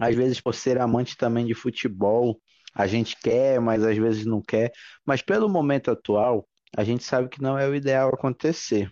às 0.00 0.16
vezes 0.16 0.40
por 0.40 0.54
ser 0.54 0.80
amante 0.80 1.18
também 1.18 1.44
de 1.44 1.52
futebol, 1.52 2.40
a 2.74 2.86
gente 2.86 3.14
quer, 3.20 3.60
mas 3.60 3.84
às 3.84 3.94
vezes 3.98 4.24
não 4.24 4.40
quer. 4.40 4.72
Mas 5.04 5.20
pelo 5.20 5.50
momento 5.50 5.90
atual, 5.90 6.48
a 6.74 6.82
gente 6.82 7.04
sabe 7.04 7.28
que 7.28 7.42
não 7.42 7.58
é 7.58 7.68
o 7.68 7.74
ideal 7.74 8.08
acontecer, 8.08 8.90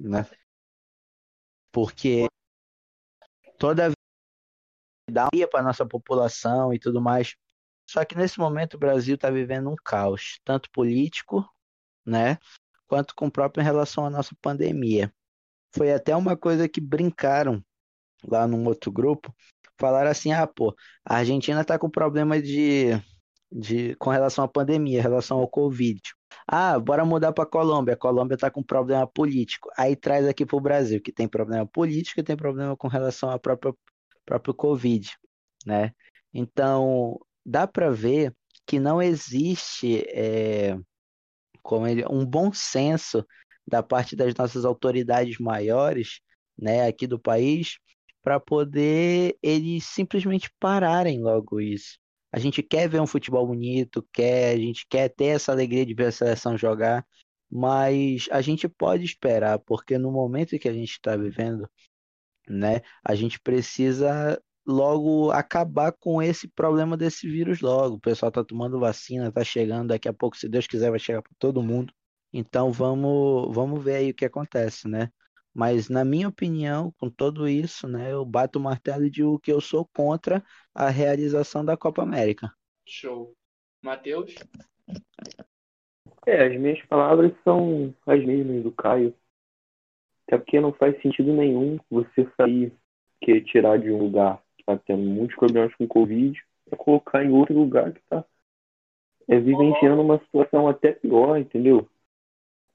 né? 0.00 0.26
Porque 1.70 2.26
toda 3.56 3.92
vida 5.08 5.46
para 5.48 5.62
nossa 5.62 5.86
população 5.86 6.74
e 6.74 6.78
tudo 6.80 7.00
mais. 7.00 7.36
Só 7.88 8.04
que 8.04 8.16
nesse 8.16 8.40
momento 8.40 8.74
o 8.74 8.78
Brasil 8.80 9.14
está 9.14 9.30
vivendo 9.30 9.70
um 9.70 9.76
caos, 9.76 10.40
tanto 10.44 10.68
político, 10.72 11.48
né, 12.04 12.36
quanto 12.88 13.14
com 13.14 13.30
próprio 13.30 13.62
em 13.62 13.64
relação 13.64 14.04
à 14.04 14.10
nossa 14.10 14.34
pandemia. 14.42 15.14
Foi 15.74 15.92
até 15.92 16.14
uma 16.16 16.36
coisa 16.36 16.68
que 16.68 16.80
brincaram 16.80 17.62
lá 18.26 18.46
num 18.46 18.66
outro 18.66 18.90
grupo. 18.90 19.34
Falaram 19.78 20.10
assim: 20.10 20.32
ah, 20.32 20.46
pô, 20.46 20.74
a 21.04 21.16
Argentina 21.16 21.64
tá 21.64 21.78
com 21.78 21.88
problema 21.88 22.40
de, 22.40 22.90
de 23.50 23.94
com 23.96 24.10
relação 24.10 24.44
à 24.44 24.48
pandemia, 24.48 24.98
em 24.98 25.02
relação 25.02 25.38
ao 25.38 25.48
Covid. 25.48 26.00
Ah, 26.46 26.78
bora 26.78 27.04
mudar 27.04 27.32
para 27.32 27.46
Colômbia. 27.46 27.94
A 27.94 27.96
Colômbia 27.96 28.36
tá 28.36 28.50
com 28.50 28.62
problema 28.62 29.06
político. 29.06 29.70
Aí 29.76 29.96
traz 29.96 30.26
aqui 30.26 30.44
pro 30.44 30.60
Brasil, 30.60 31.00
que 31.00 31.12
tem 31.12 31.28
problema 31.28 31.66
político 31.66 32.20
e 32.20 32.24
tem 32.24 32.36
problema 32.36 32.76
com 32.76 32.88
relação 32.88 33.30
ao 33.30 33.38
próprio, 33.38 33.76
próprio 34.26 34.54
Covid, 34.54 35.10
né? 35.66 35.92
Então, 36.32 37.18
dá 37.44 37.66
para 37.66 37.90
ver 37.90 38.34
que 38.66 38.78
não 38.78 39.02
existe 39.02 40.04
é, 40.08 40.76
como 41.62 41.86
ele, 41.86 42.04
um 42.08 42.24
bom 42.24 42.52
senso 42.52 43.24
da 43.70 43.82
parte 43.82 44.16
das 44.16 44.34
nossas 44.34 44.64
autoridades 44.64 45.38
maiores, 45.38 46.20
né, 46.58 46.86
aqui 46.86 47.06
do 47.06 47.18
país, 47.18 47.78
para 48.22 48.38
poder 48.38 49.36
eles 49.42 49.84
simplesmente 49.84 50.50
pararem 50.60 51.20
logo 51.22 51.60
isso. 51.60 51.98
A 52.32 52.38
gente 52.38 52.62
quer 52.62 52.88
ver 52.88 53.00
um 53.00 53.06
futebol 53.06 53.46
bonito, 53.46 54.06
quer, 54.12 54.54
a 54.54 54.58
gente 54.58 54.86
quer 54.88 55.08
ter 55.08 55.26
essa 55.26 55.52
alegria 55.52 55.86
de 55.86 55.94
ver 55.94 56.06
a 56.06 56.12
seleção 56.12 56.56
jogar, 56.58 57.06
mas 57.50 58.28
a 58.30 58.40
gente 58.40 58.68
pode 58.68 59.04
esperar, 59.04 59.58
porque 59.60 59.98
no 59.98 60.12
momento 60.12 60.58
que 60.58 60.68
a 60.68 60.72
gente 60.72 60.92
está 60.92 61.16
vivendo, 61.16 61.68
né, 62.48 62.82
a 63.04 63.14
gente 63.14 63.40
precisa 63.40 64.40
logo 64.66 65.30
acabar 65.32 65.92
com 65.92 66.22
esse 66.22 66.46
problema 66.48 66.96
desse 66.96 67.28
vírus 67.28 67.60
logo. 67.60 67.96
O 67.96 68.00
pessoal 68.00 68.30
tá 68.30 68.44
tomando 68.44 68.78
vacina, 68.78 69.32
tá 69.32 69.42
chegando, 69.44 69.88
daqui 69.88 70.08
a 70.08 70.12
pouco, 70.12 70.36
se 70.36 70.48
Deus 70.48 70.66
quiser, 70.66 70.90
vai 70.90 70.98
chegar 70.98 71.22
para 71.22 71.32
todo 71.38 71.62
mundo. 71.62 71.92
Então 72.32 72.70
vamos, 72.72 73.54
vamos 73.54 73.82
ver 73.82 73.96
aí 73.96 74.10
o 74.10 74.14
que 74.14 74.24
acontece, 74.24 74.88
né? 74.88 75.10
Mas 75.52 75.88
na 75.88 76.04
minha 76.04 76.28
opinião, 76.28 76.92
com 76.98 77.10
tudo 77.10 77.48
isso, 77.48 77.88
né, 77.88 78.12
eu 78.12 78.24
bato 78.24 78.58
o 78.58 78.62
martelo 78.62 79.04
e 79.04 79.10
digo 79.10 79.38
que 79.38 79.52
eu 79.52 79.60
sou 79.60 79.84
contra 79.94 80.42
a 80.74 80.88
realização 80.88 81.64
da 81.64 81.76
Copa 81.76 82.02
América. 82.02 82.52
Show. 82.86 83.34
Matheus? 83.82 84.34
É, 86.26 86.46
as 86.46 86.60
minhas 86.60 86.80
palavras 86.86 87.32
são 87.42 87.94
as 88.06 88.24
mesmas 88.24 88.62
do 88.62 88.70
Caio. 88.72 89.14
Até 90.26 90.38
porque 90.38 90.60
não 90.60 90.72
faz 90.72 91.00
sentido 91.02 91.32
nenhum 91.32 91.78
você 91.90 92.28
sair, 92.36 92.72
que 93.20 93.40
tirar 93.40 93.78
de 93.78 93.90
um 93.90 93.98
lugar 93.98 94.40
que 94.56 94.62
está 94.62 94.78
tendo 94.78 95.02
muitos 95.02 95.36
problemas 95.36 95.74
com 95.74 95.88
Covid, 95.88 96.40
para 96.68 96.78
colocar 96.78 97.24
em 97.24 97.32
outro 97.32 97.54
lugar 97.54 97.92
que 97.92 97.98
está 97.98 98.24
é, 99.28 99.40
vivenciando 99.40 100.02
uma 100.02 100.20
situação 100.20 100.68
até 100.68 100.92
pior, 100.92 101.36
entendeu? 101.36 101.88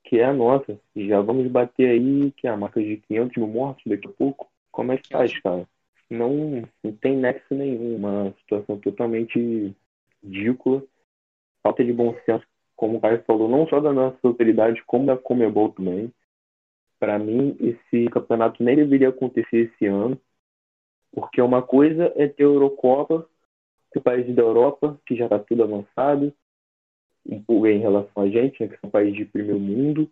Que 0.05 0.19
é 0.19 0.25
a 0.25 0.33
nossa. 0.33 0.79
Já 0.95 1.21
vamos 1.21 1.47
bater 1.47 1.89
aí 1.89 2.31
que 2.31 2.47
é 2.47 2.49
a 2.49 2.57
marca 2.57 2.81
de 2.81 2.97
500 2.97 3.37
mil 3.37 3.47
mortos 3.47 3.83
daqui 3.85 4.07
a 4.07 4.11
pouco. 4.11 4.47
Como 4.71 4.91
é 4.91 4.97
que 4.97 5.09
faz, 5.09 5.37
cara? 5.41 5.67
Não, 6.09 6.63
não 6.83 6.91
tem 6.97 7.17
nexo 7.17 7.53
nenhum. 7.53 7.95
Uma 7.95 8.33
situação 8.39 8.77
totalmente 8.79 9.75
ridícula. 10.23 10.83
Falta 11.63 11.83
de 11.83 11.91
bom 11.91 12.15
senso, 12.25 12.45
como 12.75 12.97
o 12.97 13.01
Caio 13.01 13.23
falou, 13.25 13.49
não 13.49 13.67
só 13.67 13.79
da 13.79 13.91
nossa 13.91 14.17
autoridade, 14.23 14.83
como 14.85 15.07
da 15.07 15.17
Comebol 15.17 15.71
também. 15.71 16.11
Para 16.99 17.17
mim, 17.17 17.57
esse 17.59 18.07
campeonato 18.09 18.63
nem 18.63 18.75
deveria 18.75 19.09
acontecer 19.09 19.71
esse 19.71 19.85
ano. 19.85 20.19
Porque 21.11 21.41
uma 21.41 21.61
coisa 21.61 22.13
é 22.15 22.27
ter 22.27 22.43
Eurocopa, 22.43 23.27
o 23.95 24.01
país 24.01 24.35
da 24.35 24.41
Europa, 24.41 24.99
que 25.05 25.15
já 25.15 25.25
está 25.25 25.39
tudo 25.39 25.63
avançado, 25.63 26.33
em 27.25 27.79
relação 27.79 28.23
a 28.23 28.29
gente, 28.29 28.61
né, 28.61 28.69
que 28.69 28.79
são 28.79 28.89
países 28.89 29.15
de 29.15 29.25
primeiro 29.25 29.59
mundo. 29.59 30.09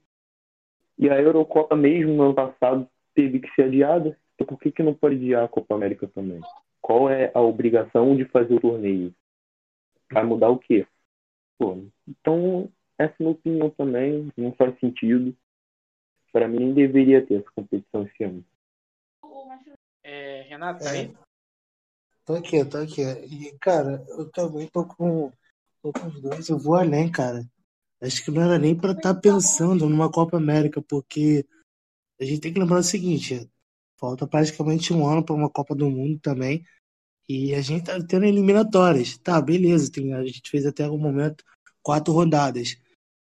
E 0.97 1.09
a 1.09 1.20
Eurocopa 1.20 1.76
mesmo 1.76 2.14
no 2.14 2.24
ano 2.24 2.34
passado 2.34 2.88
teve 3.14 3.39
que 3.39 3.53
ser 3.55 3.64
adiada. 3.64 4.18
Então 4.36 4.47
por 4.47 4.59
que, 4.59 4.72
que 4.72 4.84
não 4.84 4.93
pode 4.93 5.16
adiar 5.16 5.45
a 5.45 5.47
Copa 5.47 5.76
América 5.76 6.07
também? 6.07 6.41
Qual 6.82 7.09
é 7.09 7.32
a 7.34 7.41
obrigação 7.41 8.16
de 8.16 8.26
fazer 8.26 8.55
o 8.55 8.59
torneio? 8.59 9.14
Vai 10.11 10.24
mudar 10.24 10.49
o 10.49 10.59
quê? 10.59 10.86
Pô, 11.57 11.78
então, 12.07 12.70
essa 12.97 13.14
é 13.14 13.16
a 13.16 13.20
minha 13.20 13.32
opinião 13.32 13.70
também, 13.70 14.32
não 14.36 14.53
faz 14.53 14.78
sentido. 14.80 15.36
Para 16.32 16.47
mim, 16.47 16.59
nem 16.59 16.74
deveria 16.74 17.26
ter 17.26 17.36
essa 17.36 17.51
competição 17.55 18.03
esse 18.03 18.24
ano. 18.24 18.43
É, 20.03 20.41
Renato, 20.49 20.84
tá 20.84 20.91
aí? 20.91 21.14
Tô 22.26 22.34
aqui, 22.36 22.66
tô 22.66 22.78
aqui. 22.78 23.01
E, 23.01 23.57
cara, 23.59 24.03
eu 24.09 24.30
também 24.32 24.68
tô 24.68 24.86
com, 24.86 25.32
tô 25.84 25.91
com 25.91 26.07
os 26.07 26.21
dois. 26.21 26.47
Eu 26.47 26.57
vou 26.57 26.75
além, 26.75 27.11
cara. 27.11 27.45
Acho 28.01 28.23
que 28.23 28.31
não 28.31 28.41
era 28.41 28.57
nem 28.57 28.75
para 28.75 28.93
estar 28.93 29.13
tá 29.13 29.19
pensando 29.19 29.88
numa 29.88 30.09
Copa 30.09 30.38
América, 30.38 30.81
porque 30.81 31.45
a 32.19 32.23
gente 32.23 32.39
tem 32.39 32.53
que 32.53 32.59
lembrar 32.59 32.79
o 32.79 32.84
seguinte: 32.84 33.49
falta 33.99 34.25
praticamente 34.25 34.93
um 34.93 35.05
ano 35.05 35.23
para 35.23 35.36
uma 35.36 35.49
Copa 35.49 35.75
do 35.75 35.89
Mundo 35.89 36.19
também. 36.19 36.65
E 37.27 37.53
a 37.53 37.61
gente 37.61 37.86
tá 37.86 38.01
tendo 38.03 38.25
eliminatórias. 38.25 39.17
Tá, 39.17 39.41
beleza. 39.41 39.91
Tem, 39.91 40.13
a 40.13 40.23
gente 40.25 40.49
fez 40.49 40.65
até 40.65 40.88
o 40.89 40.97
momento 40.97 41.43
quatro 41.81 42.13
rodadas. 42.13 42.77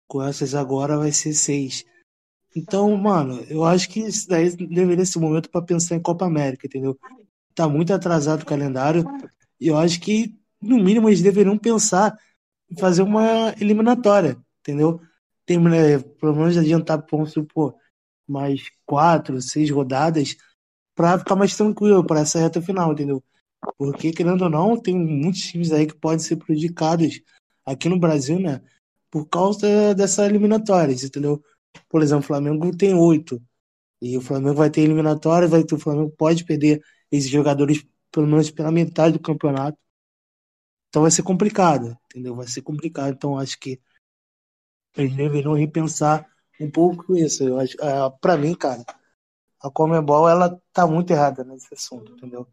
Com 0.08 0.22
essas 0.24 0.54
agora 0.54 0.98
vai 0.98 1.12
ser 1.12 1.34
seis. 1.34 1.86
Então, 2.56 2.96
mano, 2.98 3.46
eu 3.50 3.64
acho 3.64 3.90
que 3.90 4.02
isso 4.02 4.28
daí 4.28 4.54
deveria 4.56 5.06
ser 5.06 5.20
o 5.20 5.22
momento 5.22 5.50
para 5.50 5.62
pensar 5.62 5.96
em 5.96 6.02
Copa 6.02 6.26
América, 6.26 6.68
entendeu? 6.68 7.00
Tá 7.56 7.70
muito 7.70 7.94
atrasado 7.94 8.42
o 8.42 8.46
calendário 8.46 9.06
e 9.60 9.68
eu 9.68 9.78
acho 9.78 10.02
que, 10.02 10.38
no 10.62 10.78
mínimo, 10.78 11.08
eles 11.08 11.22
deveriam 11.22 11.58
pensar 11.58 12.18
fazer 12.80 13.02
uma 13.02 13.54
eliminatória, 13.60 14.38
entendeu? 14.62 15.02
Tem, 15.46 15.60
né, 15.60 16.00
pelo 16.20 16.36
menos 16.36 16.58
adiantar, 16.58 17.06
vamos 17.10 17.32
supor, 17.32 17.76
mais 18.28 18.64
quatro, 18.86 19.42
seis 19.42 19.70
rodadas 19.70 20.36
para 20.96 21.20
ficar 21.20 21.36
mais 21.36 21.56
tranquilo 21.56 22.06
para 22.06 22.22
essa 22.22 22.40
reta 22.40 22.62
final, 22.62 22.94
entendeu? 22.94 23.24
Porque, 23.78 24.12
querendo 24.12 24.44
ou 24.44 24.50
não, 24.50 24.78
tem 24.80 24.98
muitos 24.98 25.42
times 25.42 25.72
aí 25.72 25.86
que 25.86 25.96
podem 25.96 26.20
ser 26.20 26.38
prejudicados 26.38 27.22
aqui 27.66 27.88
no 27.90 28.00
Brasil, 28.00 28.40
né? 28.40 28.62
Por 29.10 29.28
causa 29.28 29.94
dessa 29.94 30.26
eliminatórias, 30.26 31.04
entendeu? 31.04 31.44
Por 31.90 32.02
exemplo, 32.02 32.24
o 32.24 32.28
Flamengo 32.28 32.76
tem 32.76 32.94
oito. 32.94 33.42
E 34.02 34.18
o 34.18 34.22
Flamengo 34.22 34.56
vai 34.56 34.70
ter 34.70 34.82
eliminatória, 34.82 35.48
vai 35.48 35.64
ter, 35.64 35.76
o 35.76 35.80
Flamengo 35.80 36.12
pode 36.18 36.44
perder 36.44 36.82
esses 37.12 37.30
jogadores 37.30 37.86
pelo 38.12 38.28
menos 38.28 38.50
pela 38.50 38.72
metade 38.72 39.14
do 39.14 39.22
campeonato. 39.22 39.78
Então 40.92 41.04
vai 41.04 41.12
ser 41.12 41.24
complicado, 41.24 41.98
entendeu? 42.08 42.36
Vai 42.36 42.48
ser 42.48 42.62
complicado. 42.62 43.14
Então 43.14 43.40
acho 43.40 43.58
que 43.58 43.82
eles 44.98 45.16
deveriam 45.16 45.54
repensar 45.54 46.30
um 46.60 46.70
pouco 46.70 47.16
isso. 47.16 47.46
Eu 47.48 47.60
acho, 47.62 47.82
é, 47.82 48.10
para 48.20 48.36
mim, 48.36 48.54
cara, 48.54 48.84
a 49.62 49.72
Comebol 49.72 50.28
ela 50.28 50.62
tá 50.74 50.86
muito 50.86 51.12
errada 51.12 51.46
nesse 51.46 51.74
assunto, 51.74 52.12
entendeu? 52.12 52.46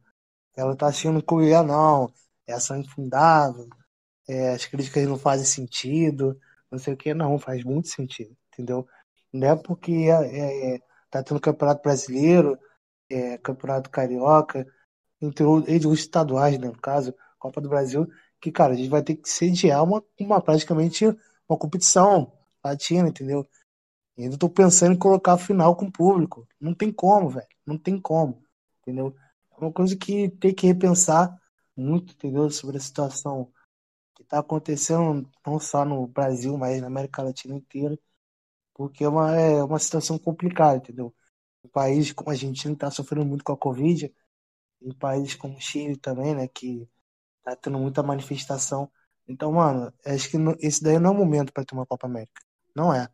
Ela 0.56 0.76
tá 0.76 0.86
achando 0.86 1.20
que 1.20 1.52
ah, 1.52 1.64
não, 1.64 2.12
é 2.46 2.52
ação 2.52 2.76
infundável, 2.78 3.68
é, 4.28 4.50
as 4.54 4.66
críticas 4.66 5.08
não 5.08 5.18
fazem 5.18 5.44
sentido, 5.44 6.38
não 6.70 6.78
sei 6.78 6.94
o 6.94 6.96
que, 6.96 7.12
não, 7.14 7.40
faz 7.40 7.64
muito 7.64 7.88
sentido, 7.88 8.36
entendeu? 8.52 8.86
Não 9.32 9.48
é 9.48 9.56
porque 9.56 9.92
é, 9.92 10.76
é, 10.76 10.80
tá 11.10 11.24
tendo 11.24 11.40
campeonato 11.40 11.82
brasileiro, 11.82 12.56
é, 13.10 13.36
campeonato 13.38 13.90
carioca, 13.90 14.64
entre 15.20 15.44
os 15.88 15.98
estaduais, 15.98 16.56
né, 16.58 16.68
no 16.68 16.78
caso, 16.78 17.12
Copa 17.38 17.60
do 17.60 17.68
Brasil, 17.68 18.06
que, 18.40 18.52
cara, 18.52 18.74
a 18.74 18.76
gente 18.76 18.88
vai 18.88 19.02
ter 19.02 19.16
que 19.16 19.28
sediar 19.28 19.82
uma, 19.84 20.02
uma 20.20 20.40
praticamente 20.40 21.06
uma 21.48 21.58
competição 21.58 22.32
latina, 22.64 23.08
entendeu? 23.08 23.48
E 24.16 24.24
ainda 24.24 24.38
tô 24.38 24.48
pensando 24.50 24.94
em 24.94 24.98
colocar 24.98 25.34
a 25.34 25.38
final 25.38 25.76
com 25.76 25.86
o 25.86 25.92
público. 25.92 26.46
Não 26.60 26.74
tem 26.74 26.92
como, 26.92 27.30
velho. 27.30 27.46
Não 27.66 27.78
tem 27.78 28.00
como, 28.00 28.42
entendeu? 28.82 29.14
É 29.52 29.60
uma 29.60 29.72
coisa 29.72 29.96
que 29.96 30.28
tem 30.30 30.54
que 30.54 30.66
repensar 30.66 31.40
muito, 31.76 32.14
entendeu? 32.14 32.50
Sobre 32.50 32.76
a 32.78 32.80
situação 32.80 33.52
que 34.14 34.24
tá 34.24 34.40
acontecendo 34.40 35.30
não 35.46 35.60
só 35.60 35.84
no 35.84 36.06
Brasil, 36.06 36.56
mas 36.58 36.80
na 36.80 36.88
América 36.88 37.22
Latina 37.22 37.54
inteira 37.56 37.98
porque 38.78 39.02
é 39.02 39.08
uma, 39.08 39.34
é 39.36 39.62
uma 39.64 39.78
situação 39.80 40.16
complicada, 40.16 40.76
entendeu? 40.76 41.12
Um 41.64 41.68
país 41.68 42.12
como 42.12 42.30
a 42.30 42.32
Argentina 42.32 42.72
está 42.72 42.88
sofrendo 42.92 43.26
muito 43.26 43.42
com 43.42 43.52
a 43.52 43.56
Covid, 43.56 44.14
em 44.80 44.92
países 44.94 45.34
como 45.34 45.56
o 45.56 45.60
Chile 45.60 45.96
também, 45.96 46.34
né, 46.36 46.46
que 46.46 46.88
tá 47.54 47.56
tendo 47.56 47.78
muita 47.78 48.02
manifestação. 48.02 48.90
Então, 49.26 49.52
mano, 49.52 49.92
acho 50.06 50.30
que 50.30 50.36
esse 50.60 50.82
daí 50.82 50.98
não 50.98 51.10
é 51.10 51.14
o 51.14 51.16
momento 51.16 51.52
para 51.52 51.64
ter 51.64 51.74
uma 51.74 51.86
Copa 51.86 52.06
América. 52.06 52.40
Não 52.74 52.94
é. 52.94 53.08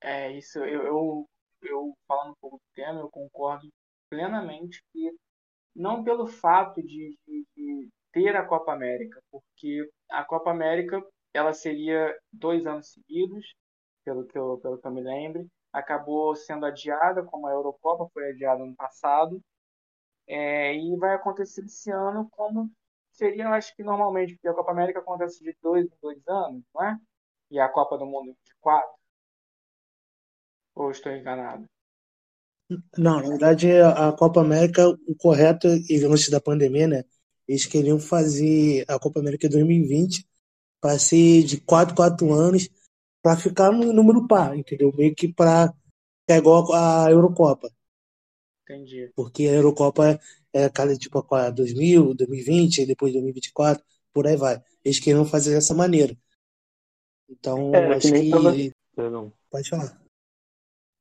É, 0.00 0.30
isso, 0.32 0.58
eu, 0.58 0.82
eu, 0.82 1.28
eu 1.62 1.96
falando 2.06 2.32
um 2.32 2.36
pouco 2.40 2.58
do 2.58 2.74
tema, 2.74 3.00
eu 3.00 3.10
concordo 3.10 3.68
plenamente 4.08 4.82
que 4.92 5.10
não 5.74 6.04
pelo 6.04 6.26
fato 6.26 6.82
de, 6.82 7.18
de, 7.26 7.46
de 7.56 7.88
ter 8.12 8.36
a 8.36 8.46
Copa 8.46 8.72
América, 8.72 9.20
porque 9.30 9.90
a 10.10 10.24
Copa 10.24 10.50
América 10.50 11.02
ela 11.32 11.52
seria 11.52 12.16
dois 12.32 12.64
anos 12.66 12.92
seguidos, 12.92 13.54
pelo 14.04 14.24
que 14.26 14.38
eu, 14.38 14.58
pelo 14.58 14.78
que 14.78 14.86
eu 14.86 14.92
me 14.92 15.02
lembre. 15.02 15.48
Acabou 15.72 16.36
sendo 16.36 16.64
adiada, 16.64 17.24
como 17.24 17.48
a 17.48 17.52
Eurocopa 17.52 18.08
foi 18.12 18.30
adiada 18.30 18.64
no 18.64 18.76
passado. 18.76 19.40
É, 20.26 20.74
e 20.74 20.96
vai 20.96 21.14
acontecer 21.14 21.64
esse 21.64 21.90
ano 21.90 22.28
como 22.30 22.70
seria, 23.14 23.48
acho 23.48 23.74
que 23.74 23.82
normalmente, 23.82 24.34
porque 24.34 24.48
a 24.48 24.54
Copa 24.54 24.72
América 24.72 24.98
acontece 24.98 25.42
de 25.42 25.56
dois 25.62 25.86
em 25.86 25.98
dois 26.02 26.18
anos, 26.28 26.62
não 26.74 26.84
é? 26.84 26.98
E 27.50 27.58
a 27.58 27.68
Copa 27.68 27.96
do 27.96 28.06
Mundo 28.06 28.36
de 28.44 28.54
quatro. 28.60 28.90
Ou 30.74 30.90
estou 30.90 31.12
enganado? 31.12 31.64
Não, 32.96 33.20
na 33.20 33.28
verdade, 33.28 33.70
a 33.80 34.12
Copa 34.12 34.40
América, 34.40 34.88
o 34.88 35.14
correto, 35.16 35.68
e 35.68 36.04
antes 36.04 36.28
da 36.28 36.40
pandemia, 36.40 36.88
né? 36.88 37.04
Eles 37.46 37.66
queriam 37.66 37.98
fazer 38.00 38.84
a 38.88 38.98
Copa 38.98 39.20
América 39.20 39.48
2020 39.48 40.26
para 40.80 40.98
ser 40.98 41.44
de 41.44 41.60
4, 41.60 41.94
4 41.94 42.32
anos, 42.32 42.68
para 43.22 43.36
ficar 43.36 43.70
no 43.70 43.92
número 43.92 44.26
par, 44.26 44.56
entendeu? 44.56 44.92
Meio 44.96 45.14
que 45.14 45.32
para. 45.32 45.72
É 46.28 46.36
igual 46.36 46.72
a 46.72 47.10
Eurocopa. 47.10 47.70
Entendi. 48.62 49.12
Porque 49.14 49.46
a 49.46 49.52
Eurocopa 49.52 50.18
é 50.54 50.68
cada 50.70 50.96
tipo 50.96 51.18
a 51.34 51.50
2000, 51.50 52.14
2020, 52.14 52.86
depois 52.86 53.12
2024, 53.12 53.84
por 54.12 54.26
aí 54.26 54.36
vai. 54.36 54.62
Eles 54.84 55.00
queriam 55.00 55.24
fazer 55.24 55.54
dessa 55.54 55.74
maneira. 55.74 56.16
Então, 57.28 57.74
É, 57.74 57.94
acho 57.96 58.12
que 58.12 58.30
tava. 58.30 58.54
Perdão. 58.94 59.32
Pode 59.50 59.68
falar. 59.68 60.00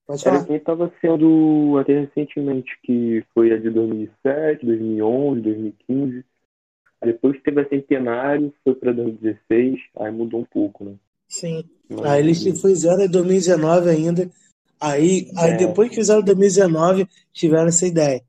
Pode 0.08 0.28
Era 0.28 0.36
falar. 0.38 0.48
quem 0.48 0.56
estava 0.58 0.92
sendo 1.00 1.78
até 1.80 2.00
recentemente, 2.02 2.72
que 2.84 3.24
foi 3.34 3.54
a 3.54 3.58
de 3.58 3.70
2007, 3.70 4.66
2011, 4.66 5.42
2015. 5.42 6.26
Depois 7.04 7.42
teve 7.44 7.62
a 7.62 7.70
Centenário, 7.70 8.54
foi 8.64 8.76
para 8.76 8.92
2016, 8.94 9.80
aí 9.98 10.12
mudou 10.12 10.40
um 10.42 10.46
pouco, 10.46 10.86
né? 10.86 10.96
Sim. 11.28 11.64
Mas, 11.90 12.06
Aí 12.06 12.20
eles 12.24 12.42
fizeram 12.62 13.04
em 13.04 13.10
2019 13.10 13.90
ainda. 13.90 14.30
Aí, 14.80 15.30
aí 15.38 15.52
É. 15.52 15.58
depois 15.58 15.90
que 15.90 15.96
fizeram 15.96 16.22
em 16.22 16.26
2019, 16.26 17.08
tiveram 17.32 17.68
essa 17.68 17.86
ideia. 17.86 18.22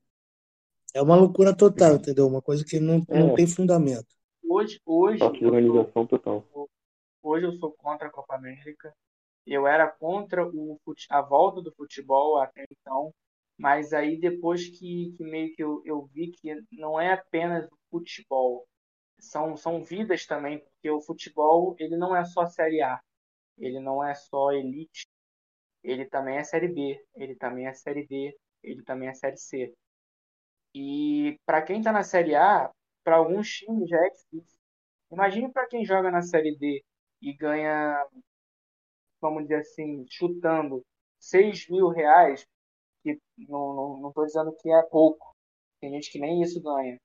É 0.94 1.02
uma 1.02 1.14
loucura 1.14 1.54
total, 1.54 1.96
entendeu? 1.96 2.26
Uma 2.26 2.40
coisa 2.40 2.64
que 2.64 2.80
não, 2.80 3.06
não 3.12 3.30
É. 3.30 3.34
tem 3.34 3.46
fundamento. 3.46 4.06
Hoje, 4.48 4.80
hoje, 4.86 5.36
eu 5.42 5.54
sou, 5.66 5.90
organização 5.90 6.06
total. 6.06 6.44
hoje 7.22 7.46
eu 7.46 7.52
sou 7.58 7.72
contra 7.74 8.08
a 8.08 8.10
Copa 8.10 8.34
América. 8.36 8.94
Eu 9.46 9.66
era 9.66 9.88
contra 9.90 10.46
o, 10.46 10.78
fute- 10.84 11.06
a 11.10 11.22
volta 11.22 11.62
do 11.62 11.74
futebol 11.74 12.38
até 12.38 12.64
então, 12.70 13.14
mas 13.58 13.92
aí 13.94 14.18
depois 14.20 14.68
que, 14.68 15.12
que 15.16 15.24
meio 15.24 15.54
que 15.54 15.64
eu, 15.64 15.82
eu 15.86 16.06
vi 16.06 16.32
que 16.32 16.54
não 16.72 17.00
é 17.00 17.14
apenas 17.14 17.66
o 17.72 17.78
futebol, 17.90 18.66
são, 19.20 19.56
são 19.56 19.84
vidas 19.84 20.26
também, 20.26 20.60
porque 20.60 20.90
o 20.90 21.00
futebol 21.02 21.76
ele 21.78 21.96
não 21.96 22.16
é 22.16 22.24
só 22.24 22.46
Série 22.46 22.82
A, 22.82 23.00
ele 23.58 23.80
não 23.80 24.04
é 24.04 24.14
só 24.14 24.52
elite, 24.52 25.06
ele 25.82 26.04
também 26.06 26.36
é 26.38 26.44
Série 26.44 26.68
B, 26.68 27.00
ele 27.16 27.34
também 27.36 27.66
é 27.66 27.74
Série 27.74 28.06
D, 28.06 28.36
ele 28.62 28.82
também 28.82 29.08
é 29.08 29.14
Série 29.14 29.36
C. 29.36 29.74
E 30.74 31.38
para 31.46 31.62
quem 31.62 31.78
está 31.78 31.92
na 31.92 32.02
Série 32.02 32.34
A, 32.34 32.70
para 33.04 33.16
alguns 33.16 33.48
times 33.48 33.88
já 33.88 33.98
é 34.04 34.10
difícil. 34.10 34.58
Imagine 35.10 35.52
para 35.52 35.66
quem 35.68 35.84
joga 35.84 36.10
na 36.10 36.22
Série 36.22 36.56
D 36.56 36.84
e 37.22 37.32
ganha, 37.32 38.04
vamos 39.20 39.44
dizer 39.44 39.60
assim, 39.60 40.04
chutando 40.10 40.84
6 41.20 41.68
mil 41.68 41.88
reais, 41.88 42.44
que 43.02 43.18
não 43.38 44.08
estou 44.08 44.26
dizendo 44.26 44.56
que 44.56 44.70
é 44.70 44.82
pouco, 44.82 45.34
tem 45.80 45.90
gente 45.92 46.10
que 46.10 46.18
nem 46.18 46.42
isso 46.42 46.60
ganha, 46.60 46.98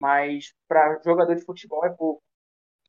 mas 0.00 0.52
para 0.68 1.00
jogador 1.02 1.34
de 1.34 1.44
futebol 1.44 1.84
é 1.84 1.90
pouco. 1.90 2.22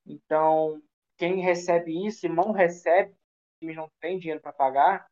Então, 0.05 0.81
quem 1.17 1.41
recebe 1.41 2.05
isso 2.05 2.25
e 2.25 2.29
não 2.29 2.51
recebe, 2.51 3.13
times 3.59 3.75
não 3.75 3.89
têm 3.99 4.19
dinheiro 4.19 4.41
para 4.41 4.53
pagar, 4.53 5.07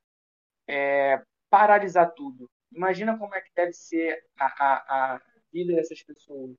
é 0.67 1.21
paralisar 1.49 2.13
tudo. 2.13 2.49
Imagina 2.75 3.17
como 3.17 3.33
é 3.33 3.41
que 3.41 3.51
deve 3.55 3.73
ser 3.73 4.23
a, 4.37 4.45
a, 4.45 5.15
a 5.15 5.21
vida 5.51 5.73
dessas 5.73 6.03
pessoas. 6.03 6.55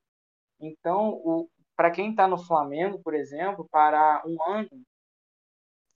Então, 0.60 1.48
para 1.76 1.90
quem 1.90 2.10
está 2.10 2.26
no 2.26 2.38
Flamengo, 2.38 3.00
por 3.02 3.14
exemplo, 3.14 3.68
parar 3.70 4.26
um 4.26 4.36
ano 4.42 4.82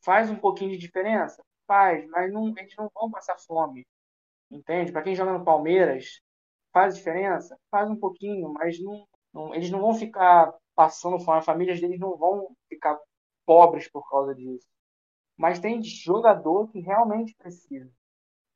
faz 0.04 0.30
um 0.30 0.36
pouquinho 0.36 0.72
de 0.72 0.78
diferença? 0.78 1.42
Faz, 1.66 2.06
mas 2.08 2.32
não, 2.32 2.48
eles 2.58 2.74
não 2.76 2.90
vão 2.94 3.10
passar 3.10 3.38
fome. 3.38 3.86
Entende? 4.50 4.92
Para 4.92 5.02
quem 5.02 5.14
joga 5.14 5.32
no 5.32 5.44
Palmeiras, 5.44 6.20
faz 6.72 6.96
diferença? 6.96 7.58
Faz 7.70 7.88
um 7.88 7.96
pouquinho, 7.96 8.52
mas 8.52 8.80
não, 8.82 9.06
não, 9.32 9.54
eles 9.54 9.70
não 9.70 9.80
vão 9.80 9.94
ficar 9.94 10.52
passando 10.74 11.20
fome. 11.20 11.38
As 11.38 11.44
famílias 11.44 11.80
deles 11.80 12.00
não 12.00 12.16
vão 12.16 12.54
ficar 12.68 12.98
pobres 13.46 13.88
por 13.90 14.08
causa 14.10 14.34
disso. 14.34 14.66
Mas 15.36 15.60
tem 15.60 15.82
jogador 15.82 16.68
que 16.68 16.80
realmente 16.80 17.34
precisa. 17.36 17.90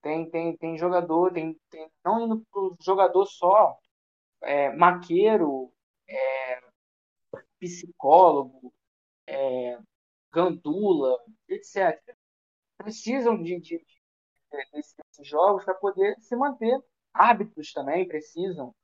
Tem, 0.04 0.28
tem, 0.28 0.54
tem 0.58 0.76
jogador, 0.76 1.32
tem, 1.32 1.58
tem 1.70 1.90
não 2.04 2.20
indo 2.20 2.44
pro 2.52 2.76
jogador 2.78 3.24
só, 3.24 3.74
é, 4.42 4.70
maqueiro, 4.76 5.72
é, 6.06 6.60
psicólogo, 7.58 8.70
é, 9.26 9.78
gandula, 10.30 11.18
etc. 11.48 11.98
Precisam 12.76 13.42
de, 13.42 13.58
de, 13.60 13.78
de 13.78 14.02
desses 14.74 15.26
jogos 15.26 15.64
para 15.64 15.74
poder 15.74 16.20
se 16.20 16.36
manter. 16.36 16.78
Árbitros 17.14 17.72
também 17.72 18.06
precisam 18.06 18.74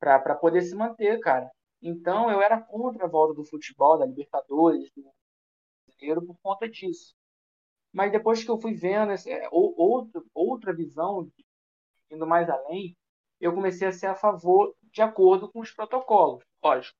para 0.00 0.34
poder 0.36 0.62
se 0.62 0.74
manter, 0.74 1.20
cara. 1.20 1.50
Então 1.82 2.30
eu 2.30 2.40
era 2.40 2.58
contra 2.58 3.04
a 3.04 3.08
volta 3.10 3.34
do 3.34 3.44
futebol, 3.44 3.98
da 3.98 4.06
Libertadores, 4.06 4.90
do 4.96 5.04
brasileiro, 5.86 6.22
por 6.26 6.38
conta 6.42 6.66
disso. 6.66 7.14
Mas 7.92 8.10
depois 8.10 8.42
que 8.42 8.50
eu 8.50 8.60
fui 8.60 8.74
vendo 8.74 9.12
esse, 9.12 9.30
outra, 9.50 10.22
outra 10.34 10.72
visão, 10.72 11.30
indo 12.10 12.26
mais 12.26 12.48
além, 12.48 12.96
eu 13.40 13.54
comecei 13.54 13.88
a 13.88 13.92
ser 13.92 14.06
a 14.06 14.14
favor 14.14 14.74
de 14.84 15.02
acordo 15.02 15.50
com 15.50 15.60
os 15.60 15.70
protocolos, 15.70 16.44
lógico. 16.62 16.96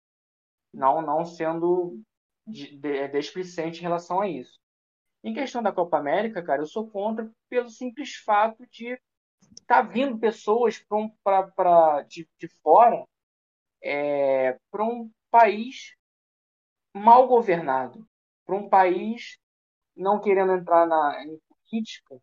Não, 0.73 1.01
não 1.01 1.25
sendo 1.25 2.01
de, 2.47 2.77
de, 2.77 3.09
desplicente 3.09 3.79
em 3.79 3.83
relação 3.83 4.21
a 4.21 4.29
isso. 4.29 4.59
Em 5.23 5.33
questão 5.33 5.63
da 5.63 5.73
Copa 5.73 5.99
América, 5.99 6.43
cara, 6.43 6.63
eu 6.63 6.67
sou 6.67 6.91
contra 6.91 7.31
pelo 7.49 7.69
simples 7.69 8.17
fato 8.17 8.67
de 8.67 8.99
estar 9.61 9.67
tá 9.67 9.83
vindo 9.83 10.19
pessoas 10.19 10.85
pra, 11.23 11.45
pra, 11.49 12.03
de, 12.03 12.29
de 12.39 12.49
fora 12.63 13.07
é, 13.83 14.59
para 14.71 14.85
um 14.85 15.11
país 15.31 15.95
mal 16.95 17.29
governado, 17.29 18.07
para 18.45 18.57
um 18.57 18.69
país 18.69 19.39
não 19.97 20.21
querendo 20.21 20.53
entrar 20.53 20.87
na, 20.87 21.25
em 21.25 21.39
política, 21.71 22.21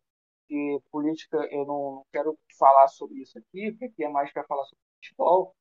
porque 0.50 0.80
política 0.92 1.38
eu 1.52 1.66
não 1.66 2.06
quero 2.12 2.38
falar 2.58 2.88
sobre 2.88 3.22
isso 3.22 3.38
aqui, 3.38 3.72
porque 3.72 3.86
aqui 3.86 4.04
é 4.04 4.10
mais 4.10 4.32
para 4.34 4.44
falar 4.46 4.64
sobre 4.66 4.84
futebol. 4.96 5.56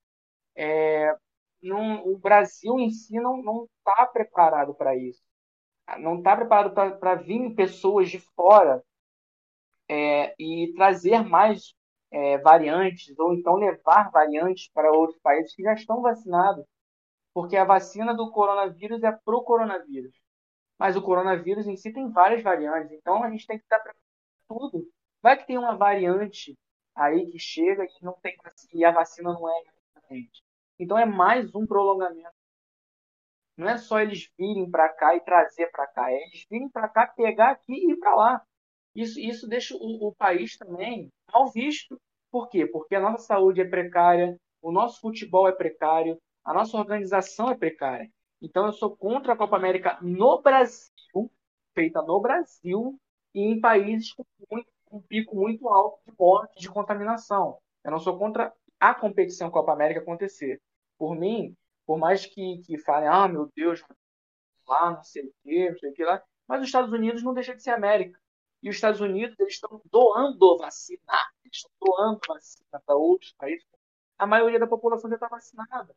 É, 0.57 1.15
não, 1.63 2.07
o 2.07 2.19
Brasil 2.19 2.79
em 2.79 2.91
si 2.91 3.19
não 3.21 3.69
está 3.79 4.07
preparado 4.07 4.75
para 4.75 4.97
isso. 4.97 5.23
Não 5.99 6.19
está 6.19 6.37
preparado 6.37 6.99
para 6.99 7.15
vir 7.17 7.55
pessoas 7.55 8.11
de 8.11 8.19
fora 8.19 8.83
é, 9.89 10.35
e 10.39 10.73
trazer 10.75 11.23
mais 11.25 11.75
é, 12.11 12.39
variantes, 12.39 13.19
ou 13.19 13.35
então 13.35 13.55
levar 13.57 14.11
variantes 14.11 14.71
para 14.73 14.93
outros 14.93 15.19
países 15.21 15.55
que 15.55 15.63
já 15.63 15.75
estão 15.75 16.03
vacinados. 16.03 16.65
Porque 17.35 17.57
a 17.57 17.65
vacina 17.65 18.15
do 18.15 18.31
coronavírus 18.31 19.03
é 19.03 19.13
pro 19.25 19.43
coronavírus. 19.45 20.15
Mas 20.79 20.97
o 20.97 21.03
coronavírus 21.03 21.67
em 21.67 21.77
si 21.77 21.93
tem 21.93 22.11
várias 22.11 22.43
variantes. 22.43 22.93
Então 22.93 23.23
a 23.23 23.31
gente 23.31 23.47
tem 23.47 23.59
que 23.59 23.65
estar 23.65 23.79
preparado 23.81 24.03
para 24.49 24.57
tudo. 24.57 24.89
Vai 25.21 25.37
que 25.37 25.47
tem 25.47 25.59
uma 25.59 25.77
variante 25.77 26.57
aí 26.95 27.27
que 27.31 27.39
chega 27.39 27.85
e 27.85 28.05
não 28.05 28.15
tem 28.23 28.37
e 28.73 28.85
a 28.85 28.93
vacina 28.93 29.33
não 29.33 29.49
é 29.49 29.63
exatamente. 29.63 30.43
Então 30.79 30.99
é 30.99 31.05
mais 31.05 31.55
um 31.55 31.67
prolongamento. 31.67 32.37
Não 33.57 33.69
é 33.69 33.77
só 33.77 34.01
eles 34.01 34.31
virem 34.39 34.71
para 34.71 34.89
cá 34.89 35.17
e 35.17 35.21
trazer 35.21 35.69
para 35.73 35.87
cá, 35.89 36.13
é 36.13 36.15
eles 36.15 36.47
virem 36.49 36.69
para 36.69 36.89
cá, 36.89 37.09
pegar 37.09 37.51
aqui 37.51 37.73
e 37.73 37.93
ir 37.93 37.97
para 37.97 38.15
lá. 38.15 38.43
Isso, 38.95 39.19
isso 39.19 39.49
deixa 39.49 39.75
o, 39.75 40.09
o, 40.09 40.15
país 40.15 40.57
também 40.57 41.11
mal 41.33 41.51
visto. 41.51 42.01
Por 42.31 42.49
quê? 42.49 42.67
Porque 42.67 42.95
a 42.95 43.01
nossa 43.01 43.25
saúde 43.25 43.61
é 43.61 43.65
precária, 43.65 44.37
o 44.63 44.71
nosso 44.71 45.01
futebol 45.01 45.49
é 45.49 45.53
precário, 45.53 46.19
a 46.45 46.55
nossa 46.55 46.77
organização 46.77 47.51
é 47.51 47.57
precária. 47.57 48.09
Então 48.41 48.67
eu 48.67 48.73
sou 48.73 48.97
contra 48.97 49.33
a 49.33 49.37
Copa 49.37 49.57
América 49.57 49.99
no 50.01 50.41
Brasil, 50.41 51.31
feita 51.75 52.03
no 52.03 52.21
Brasil 52.21 52.99
e 53.35 53.41
em 53.41 53.61
países 53.61 54.13
com, 54.13 54.25
muito, 54.51 54.69
um 54.93 55.01
pico 55.01 55.37
muito 55.37 55.69
alto 55.69 56.01
de 56.07 56.15
morte, 56.19 56.61
de 56.61 56.69
contaminação. 56.69 57.59
Eu 57.85 57.91
não 57.91 57.99
sou 57.99 58.19
contra 58.19 58.53
a 58.79 58.95
competição 58.95 59.51
Copa 59.51 59.73
América 59.73 60.01
acontecer. 60.01 60.61
Por 60.97 61.15
mim, 61.17 61.57
por 61.87 61.99
mais 61.99 62.27
que, 62.27 62.59
que 62.59 62.79
falem, 62.79 63.09
ah, 63.09 63.29
meu 63.29 63.51
Deus, 63.55 63.83
lá, 64.67 64.93
não 64.93 65.03
sei 65.03 65.25
o 65.27 65.35
quê, 65.43 65.71
não 65.71 65.79
sei 65.79 65.91
o 65.91 65.95
que 65.95 66.05
lá, 66.05 66.23
mas 66.47 66.61
os 66.61 66.67
Estados 66.67 66.93
Unidos 66.93 67.23
não 67.23 67.35
deixa 67.35 67.55
de 67.55 67.63
ser 67.63 67.71
América. 67.71 68.19
E 68.63 68.69
os 68.69 68.77
Estados 68.77 69.01
Unidos, 69.01 69.39
eles 69.39 69.55
estão 69.55 69.81
doando 69.91 70.59
vacina, 70.59 71.01
eles 71.45 71.59
estão 71.59 71.71
doando 71.81 72.21
vacina 72.27 72.83
para 72.85 72.97
outros 72.97 73.33
países. 73.39 73.67
A 74.19 74.27
maioria 74.27 74.59
da 74.59 74.67
população 74.67 75.09
já 75.09 75.17
está 75.17 75.29
vacinada. 75.29 75.95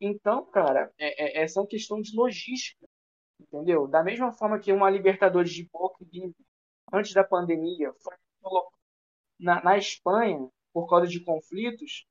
Então, 0.00 0.44
cara, 0.46 0.92
é, 0.98 1.40
é, 1.40 1.44
é 1.44 1.46
uma 1.56 1.66
questão 1.66 2.00
de 2.00 2.14
logística, 2.14 2.86
entendeu? 3.40 3.86
Da 3.86 4.02
mesma 4.02 4.32
forma 4.32 4.58
que 4.58 4.72
uma 4.72 4.90
Libertadores 4.90 5.52
de 5.52 5.68
Boca 5.72 6.04
antes 6.92 7.12
da 7.12 7.24
pandemia 7.24 7.92
foi 8.02 8.14
na, 9.38 9.62
na 9.62 9.78
Espanha 9.78 10.48
por 10.72 10.88
causa 10.88 11.06
de 11.06 11.20
conflitos, 11.20 12.06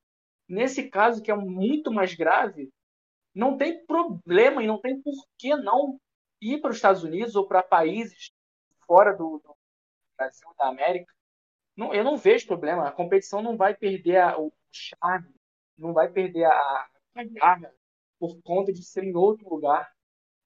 nesse 0.47 0.89
caso 0.89 1.21
que 1.21 1.31
é 1.31 1.35
muito 1.35 1.91
mais 1.91 2.13
grave, 2.13 2.71
não 3.33 3.57
tem 3.57 3.85
problema 3.85 4.63
e 4.63 4.67
não 4.67 4.79
tem 4.79 5.01
por 5.01 5.13
que 5.38 5.55
não 5.55 5.99
ir 6.41 6.59
para 6.61 6.71
os 6.71 6.77
Estados 6.77 7.03
Unidos 7.03 7.35
ou 7.35 7.47
para 7.47 7.63
países 7.63 8.31
fora 8.85 9.13
do, 9.13 9.39
do 9.39 9.55
Brasil, 10.17 10.47
da 10.57 10.67
América, 10.67 11.13
não, 11.75 11.93
eu 11.93 12.03
não 12.03 12.17
vejo 12.17 12.47
problema. 12.47 12.88
A 12.88 12.91
competição 12.91 13.41
não 13.41 13.55
vai 13.55 13.75
perder 13.75 14.17
a, 14.17 14.39
o 14.39 14.51
charme, 14.71 15.33
não 15.77 15.93
vai 15.93 16.09
perder 16.09 16.45
a, 16.45 16.88
a 17.15 17.23
garra 17.23 17.76
por 18.20 18.41
conta 18.41 18.72
de 18.72 18.84
ser 18.84 19.03
em 19.03 19.15
outro 19.15 19.49
lugar. 19.49 19.91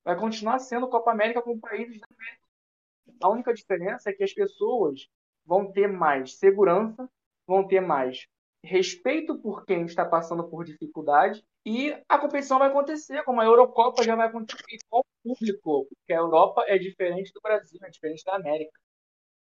Vai 0.03 0.17
continuar 0.17 0.59
sendo 0.59 0.89
Copa 0.89 1.11
América 1.11 1.41
com 1.41 1.59
países 1.59 1.99
da 1.99 2.07
América. 2.09 2.41
A 3.21 3.29
única 3.29 3.53
diferença 3.53 4.09
é 4.09 4.13
que 4.13 4.23
as 4.23 4.33
pessoas 4.33 5.07
vão 5.45 5.71
ter 5.71 5.87
mais 5.87 6.37
segurança, 6.37 7.09
vão 7.45 7.67
ter 7.67 7.81
mais 7.81 8.27
respeito 8.63 9.37
por 9.39 9.65
quem 9.65 9.85
está 9.85 10.05
passando 10.05 10.47
por 10.47 10.63
dificuldade 10.63 11.43
e 11.65 11.95
a 12.07 12.17
competição 12.17 12.59
vai 12.59 12.69
acontecer, 12.69 13.23
como 13.23 13.41
a 13.41 13.45
Eurocopa 13.45 14.03
já 14.03 14.15
vai 14.15 14.27
acontecer 14.27 14.77
com 14.89 14.99
o 14.99 15.03
público, 15.35 15.87
porque 15.89 16.13
a 16.13 16.17
Europa 16.17 16.63
é 16.67 16.77
diferente 16.77 17.31
do 17.33 17.41
Brasil, 17.41 17.79
é 17.83 17.89
diferente 17.89 18.23
da 18.23 18.35
América. 18.35 18.71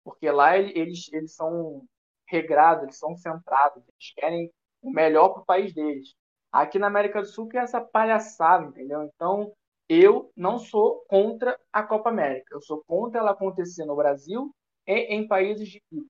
Porque 0.03 0.29
lá 0.29 0.57
eles, 0.57 1.11
eles 1.13 1.33
são 1.33 1.85
regrados, 2.27 2.83
eles 2.83 2.97
são 2.97 3.15
centrados, 3.15 3.83
eles 3.87 4.13
querem 4.15 4.51
o 4.81 4.91
melhor 4.91 5.29
para 5.29 5.41
o 5.41 5.45
país 5.45 5.73
deles. 5.73 6.13
Aqui 6.51 6.79
na 6.79 6.87
América 6.87 7.21
do 7.21 7.27
Sul 7.27 7.47
que 7.47 7.57
é 7.57 7.61
essa 7.61 7.79
palhaçada, 7.79 8.65
entendeu? 8.65 9.03
Então, 9.03 9.53
eu 9.87 10.31
não 10.35 10.59
sou 10.59 11.03
contra 11.07 11.59
a 11.71 11.83
Copa 11.83 12.09
América. 12.09 12.53
Eu 12.53 12.61
sou 12.61 12.83
contra 12.85 13.19
ela 13.19 13.31
acontecer 13.31 13.85
no 13.85 13.95
Brasil 13.95 14.53
e 14.87 15.15
em 15.15 15.27
países 15.27 15.67
de 15.67 15.81
rico. 15.91 16.07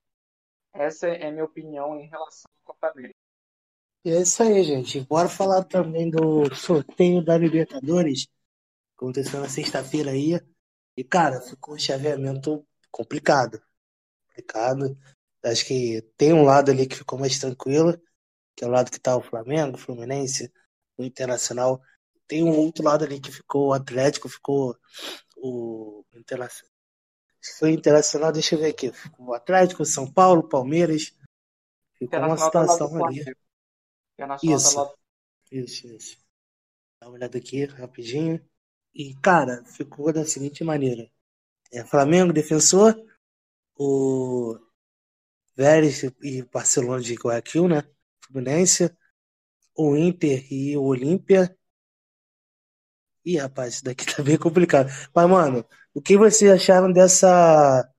Essa 0.74 1.08
é 1.08 1.28
a 1.28 1.32
minha 1.32 1.46
opinião 1.46 2.00
em 2.00 2.08
relação 2.08 2.50
à 2.64 2.68
Copa 2.68 2.90
América. 2.90 3.16
É 4.06 4.22
isso 4.22 4.42
aí, 4.42 4.64
gente. 4.64 5.02
Bora 5.02 5.28
falar 5.28 5.64
também 5.64 6.10
do 6.10 6.54
sorteio 6.56 7.24
da 7.24 7.38
Libertadores. 7.38 8.28
Aconteceu 8.96 9.42
na 9.42 9.50
sexta-feira 9.50 10.12
aí. 10.12 10.40
E, 10.96 11.04
cara, 11.04 11.42
ficou 11.42 11.76
um 11.76 11.80
chaveamento 11.80 12.66
complicado. 12.92 13.62
Complicado. 14.28 14.98
Acho 15.44 15.66
que 15.66 16.02
tem 16.18 16.34
um 16.34 16.44
lado 16.44 16.72
ali 16.72 16.86
que 16.88 16.96
ficou 16.96 17.18
mais 17.18 17.40
tranquilo, 17.40 18.00
que 18.60 18.66
é 18.66 18.68
o 18.68 18.72
lado 18.72 18.92
que 18.92 19.00
tá 19.00 19.16
o 19.16 19.22
Flamengo, 19.22 19.78
o 19.78 19.80
Fluminense, 19.80 20.52
o 20.98 21.04
Internacional. 21.06 21.82
Tem 22.28 22.44
um 22.44 22.58
outro 22.58 22.84
lado 22.84 23.06
ali 23.06 23.18
que 23.18 23.32
ficou 23.32 23.70
o 23.70 23.74
Atlético, 23.74 24.28
ficou 24.28 24.78
o 25.38 26.04
Internacional 26.14 26.70
foi 27.58 27.72
internacional, 27.72 28.34
deixa 28.34 28.56
eu 28.56 28.60
ver 28.60 28.72
aqui. 28.72 28.92
O 29.18 29.34
Atlético, 29.34 29.86
São 29.86 30.12
Paulo, 30.12 30.50
Palmeiras. 30.50 31.16
Ficou 31.98 32.20
uma 32.20 32.38
situação 32.38 33.06
ali. 33.06 33.24
Isso. 34.44 34.94
Isso, 35.50 35.88
isso. 35.88 36.18
Dá 37.00 37.08
uma 37.08 37.16
olhada 37.16 37.38
aqui 37.38 37.64
rapidinho. 37.64 38.46
E, 38.94 39.16
cara, 39.22 39.64
ficou 39.64 40.12
da 40.12 40.26
seguinte 40.26 40.66
maneira. 40.66 41.10
É 41.72 41.82
Flamengo, 41.86 42.34
defensor. 42.34 42.94
O 43.78 44.60
Vélez 45.56 46.04
e 46.22 46.44
Barcelona 46.44 47.02
de 47.02 47.16
Guayaquil, 47.16 47.70
né? 47.70 47.90
Fluminense. 48.32 48.96
O 49.76 49.96
Inter 49.96 50.46
e 50.52 50.78
o 50.78 50.84
Olímpia. 50.84 51.56
Ih, 53.26 53.38
rapaz, 53.38 53.76
isso 53.76 53.84
daqui 53.84 54.06
tá 54.16 54.24
bem 54.24 54.38
complicado. 54.38 54.90
Mas, 55.14 55.30
mano, 55.30 55.66
o 55.94 56.02
que 56.02 56.18
vocês 56.18 56.52
acharam 56.52 56.92
dessa, 56.92 57.90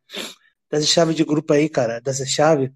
dessa 0.70 0.86
chave 0.86 1.14
de 1.14 1.24
grupo 1.24 1.52
aí, 1.52 1.68
cara? 1.68 2.00
Dessa 2.00 2.24
chave 2.24 2.72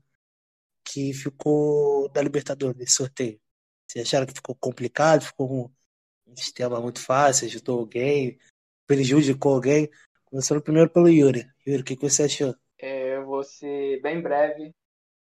que 0.84 1.12
ficou 1.12 2.08
da 2.10 2.22
Libertadores, 2.22 2.76
nesse 2.76 2.94
sorteio? 2.94 3.40
Vocês 3.86 4.06
acharam 4.06 4.26
que 4.26 4.34
ficou 4.34 4.54
complicado? 4.54 5.24
Ficou 5.24 5.70
um 6.26 6.36
sistema 6.36 6.80
muito 6.80 7.00
fácil? 7.00 7.46
Ajudou 7.46 7.80
alguém? 7.80 8.38
Prejudicou 8.86 9.54
alguém? 9.54 9.90
Começando 10.24 10.62
primeiro 10.62 10.90
pelo 10.90 11.08
Yuri. 11.08 11.46
Yuri, 11.66 11.82
o 11.82 11.84
que, 11.84 11.96
você 11.96 12.24
achou? 12.24 12.54
É, 12.78 13.16
eu 13.16 13.24
vou 13.24 13.42
ser 13.42 14.00
bem 14.00 14.20
breve 14.20 14.74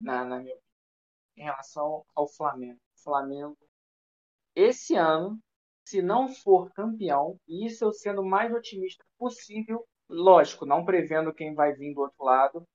na, 0.01 0.25
na 0.25 0.39
minha 0.39 0.55
em 1.38 1.43
relação 1.43 2.03
ao 2.15 2.27
Flamengo. 2.27 2.79
Flamengo, 3.03 3.57
esse 4.55 4.95
ano, 4.95 5.39
se 5.85 6.01
não 6.01 6.27
for 6.27 6.71
campeão, 6.73 7.39
e 7.47 7.65
isso 7.65 7.85
eu 7.85 7.93
sendo 7.93 8.21
o 8.21 8.25
mais 8.25 8.53
otimista 8.53 9.05
possível, 9.17 9.88
lógico, 10.09 10.65
não 10.65 10.83
prevendo 10.83 11.33
quem 11.33 11.53
vai 11.53 11.73
vir 11.73 11.93
do 11.93 12.01
outro 12.01 12.23
lado, 12.23 12.67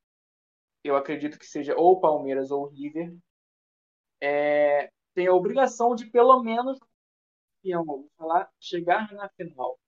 eu 0.84 0.96
acredito 0.96 1.38
que 1.38 1.46
seja 1.46 1.76
ou 1.76 2.00
Palmeiras 2.00 2.50
ou 2.50 2.68
River, 2.68 3.14
é, 4.20 4.90
tem 5.14 5.26
a 5.26 5.34
obrigação 5.34 5.94
de 5.94 6.10
pelo 6.10 6.42
menos 6.42 6.78
falar, 8.16 8.50
chegar 8.60 9.12
na 9.12 9.28
final 9.30 9.78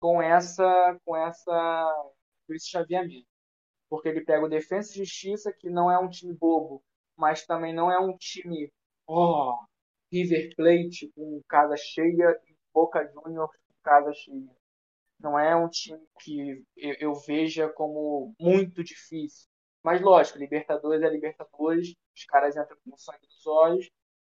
com 0.00 0.22
essa 0.22 0.98
com 1.04 1.16
essa 1.16 2.12
com 2.46 2.54
esse 2.54 2.68
chaveamento. 2.68 3.26
Porque 3.88 4.08
ele 4.08 4.24
pega 4.24 4.44
o 4.44 4.48
Defensa 4.48 4.92
e 4.92 4.98
Justiça, 4.98 5.52
que 5.52 5.70
não 5.70 5.90
é 5.90 5.98
um 5.98 6.08
time 6.08 6.34
bobo, 6.34 6.82
mas 7.16 7.44
também 7.46 7.74
não 7.74 7.90
é 7.90 7.98
um 7.98 8.16
time 8.16 8.72
oh, 9.06 9.56
River 10.12 10.54
Plate 10.56 11.10
com 11.14 11.40
casa 11.48 11.76
cheia 11.76 12.38
Boca 12.72 13.06
Juniors 13.12 13.50
casa 13.84 14.12
cheia. 14.14 14.50
Não 15.20 15.38
é 15.38 15.54
um 15.54 15.68
time 15.68 16.04
que 16.20 16.64
eu, 16.76 16.96
eu 16.98 17.14
veja 17.14 17.68
como 17.68 18.34
muito 18.40 18.82
difícil. 18.82 19.46
Mas 19.82 20.00
lógico, 20.00 20.38
Libertadores 20.38 21.02
é 21.02 21.08
Libertadores, 21.08 21.94
os 22.16 22.24
caras 22.24 22.56
entram 22.56 22.76
com 22.84 22.96
sangue 22.96 23.26
nos 23.26 23.46
olhos 23.46 23.90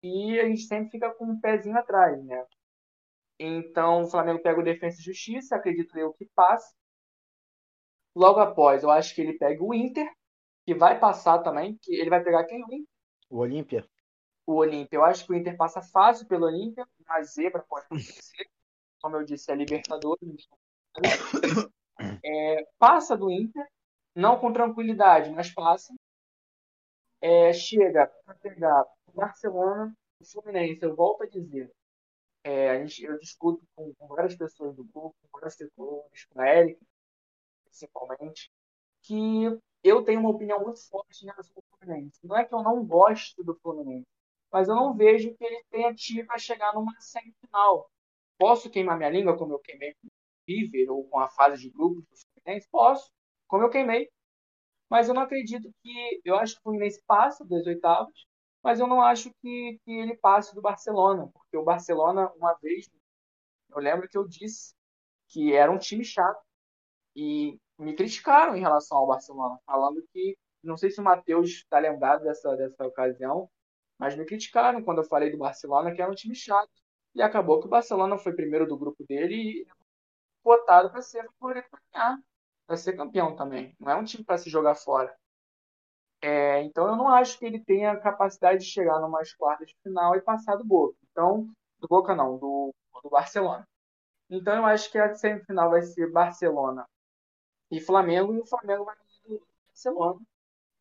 e 0.03 0.39
a 0.39 0.45
gente 0.45 0.63
sempre 0.63 0.91
fica 0.91 1.11
com 1.13 1.25
um 1.25 1.39
pezinho 1.39 1.77
atrás, 1.77 2.21
né? 2.23 2.45
Então 3.39 4.03
o 4.03 4.07
Flamengo 4.07 4.41
pega 4.41 4.59
o 4.59 4.63
Defensa 4.63 4.99
e 4.99 5.03
Justiça, 5.03 5.55
acredito 5.55 5.97
eu 5.97 6.13
que 6.13 6.25
passe. 6.35 6.75
Logo 8.15 8.39
após, 8.39 8.83
eu 8.83 8.89
acho 8.89 9.15
que 9.15 9.21
ele 9.21 9.37
pega 9.37 9.63
o 9.63 9.73
Inter, 9.73 10.11
que 10.67 10.75
vai 10.75 10.99
passar 10.99 11.39
também, 11.39 11.79
que 11.81 11.95
ele 11.95 12.11
vai 12.11 12.23
pegar 12.23 12.43
quem? 12.43 12.61
O? 12.61 12.67
O 13.29 13.39
Olímpia 13.39 13.83
o 14.47 14.55
Olímpia. 14.55 14.97
Eu 14.97 15.03
acho 15.03 15.25
que 15.25 15.33
o 15.33 15.35
Inter 15.35 15.57
passa 15.57 15.81
fácil 15.81 16.25
pelo 16.25 16.45
Olímpia, 16.45 16.87
uma 17.05 17.21
zebra 17.21 17.61
pode 17.67 17.85
acontecer. 17.85 18.49
Como 19.01 19.17
eu 19.17 19.25
disse, 19.25 19.51
é 19.51 19.55
Libertadores. 19.55 20.47
É, 22.23 22.67
passa 22.77 23.17
do 23.17 23.31
Inter, 23.31 23.67
não 24.15 24.39
com 24.39 24.53
tranquilidade, 24.53 25.31
mas 25.31 25.51
passa. 25.51 25.93
É, 27.19 27.51
chega 27.51 28.07
para 28.23 28.35
pegar 28.35 28.85
o 29.07 29.11
Barcelona, 29.11 29.91
o 30.19 30.25
Fluminense, 30.25 30.83
eu 30.83 30.95
volto 30.95 31.23
a 31.23 31.27
dizer. 31.27 31.71
É, 32.43 32.69
a 32.69 32.79
gente, 32.79 33.03
eu 33.03 33.17
discuto 33.17 33.65
com, 33.75 33.93
com, 33.95 34.07
várias 34.07 34.35
pessoas 34.35 34.75
do 34.75 34.83
grupo, 34.83 35.15
com 35.23 35.39
vários 35.39 35.55
setores, 35.55 36.25
com 36.25 36.39
a 36.39 36.47
Eric, 36.47 36.79
principalmente, 37.65 38.51
que 39.01 39.59
eu 39.87 40.03
tenho 40.03 40.19
uma 40.19 40.29
opinião 40.29 40.63
muito 40.63 40.87
forte 40.89 41.23
em 41.23 41.27
relação 41.27 41.53
ao 41.55 41.79
Fluminense. 41.79 42.19
Não 42.23 42.37
é 42.37 42.45
que 42.45 42.53
eu 42.53 42.63
não 42.63 42.85
gosto 42.85 43.43
do 43.43 43.55
Fluminense, 43.55 44.07
mas 44.51 44.67
eu 44.67 44.75
não 44.75 44.95
vejo 44.95 45.35
que 45.35 45.43
ele 45.43 45.63
tenha 45.69 45.93
time 45.93 46.23
para 46.23 46.37
chegar 46.37 46.73
numa 46.73 46.93
semifinal. 46.99 47.89
Posso 48.37 48.69
queimar 48.69 48.97
minha 48.97 49.09
língua 49.09 49.37
como 49.37 49.53
eu 49.53 49.59
queimei 49.59 49.93
com 49.95 50.07
o 50.07 50.11
River 50.47 50.91
ou 50.91 51.07
com 51.09 51.19
a 51.19 51.29
fase 51.29 51.63
de 51.63 51.69
grupos 51.69 52.03
do 52.03 52.17
Fluminense? 52.33 52.67
Posso, 52.69 53.09
como 53.47 53.63
eu 53.63 53.69
queimei. 53.69 54.09
Mas 54.89 55.07
eu 55.07 55.13
não 55.13 55.23
acredito 55.23 55.69
que. 55.83 56.21
Eu 56.23 56.35
acho 56.37 56.53
que 56.55 56.59
o 56.59 56.63
Fluminense 56.63 57.01
passa 57.05 57.45
das 57.45 57.65
oitavas, 57.65 58.13
mas 58.63 58.79
eu 58.79 58.87
não 58.87 59.01
acho 59.01 59.31
que, 59.41 59.79
que 59.83 59.91
ele 59.91 60.15
passe 60.17 60.53
do 60.55 60.61
Barcelona, 60.61 61.29
porque 61.33 61.57
o 61.57 61.63
Barcelona, 61.63 62.31
uma 62.35 62.53
vez, 62.61 62.89
eu 63.69 63.79
lembro 63.79 64.07
que 64.09 64.17
eu 64.17 64.27
disse 64.27 64.73
que 65.29 65.53
era 65.53 65.71
um 65.71 65.77
time 65.77 66.03
chato. 66.03 66.41
E 67.17 67.59
me 67.79 67.95
criticaram 67.95 68.55
em 68.55 68.61
relação 68.61 68.99
ao 68.99 69.07
Barcelona, 69.07 69.59
falando 69.65 70.03
que. 70.13 70.37
Não 70.63 70.77
sei 70.77 70.91
se 70.91 70.99
o 71.01 71.03
Matheus 71.03 71.49
está 71.49 71.79
lembrado 71.79 72.23
dessa, 72.23 72.55
dessa 72.55 72.85
ocasião, 72.85 73.49
mas 73.97 74.15
me 74.15 74.25
criticaram 74.25 74.83
quando 74.83 74.99
eu 74.99 75.03
falei 75.03 75.31
do 75.31 75.37
Barcelona 75.37 75.93
que 75.93 76.01
era 76.01 76.11
um 76.11 76.15
time 76.15 76.35
chato. 76.35 76.69
E 77.15 77.21
acabou 77.21 77.59
que 77.59 77.67
o 77.67 77.69
Barcelona 77.69 78.17
foi 78.19 78.33
primeiro 78.33 78.67
do 78.67 78.77
grupo 78.77 79.03
dele 79.07 79.35
e 79.35 79.67
votado 80.43 80.91
para 80.91 81.01
ser 81.01 81.27
para 82.67 82.77
ser 82.77 82.93
campeão 82.93 83.35
também. 83.35 83.75
Não 83.79 83.91
é 83.91 83.95
um 83.95 84.03
time 84.03 84.23
para 84.23 84.37
se 84.37 84.49
jogar 84.49 84.75
fora. 84.75 85.15
É, 86.21 86.61
então 86.63 86.87
eu 86.87 86.95
não 86.95 87.07
acho 87.07 87.39
que 87.39 87.45
ele 87.45 87.63
tenha 87.63 87.95
capacidade 87.99 88.59
de 88.63 88.69
chegar 88.69 88.99
numas 88.99 89.33
quartas 89.33 89.69
de 89.69 89.75
final 89.83 90.15
e 90.15 90.21
passar 90.21 90.55
do 90.55 90.65
Boca. 90.65 90.97
Então, 91.11 91.49
do 91.79 91.87
Boca 91.87 92.15
não, 92.15 92.37
do, 92.37 92.73
do 93.03 93.09
Barcelona. 93.09 93.67
Então 94.29 94.55
eu 94.55 94.65
acho 94.65 94.91
que 94.91 94.97
a 94.99 95.15
semifinal 95.15 95.69
vai 95.69 95.81
ser 95.81 96.11
Barcelona 96.11 96.85
e 97.71 97.79
Flamengo, 97.81 98.33
e 98.33 98.39
o 98.39 98.45
Flamengo 98.45 98.85
vai 98.85 98.95
ganhar 98.95 99.39
do 99.39 99.47
Barcelona 99.67 100.19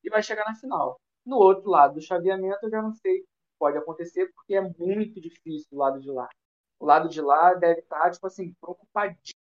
e 0.04 0.10
vai 0.10 0.22
chegar 0.22 0.44
na 0.44 0.54
final. 0.54 1.00
No 1.24 1.36
outro 1.36 1.70
lado 1.70 1.94
do 1.94 2.00
chaveamento, 2.00 2.66
eu 2.66 2.70
já 2.70 2.82
não 2.82 2.92
sei 2.92 3.24
pode 3.58 3.78
acontecer, 3.78 4.30
porque 4.34 4.54
é 4.54 4.60
muito 4.60 5.20
difícil 5.20 5.68
do 5.70 5.78
lado 5.78 6.00
de 6.00 6.10
lá. 6.10 6.28
O 6.78 6.86
lado 6.86 7.08
de 7.08 7.20
lá 7.20 7.54
deve 7.54 7.80
estar, 7.80 8.10
tipo 8.10 8.26
assim, 8.26 8.54
preocupadinho 8.60 9.34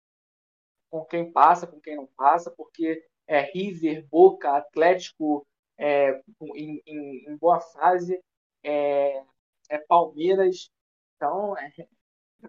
com 0.90 1.04
quem 1.04 1.30
passa, 1.30 1.66
com 1.66 1.80
quem 1.80 1.96
não 1.96 2.06
passa, 2.16 2.50
porque 2.50 3.04
é 3.26 3.40
River, 3.40 4.06
Boca, 4.08 4.56
Atlético 4.56 5.46
é, 5.78 6.22
em, 6.54 6.82
em, 6.86 7.30
em, 7.30 7.36
boa 7.36 7.60
fase, 7.60 8.22
é, 8.62 9.22
é 9.68 9.78
Palmeiras, 9.78 10.70
então 11.16 11.56
é, 11.58 11.72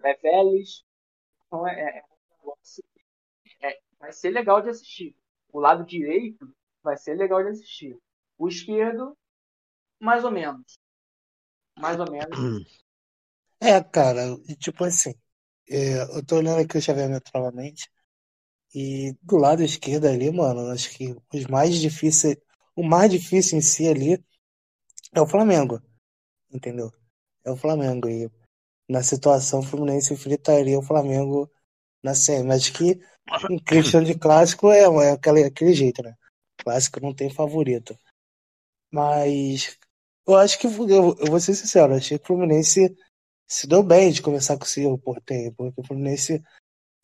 é 0.02 0.14
Vélez, 0.14 0.84
então 1.46 1.66
é, 1.66 1.98
é 1.98 2.04
um 2.04 2.36
negócio 2.36 2.82
vai 3.98 4.12
ser 4.12 4.30
legal 4.30 4.60
de 4.60 4.70
assistir. 4.70 5.16
O 5.52 5.60
lado 5.60 5.84
direito 5.84 6.54
vai 6.82 6.96
ser 6.96 7.14
legal 7.14 7.42
de 7.42 7.50
assistir. 7.50 7.98
O 8.36 8.48
esquerdo 8.48 9.16
mais 10.00 10.24
ou 10.24 10.30
menos. 10.30 10.78
Mais 11.76 11.98
ou 11.98 12.10
menos. 12.10 12.28
É, 13.60 13.82
cara, 13.82 14.38
tipo 14.60 14.84
assim, 14.84 15.12
é, 15.68 16.02
eu 16.16 16.24
tô 16.24 16.36
olhando 16.36 16.60
aqui 16.60 16.78
o 16.78 16.80
chaveamento 16.80 17.28
novamente. 17.34 17.90
E 18.72 19.16
do 19.20 19.36
lado 19.36 19.64
esquerdo 19.64 20.06
ali, 20.06 20.30
mano, 20.30 20.70
acho 20.70 20.96
que 20.96 21.16
os 21.34 21.44
mais 21.46 21.74
difíceis, 21.74 22.36
o 22.76 22.84
mais 22.84 23.10
difícil 23.10 23.58
em 23.58 23.60
si 23.60 23.88
ali 23.88 24.24
é 25.12 25.20
o 25.20 25.26
Flamengo. 25.26 25.82
Entendeu? 26.52 26.92
É 27.44 27.50
o 27.50 27.56
Flamengo. 27.56 28.08
E 28.08 28.30
na 28.88 29.02
situação, 29.02 29.58
o 29.58 29.62
Fluminense 29.64 30.14
enfrentaria 30.14 30.78
o 30.78 30.82
Flamengo 30.82 31.50
na 32.02 32.14
semi. 32.14 32.52
Acho 32.52 32.72
que 32.72 33.00
em 33.50 33.58
questão 33.58 34.02
de 34.02 34.14
clássico 34.14 34.70
é, 34.70 34.80
é 34.80 35.10
aquele, 35.12 35.44
aquele 35.44 35.74
jeito, 35.74 36.02
né? 36.02 36.14
Clássico 36.58 37.00
não 37.00 37.14
tem 37.14 37.30
favorito. 37.30 37.96
Mas 38.90 39.78
eu 40.26 40.36
acho 40.36 40.58
que, 40.58 40.66
eu, 40.66 41.16
eu 41.18 41.26
vou 41.26 41.40
ser 41.40 41.54
sincero, 41.54 41.94
achei 41.94 42.18
que 42.18 42.24
o 42.24 42.26
Fluminense 42.26 42.96
se 43.46 43.66
deu 43.66 43.82
bem 43.82 44.10
de 44.10 44.20
começar 44.20 44.56
com 44.58 44.64
o 44.64 44.68
seu 44.68 44.98
porteio, 44.98 45.52
porque 45.54 45.80
o 45.80 45.84
Fluminense 45.84 46.42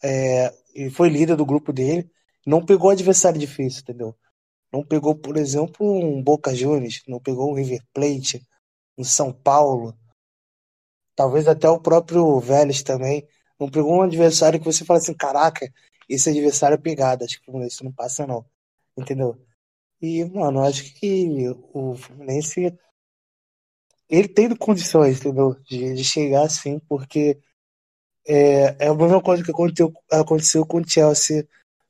é, 0.02 0.52
foi 0.90 1.08
líder 1.08 1.36
do 1.36 1.46
grupo 1.46 1.72
dele, 1.72 2.10
não 2.46 2.64
pegou 2.64 2.90
adversário 2.90 3.40
difícil, 3.40 3.80
entendeu? 3.80 4.14
Não 4.72 4.84
pegou, 4.84 5.14
por 5.14 5.36
exemplo, 5.36 5.86
um 5.86 6.22
Boca 6.22 6.54
Juniors, 6.54 7.02
não 7.06 7.20
pegou 7.20 7.50
um 7.50 7.54
River 7.54 7.80
Plate, 7.94 8.46
um 8.98 9.04
São 9.04 9.32
Paulo, 9.32 9.96
talvez 11.14 11.48
até 11.48 11.68
o 11.68 11.80
próprio 11.80 12.38
Vélez 12.40 12.82
também. 12.82 13.26
Não 13.58 13.70
pegou 13.70 13.94
um 13.94 14.02
adversário 14.02 14.58
que 14.58 14.66
você 14.66 14.84
fala 14.84 14.98
assim, 14.98 15.14
caraca, 15.14 15.72
esse 16.09 16.28
adversário 16.30 16.74
é 16.74 16.78
pegado, 16.78 17.24
acho 17.24 17.36
que 17.40 17.42
o 17.42 17.52
Fluminense 17.52 17.84
não 17.84 17.92
passa 17.92 18.26
não, 18.26 18.44
entendeu? 18.96 19.36
E, 20.00 20.24
mano, 20.24 20.62
acho 20.62 20.94
que 20.94 21.48
o 21.72 21.94
Fluminense 21.96 22.76
ele 24.09 24.28
tem 24.28 24.55
condições, 24.55 25.18
entendeu? 25.18 25.55
De, 25.64 25.94
de 25.94 26.05
chegar 26.05 26.44
assim, 26.44 26.78
porque 26.80 27.38
é, 28.26 28.86
é 28.86 28.88
a 28.88 28.94
mesma 28.94 29.22
coisa 29.22 29.42
que 29.42 29.50
aconteceu, 29.50 29.92
aconteceu 30.11 30.66
com 30.66 30.78
o 30.78 30.88
Chelsea 30.88 31.46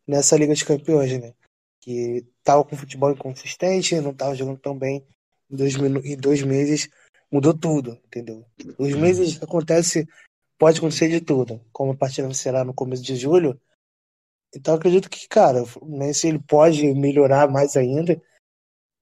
nessa 0.06 0.36
Liga 0.36 0.54
de 0.54 0.64
Campeões, 0.64 1.20
né? 1.20 1.34
Que 1.80 2.26
tava 2.42 2.64
com 2.64 2.76
futebol 2.76 3.10
inconsistente, 3.10 4.00
não 4.00 4.14
tava 4.14 4.34
jogando 4.34 4.58
tão 4.58 4.76
bem 4.76 5.06
em 5.50 5.56
dois, 5.56 5.74
em 5.76 6.16
dois 6.16 6.42
meses, 6.42 6.88
mudou 7.30 7.52
tudo, 7.52 8.00
entendeu? 8.06 8.44
Os 8.78 8.94
meses 8.94 9.42
acontece, 9.42 10.08
pode 10.58 10.78
acontecer 10.78 11.08
de 11.08 11.20
tudo, 11.20 11.60
como 11.72 11.92
a 11.92 11.96
partida 11.96 12.32
será 12.32 12.64
no 12.64 12.74
começo 12.74 13.02
de 13.02 13.16
julho. 13.16 13.60
Então 14.54 14.74
acredito 14.74 15.10
que, 15.10 15.26
cara, 15.28 15.60
né, 15.82 16.12
se 16.12 16.28
ele 16.28 16.38
pode 16.38 16.82
melhorar 16.94 17.50
mais 17.50 17.76
ainda, 17.76 18.20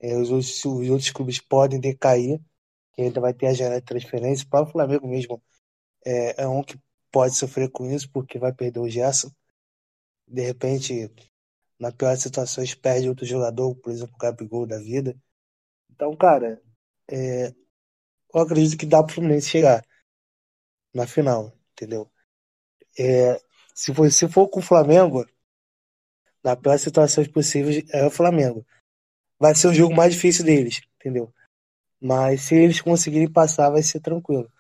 é, 0.01 0.17
os, 0.17 0.31
outros, 0.31 0.65
os 0.65 0.89
outros 0.89 1.11
clubes 1.11 1.41
podem 1.41 1.79
decair 1.79 2.41
que 2.93 3.03
ainda 3.03 3.21
vai 3.21 3.33
ter 3.33 3.47
a 3.47 3.55
janela 3.55 3.81
de 3.81 3.87
transferência. 3.87 4.47
Para 4.49 4.65
o 4.65 4.71
Flamengo 4.71 5.09
mesmo, 5.09 5.43
é, 6.05 6.43
é, 6.43 6.49
um 6.49 6.63
que 6.63 6.79
pode 7.11 7.37
sofrer 7.37 7.71
com 7.71 7.91
isso, 7.91 8.11
porque 8.11 8.39
vai 8.39 8.53
perder 8.53 8.81
o 8.81 8.89
Gerson. 8.89 9.31
De 10.27 10.43
repente, 10.43 11.11
na 11.79 11.93
pior 11.93 12.11
das 12.11 12.23
situações, 12.23 12.75
perde 12.75 13.09
outro 13.09 13.27
jogador, 13.27 13.75
por 13.77 13.91
exemplo, 13.91 14.15
o 14.15 14.19
Gabigol 14.19 14.67
da 14.67 14.79
vida. 14.79 15.17
Então, 15.91 16.15
cara, 16.17 16.61
é, 17.11 17.49
eu 18.35 18.41
acredito 18.41 18.79
que 18.79 18.87
dá 18.87 19.03
para 19.03 19.13
o 19.13 19.15
Fluminense 19.15 19.49
chegar 19.49 19.85
na 20.95 21.07
final, 21.07 21.53
entendeu? 21.73 22.11
É, 22.99 23.41
se, 23.75 23.95
for, 23.95 24.11
se 24.11 24.29
for 24.29 24.49
com 24.49 24.61
o 24.61 24.63
Flamengo, 24.63 25.27
na 26.43 26.57
pior 26.57 26.79
situações 26.79 27.29
possíveis, 27.29 27.85
é 27.91 28.07
o 28.07 28.11
Flamengo. 28.11 28.67
Vai 29.39 29.55
ser 29.55 29.69
o 29.69 29.75
jogo 29.75 29.95
mais 29.95 30.15
difícil 30.15 30.45
deles, 30.45 30.81
entendeu? 30.97 31.33
Mas 32.01 32.43
se 32.43 32.55
eles 32.55 32.81
conseguirem 32.81 33.31
passar, 33.31 33.71
vai 33.71 33.83
ser 33.83 34.01
tranquilo. 34.01 34.51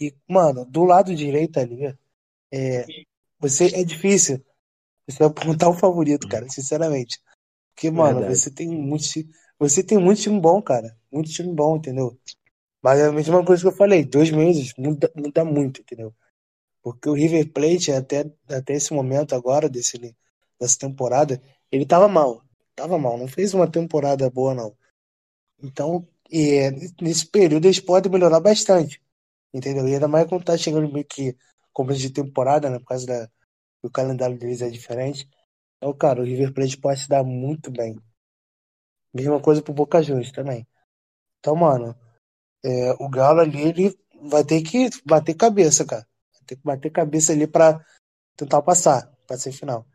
E, 0.00 0.14
mano, 0.28 0.64
do 0.64 0.84
lado 0.84 1.14
direito 1.14 1.58
ali, 1.60 1.94
é, 2.50 2.86
você, 3.38 3.66
é 3.74 3.84
difícil 3.84 4.44
você 5.06 5.22
apontar 5.24 5.68
o 5.68 5.74
favorito, 5.74 6.28
cara, 6.28 6.48
sinceramente. 6.48 7.20
Porque, 7.74 7.90
mano, 7.90 8.20
Verdade. 8.20 8.38
você 8.38 8.50
tem 8.50 8.68
muito. 8.68 9.04
Você 9.58 9.82
tem 9.82 9.98
muito 9.98 10.22
time 10.22 10.40
bom, 10.40 10.60
cara. 10.62 10.96
Muito 11.10 11.30
time 11.30 11.52
bom, 11.52 11.76
entendeu? 11.76 12.18
Mas 12.82 12.98
é 12.98 13.06
a 13.06 13.12
mesma 13.12 13.44
coisa 13.44 13.62
que 13.62 13.68
eu 13.68 13.76
falei, 13.76 14.04
dois 14.04 14.30
meses 14.30 14.72
muda, 14.76 15.10
muda 15.14 15.44
muito, 15.44 15.80
entendeu? 15.80 16.12
Porque 16.82 17.08
o 17.08 17.14
River 17.14 17.52
Plate, 17.52 17.92
até, 17.92 18.28
até 18.48 18.74
esse 18.74 18.92
momento 18.92 19.36
agora, 19.36 19.68
desse, 19.68 20.16
dessa 20.62 20.78
temporada, 20.78 21.42
ele 21.70 21.84
tava 21.84 22.08
mal. 22.08 22.44
Tava 22.74 22.98
mal, 22.98 23.18
não 23.18 23.28
fez 23.28 23.52
uma 23.52 23.70
temporada 23.70 24.30
boa, 24.30 24.54
não. 24.54 24.76
Então, 25.62 26.08
e 26.30 26.70
nesse 27.00 27.26
período 27.26 27.66
eles 27.66 27.80
podem 27.80 28.10
melhorar 28.10 28.40
bastante. 28.40 29.02
Entendeu? 29.52 29.86
E 29.86 29.94
ainda 29.94 30.08
mais 30.08 30.26
quando 30.26 30.44
tá 30.44 30.56
chegando 30.56 30.90
meio 30.90 31.04
que 31.04 31.36
começo 31.72 32.00
de 32.00 32.10
temporada, 32.10 32.70
né? 32.70 32.78
Por 32.78 32.86
causa 32.86 33.06
da, 33.06 33.28
do 33.82 33.90
calendário 33.90 34.38
deles 34.38 34.62
é 34.62 34.70
diferente. 34.70 35.28
Então, 35.76 35.92
cara, 35.94 36.20
o 36.20 36.24
River 36.24 36.54
Plate 36.54 36.78
pode 36.78 37.00
se 37.00 37.08
dar 37.08 37.24
muito 37.24 37.70
bem. 37.70 37.98
Mesma 39.12 39.40
coisa 39.40 39.60
pro 39.60 39.74
Boca 39.74 40.02
Juniors 40.02 40.32
também. 40.32 40.66
Então, 41.38 41.54
mano, 41.54 41.94
é, 42.64 42.92
o 43.00 43.08
Galo 43.08 43.40
ali, 43.40 43.60
ele 43.60 43.98
vai 44.22 44.44
ter 44.44 44.62
que 44.62 44.88
bater 45.04 45.34
cabeça, 45.34 45.84
cara. 45.84 46.06
Vai 46.32 46.42
ter 46.46 46.56
que 46.56 46.62
bater 46.62 46.90
cabeça 46.90 47.32
ali 47.32 47.46
pra 47.46 47.84
tentar 48.36 48.62
passar, 48.62 49.12
pra 49.26 49.36
ser 49.36 49.52
final. 49.52 49.86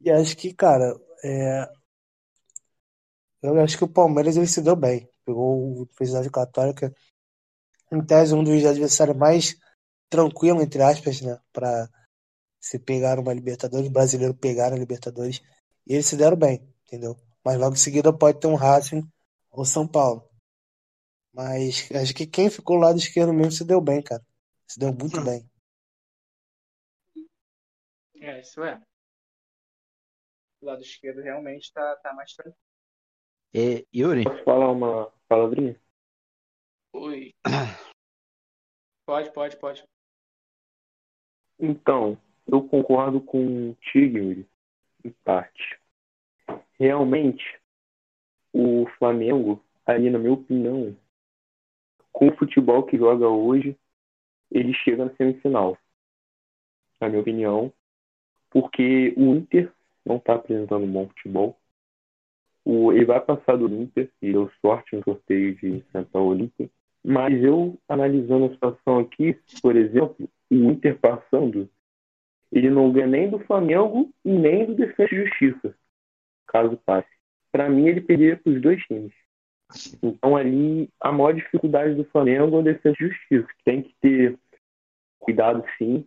E 0.00 0.10
acho 0.10 0.36
que, 0.36 0.52
cara, 0.54 0.94
é... 1.24 1.68
eu 3.42 3.60
acho 3.60 3.76
que 3.78 3.84
o 3.84 3.88
Palmeiras 3.88 4.36
ele 4.36 4.46
se 4.46 4.62
deu 4.62 4.76
bem 4.76 5.10
pegou 5.30 5.56
o 5.56 5.82
Universidade 5.82 6.30
Católica, 6.30 6.94
em 7.92 8.04
tese, 8.04 8.34
um 8.34 8.42
dos 8.42 8.64
adversários 8.64 9.16
mais 9.16 9.56
tranquilo, 10.08 10.60
entre 10.60 10.82
aspas, 10.82 11.20
né? 11.20 11.38
Para 11.52 11.88
se 12.60 12.78
pegar 12.78 13.18
uma 13.18 13.32
Libertadores, 13.32 13.88
o 13.88 13.92
brasileiro 13.92 14.34
pegar 14.34 14.72
a 14.72 14.76
Libertadores. 14.76 15.40
E 15.86 15.94
eles 15.94 16.06
se 16.06 16.16
deram 16.16 16.36
bem, 16.36 16.62
entendeu? 16.86 17.16
Mas 17.44 17.58
logo 17.58 17.74
em 17.74 17.78
seguida 17.78 18.12
pode 18.12 18.38
ter 18.38 18.48
um 18.48 18.54
Racing 18.54 19.02
ou 19.50 19.64
São 19.64 19.86
Paulo. 19.86 20.28
Mas 21.32 21.88
acho 21.94 22.14
que 22.14 22.26
quem 22.26 22.50
ficou 22.50 22.76
do 22.76 22.82
lado 22.82 22.98
esquerdo 22.98 23.32
mesmo 23.32 23.52
se 23.52 23.64
deu 23.64 23.80
bem, 23.80 24.02
cara. 24.02 24.24
Se 24.66 24.78
deu 24.78 24.92
muito 24.92 25.20
hum. 25.20 25.24
bem. 25.24 25.50
É, 28.20 28.40
isso 28.40 28.62
é. 28.62 28.80
O 30.60 30.66
lado 30.66 30.82
esquerdo 30.82 31.22
realmente 31.22 31.72
tá, 31.72 31.96
tá 31.96 32.12
mais 32.12 32.34
tranquilo. 32.34 32.56
E, 33.54 33.86
Yuri? 33.94 34.24
Posso 34.24 34.44
falar 34.44 34.70
uma 34.70 35.10
palavrinha? 35.28 35.80
Oi. 36.92 37.34
Pode, 39.06 39.32
pode, 39.32 39.56
pode. 39.56 39.84
Então, 41.58 42.16
eu 42.46 42.62
concordo 42.68 43.20
com 43.20 43.70
o 43.70 43.76
Yuri, 43.92 44.48
em 45.04 45.10
parte. 45.24 45.80
Realmente, 46.78 47.60
o 48.52 48.86
Flamengo, 48.98 49.60
ali 49.84 50.10
na 50.10 50.18
minha 50.18 50.32
opinião, 50.32 50.96
com 52.12 52.28
o 52.28 52.36
futebol 52.36 52.84
que 52.84 52.96
joga 52.96 53.26
hoje, 53.26 53.76
ele 54.48 54.72
chega 54.74 55.06
na 55.06 55.16
semifinal. 55.16 55.76
Na 57.00 57.08
minha 57.08 57.20
opinião, 57.20 57.72
porque 58.48 59.12
o 59.16 59.34
Inter 59.34 59.72
não 60.04 60.16
está 60.16 60.34
apresentando 60.34 60.84
um 60.84 60.92
bom 60.92 61.08
futebol. 61.08 61.58
O, 62.64 62.92
ele 62.92 63.04
vai 63.04 63.20
passar 63.20 63.56
do 63.56 63.68
Inter, 63.68 64.10
e 64.20 64.32
deu 64.32 64.50
sorte 64.60 64.94
no 64.94 65.02
sorteio 65.02 65.54
de 65.56 65.84
o 66.12 66.18
Olímpia. 66.18 66.70
Mas 67.04 67.42
eu, 67.42 67.78
analisando 67.88 68.46
a 68.46 68.50
situação 68.50 68.98
aqui, 68.98 69.38
por 69.62 69.74
exemplo, 69.76 70.28
o 70.50 70.54
Inter 70.54 70.98
passando, 70.98 71.68
ele 72.52 72.68
não 72.68 72.92
ganha 72.92 73.06
nem 73.06 73.30
do 73.30 73.38
Flamengo 73.40 74.12
e 74.24 74.30
nem 74.30 74.66
do 74.66 74.74
Defesa 74.74 75.14
e 75.14 75.24
Justiça, 75.24 75.74
caso 76.46 76.76
passe. 76.84 77.08
Para 77.50 77.68
mim, 77.68 77.88
ele 77.88 78.00
perderia 78.00 78.36
para 78.36 78.52
os 78.52 78.60
dois 78.60 78.82
times. 78.84 79.12
Então, 80.02 80.36
ali, 80.36 80.88
a 81.00 81.12
maior 81.12 81.32
dificuldade 81.32 81.94
do 81.94 82.04
Flamengo 82.06 82.56
é 82.56 82.60
o 82.60 82.62
Defesa 82.62 82.96
e 83.00 83.08
Justiça. 83.08 83.48
Tem 83.64 83.82
que 83.82 83.94
ter 84.00 84.38
cuidado, 85.18 85.64
sim, 85.78 86.04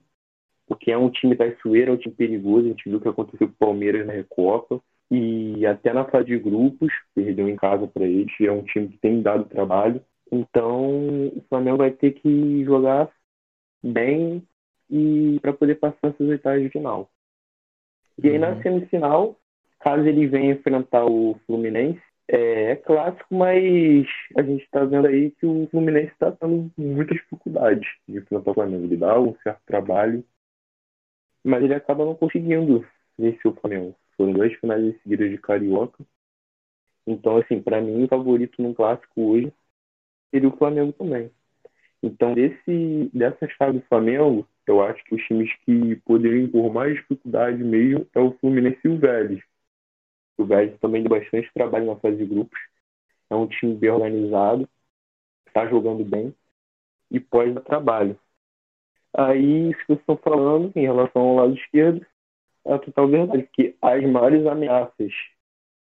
porque 0.74 0.92
é 0.92 0.98
um 0.98 1.10
time 1.10 1.36
traiçoeiro, 1.36 1.92
é 1.92 1.94
um 1.94 1.98
time 1.98 2.16
perigoso. 2.16 2.66
A 2.66 2.70
gente 2.70 2.90
viu 2.90 2.98
o 2.98 3.02
que 3.02 3.08
aconteceu 3.08 3.48
com 3.48 3.54
o 3.54 3.58
Palmeiras 3.58 4.06
na 4.06 4.14
Recopa. 4.14 4.82
E 5.12 5.66
até 5.66 5.94
na 5.94 6.06
fase 6.06 6.26
de 6.26 6.40
grupos, 6.40 6.92
perdeu 7.14 7.48
em 7.48 7.56
casa 7.56 7.88
para 7.88 8.06
eles. 8.06 8.34
É 8.42 8.52
um 8.52 8.64
time 8.64 8.88
que 8.88 8.98
tem 8.98 9.22
dado 9.22 9.46
trabalho. 9.46 10.02
Então, 10.32 11.28
o 11.28 11.44
Flamengo 11.48 11.78
vai 11.78 11.92
ter 11.92 12.12
que 12.12 12.64
jogar 12.64 13.10
bem 13.84 14.42
e 14.90 15.40
para 15.42 15.54
poder 15.54 15.76
passar 15.76 16.08
essas 16.08 16.28
oitavas 16.28 16.62
de 16.62 16.70
final. 16.70 17.10
E 18.22 18.28
aí, 18.28 18.36
uhum. 18.36 18.42
na 18.42 18.62
semifinal, 18.62 19.38
caso 19.80 20.08
ele 20.08 20.28
venha 20.28 20.54
enfrentar 20.54 21.06
o 21.06 21.40
Fluminense, 21.46 22.02
é, 22.28 22.72
é 22.72 22.76
clássico, 22.76 23.36
mas 23.36 24.06
a 24.38 24.42
gente 24.42 24.64
está 24.64 24.84
vendo 24.86 25.08
aí 25.08 25.32
que 25.32 25.46
o 25.46 25.68
Fluminense 25.70 26.14
está 26.14 26.32
tendo 26.32 26.72
muitas 26.78 27.18
dificuldades 27.18 27.88
de 28.08 28.18
enfrentar 28.18 28.52
o 28.52 28.54
Flamengo. 28.54 28.86
Ele 28.86 28.98
dá 28.98 29.20
um 29.20 29.36
certo 29.44 29.62
trabalho, 29.66 30.24
mas 31.44 31.64
ele 31.64 31.74
acaba 31.74 32.06
não 32.06 32.16
conseguindo 32.16 32.86
vencer 33.18 33.52
o 33.52 33.56
Flamengo. 33.56 33.96
Foram 34.16 34.34
duas 34.34 34.54
finais 34.54 35.02
seguidas 35.02 35.30
de 35.30 35.38
Carioca. 35.38 36.04
Então, 37.06 37.38
assim, 37.38 37.62
para 37.62 37.82
mim, 37.82 38.04
o 38.04 38.08
favorito 38.08 38.62
num 38.62 38.74
clássico 38.74 39.22
hoje 39.22 39.54
seria 40.32 40.50
o 40.50 40.58
Flamengo 40.58 40.94
também. 40.94 41.32
Então, 42.02 42.34
desse, 42.34 43.10
dessa 43.14 43.48
chave 43.50 43.80
do 43.80 43.86
Flamengo, 43.88 44.48
eu 44.68 44.82
acho 44.82 45.04
que 45.06 45.16
os 45.16 45.24
times 45.24 45.54
que 45.66 45.96
poderiam 46.06 46.46
impor 46.46 46.74
mais 46.74 46.96
dificuldade 46.96 47.64
mesmo 47.64 48.08
é 48.14 48.20
o 48.20 48.32
Fluminense 48.40 48.80
e 48.84 48.90
o 48.90 48.98
Vélez. 48.98 49.44
O 50.38 50.46
Vélez 50.46 50.80
também 50.80 51.04
deu 51.04 51.10
bastante 51.10 51.52
trabalho 51.54 51.86
na 51.86 51.96
fase 51.98 52.18
de 52.18 52.26
grupos. 52.26 52.60
É 53.30 53.36
um 53.36 53.48
time 53.48 53.76
bem 53.76 53.90
organizado, 53.90 54.68
está 55.48 55.68
jogando 55.68 56.04
bem 56.04 56.34
e 57.12 57.20
pode 57.20 57.54
dar 57.54 57.62
trabalho. 57.62 58.18
Aí, 59.16 59.70
isso 59.70 59.80
que 59.80 59.88
vocês 59.88 60.00
estão 60.00 60.18
falando 60.18 60.72
em 60.76 60.82
relação 60.82 61.22
ao 61.22 61.36
lado 61.36 61.54
esquerdo, 61.54 62.06
é 62.66 62.74
a 62.74 62.80
total 62.80 63.08
verdade, 63.08 63.44
porque 63.44 63.76
as 63.82 64.04
maiores 64.04 64.46
ameaças 64.48 65.12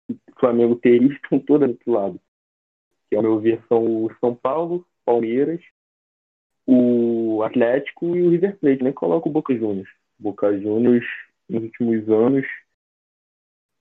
que 0.06 0.14
o 0.14 0.40
Flamengo 0.40 0.76
teria 0.76 1.08
estão 1.12 1.38
todas 1.40 1.76
do 1.76 1.92
lado. 1.92 2.20
Que, 3.08 3.16
ao 3.16 3.22
meu 3.22 3.40
ver, 3.40 3.62
são 3.68 4.04
o 4.04 4.14
São 4.20 4.34
Paulo, 4.34 4.86
Palmeiras, 5.04 5.60
o 6.66 7.42
Atlético 7.42 8.14
e 8.14 8.22
o 8.22 8.30
River 8.30 8.58
Plate. 8.58 8.84
Nem 8.84 8.92
coloco 8.92 9.28
o 9.28 9.32
Boca 9.32 9.54
Juniors. 9.56 9.88
Boca 10.18 10.56
Juniors, 10.58 11.06
nos 11.48 11.62
últimos 11.62 12.08
anos, 12.10 12.46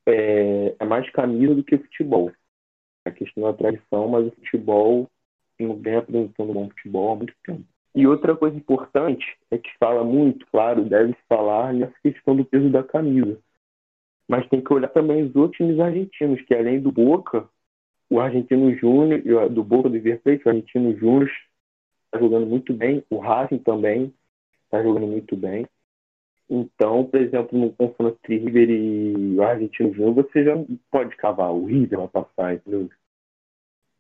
é, 0.08 0.76
é 0.80 0.86
mais 0.86 1.10
camisa 1.12 1.54
do 1.54 1.64
que 1.64 1.78
futebol. 1.78 2.32
A 3.06 3.12
questão 3.12 3.44
da 3.44 3.54
tradição, 3.54 4.08
mas 4.08 4.28
o 4.28 4.32
futebol 4.32 5.10
não 5.60 5.76
vem 5.76 5.96
apresentando 5.96 6.54
bom 6.54 6.70
futebol 6.70 7.12
há 7.12 7.16
muito 7.16 7.34
tempo. 7.44 7.66
E 7.98 8.06
outra 8.06 8.38
coisa 8.38 8.56
importante 8.56 9.26
é 9.50 9.58
que 9.58 9.76
fala 9.80 10.04
muito, 10.04 10.46
claro, 10.52 10.86
deve 10.86 11.14
se 11.14 11.20
falar 11.28 11.74
nessa 11.74 11.96
questão 12.04 12.36
do 12.36 12.46
peso 12.46 12.70
da 12.70 12.84
camisa. 12.84 13.40
Mas 14.28 14.48
tem 14.50 14.62
que 14.62 14.72
olhar 14.72 14.90
também 14.90 15.24
os 15.24 15.36
outros 15.36 15.58
times 15.58 15.80
argentinos, 15.80 16.40
que 16.44 16.54
além 16.54 16.80
do 16.80 16.92
Boca, 16.92 17.50
o 18.08 18.20
Argentino 18.20 18.72
Júnior, 18.76 19.50
do 19.50 19.64
Boca 19.64 19.90
do 19.90 20.00
Plate, 20.00 20.46
o 20.46 20.50
Argentino 20.50 20.96
Júnior 20.96 21.32
está 22.06 22.20
jogando 22.20 22.46
muito 22.46 22.72
bem, 22.72 23.04
o 23.10 23.18
Racing 23.18 23.58
também 23.58 24.14
está 24.66 24.84
jogando 24.84 25.08
muito 25.08 25.36
bem. 25.36 25.66
Então, 26.48 27.04
por 27.04 27.20
exemplo, 27.20 27.58
no 27.58 27.74
confronto 27.74 28.20
entre 28.24 28.38
River 28.38 28.70
e 28.70 29.36
o 29.40 29.42
Argentino 29.42 29.92
Júnior, 29.92 30.14
você 30.14 30.44
já 30.44 30.54
pode 30.92 31.16
cavar, 31.16 31.52
o 31.52 31.66
River 31.66 31.98
vai 31.98 32.08
passar, 32.10 32.54
entendeu? 32.54 32.92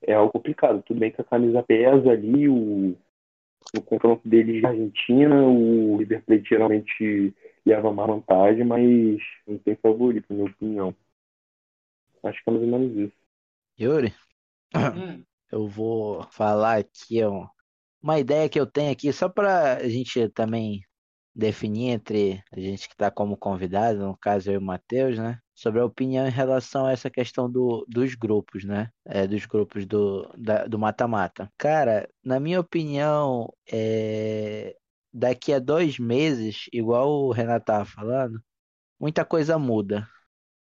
É 0.04 0.14
algo 0.14 0.32
complicado. 0.32 0.84
Tudo 0.84 1.00
bem 1.00 1.12
que 1.12 1.20
a 1.20 1.24
camisa 1.24 1.64
pesa 1.64 2.12
ali, 2.12 2.48
o, 2.48 2.96
no 3.74 3.82
confronto 3.82 4.28
deles 4.28 4.60
de 4.60 4.66
Argentina, 4.66 5.46
o 5.46 5.98
River 5.98 6.24
Plate 6.24 6.50
geralmente 6.50 7.34
leva 7.66 7.90
uma 7.90 8.08
vantagem, 8.08 8.64
mas 8.64 9.20
não 9.46 9.58
tem 9.58 9.76
favorito, 9.76 10.26
na 10.30 10.36
minha 10.36 10.50
opinião. 10.50 10.96
Acho 12.24 12.44
que 12.44 12.50
é 12.50 12.54
mais 12.54 12.64
ou 12.64 12.72
menos 12.72 12.98
isso. 12.98 13.18
Yuri, 13.80 14.14
hum. 14.76 15.24
eu 15.52 15.68
vou 15.68 16.24
falar 16.32 16.78
aqui 16.78 17.24
ó, 17.24 17.48
uma 18.02 18.20
ideia 18.20 18.50
que 18.50 18.60
eu 18.60 18.66
tenho 18.66 18.92
aqui, 18.92 19.12
só 19.14 19.30
para 19.30 19.78
a 19.78 19.88
gente 19.88 20.30
também 20.30 20.82
definir 21.38 21.90
entre 21.92 22.44
a 22.52 22.60
gente 22.60 22.88
que 22.88 22.96
está 22.96 23.12
como 23.12 23.38
convidado, 23.38 24.00
no 24.00 24.18
caso 24.18 24.50
eu 24.50 24.56
e 24.56 24.58
o 24.58 24.62
Matheus, 24.62 25.20
né? 25.20 25.40
Sobre 25.54 25.80
a 25.80 25.86
opinião 25.86 26.28
em 26.28 26.32
relação 26.32 26.88
a 26.88 26.92
essa 26.92 27.12
questão 27.12 27.50
do, 27.50 27.86
dos 27.88 28.16
grupos, 28.16 28.66
né? 28.66 28.90
É, 29.06 29.28
dos 29.28 29.46
grupos 29.46 29.86
do 29.86 30.28
mata-mata. 30.80 31.52
Cara, 31.56 32.10
na 32.24 32.40
minha 32.40 32.60
opinião, 32.60 33.54
é, 33.72 34.76
daqui 35.14 35.54
a 35.54 35.60
dois 35.60 36.00
meses, 36.00 36.66
igual 36.74 37.08
o 37.10 37.32
Renato 37.32 37.64
estava 37.64 37.86
falando, 37.86 38.42
muita 39.00 39.24
coisa 39.24 39.60
muda, 39.60 40.08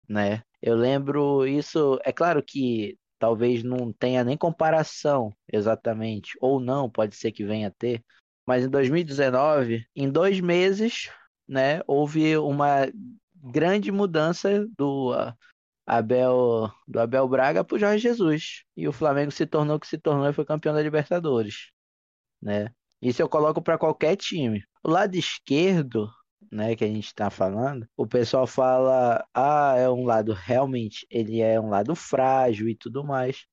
né? 0.08 0.42
Eu 0.60 0.76
lembro 0.76 1.46
isso, 1.46 1.98
é 2.04 2.12
claro 2.12 2.42
que 2.42 2.98
talvez 3.18 3.62
não 3.62 3.92
tenha 3.94 4.22
nem 4.24 4.36
comparação 4.36 5.32
exatamente, 5.50 6.32
ou 6.40 6.60
não, 6.60 6.90
pode 6.90 7.16
ser 7.16 7.32
que 7.32 7.44
venha 7.44 7.68
a 7.68 7.70
ter, 7.70 8.04
mas 8.46 8.64
em 8.64 8.68
2019, 8.70 9.86
em 9.94 10.10
dois 10.10 10.40
meses, 10.40 11.10
né, 11.48 11.80
houve 11.86 12.36
uma 12.38 12.86
grande 13.34 13.90
mudança 13.90 14.66
do 14.76 15.12
Abel, 15.86 16.70
do 16.86 17.00
Abel 17.00 17.28
Braga 17.28 17.64
para 17.64 17.76
o 17.76 17.78
Jorge 17.78 18.02
Jesus. 18.02 18.64
E 18.76 18.88
o 18.88 18.92
Flamengo 18.92 19.30
se 19.30 19.46
tornou 19.46 19.76
o 19.76 19.80
que 19.80 19.86
se 19.86 19.98
tornou 19.98 20.28
e 20.28 20.32
foi 20.32 20.44
campeão 20.44 20.74
da 20.74 20.82
Libertadores. 20.82 21.70
Né? 22.42 22.70
Isso 23.00 23.22
eu 23.22 23.28
coloco 23.28 23.62
para 23.62 23.78
qualquer 23.78 24.16
time. 24.16 24.64
O 24.82 24.90
lado 24.90 25.16
esquerdo, 25.16 26.10
né, 26.50 26.74
que 26.74 26.84
a 26.84 26.88
gente 26.88 27.06
está 27.06 27.30
falando, 27.30 27.88
o 27.96 28.06
pessoal 28.06 28.46
fala, 28.46 29.24
ah, 29.34 29.74
é 29.76 29.88
um 29.88 30.04
lado 30.04 30.32
realmente, 30.32 31.06
ele 31.10 31.40
é 31.40 31.60
um 31.60 31.68
lado 31.68 31.94
frágil 31.94 32.68
e 32.68 32.74
tudo 32.76 33.04
mais. 33.04 33.46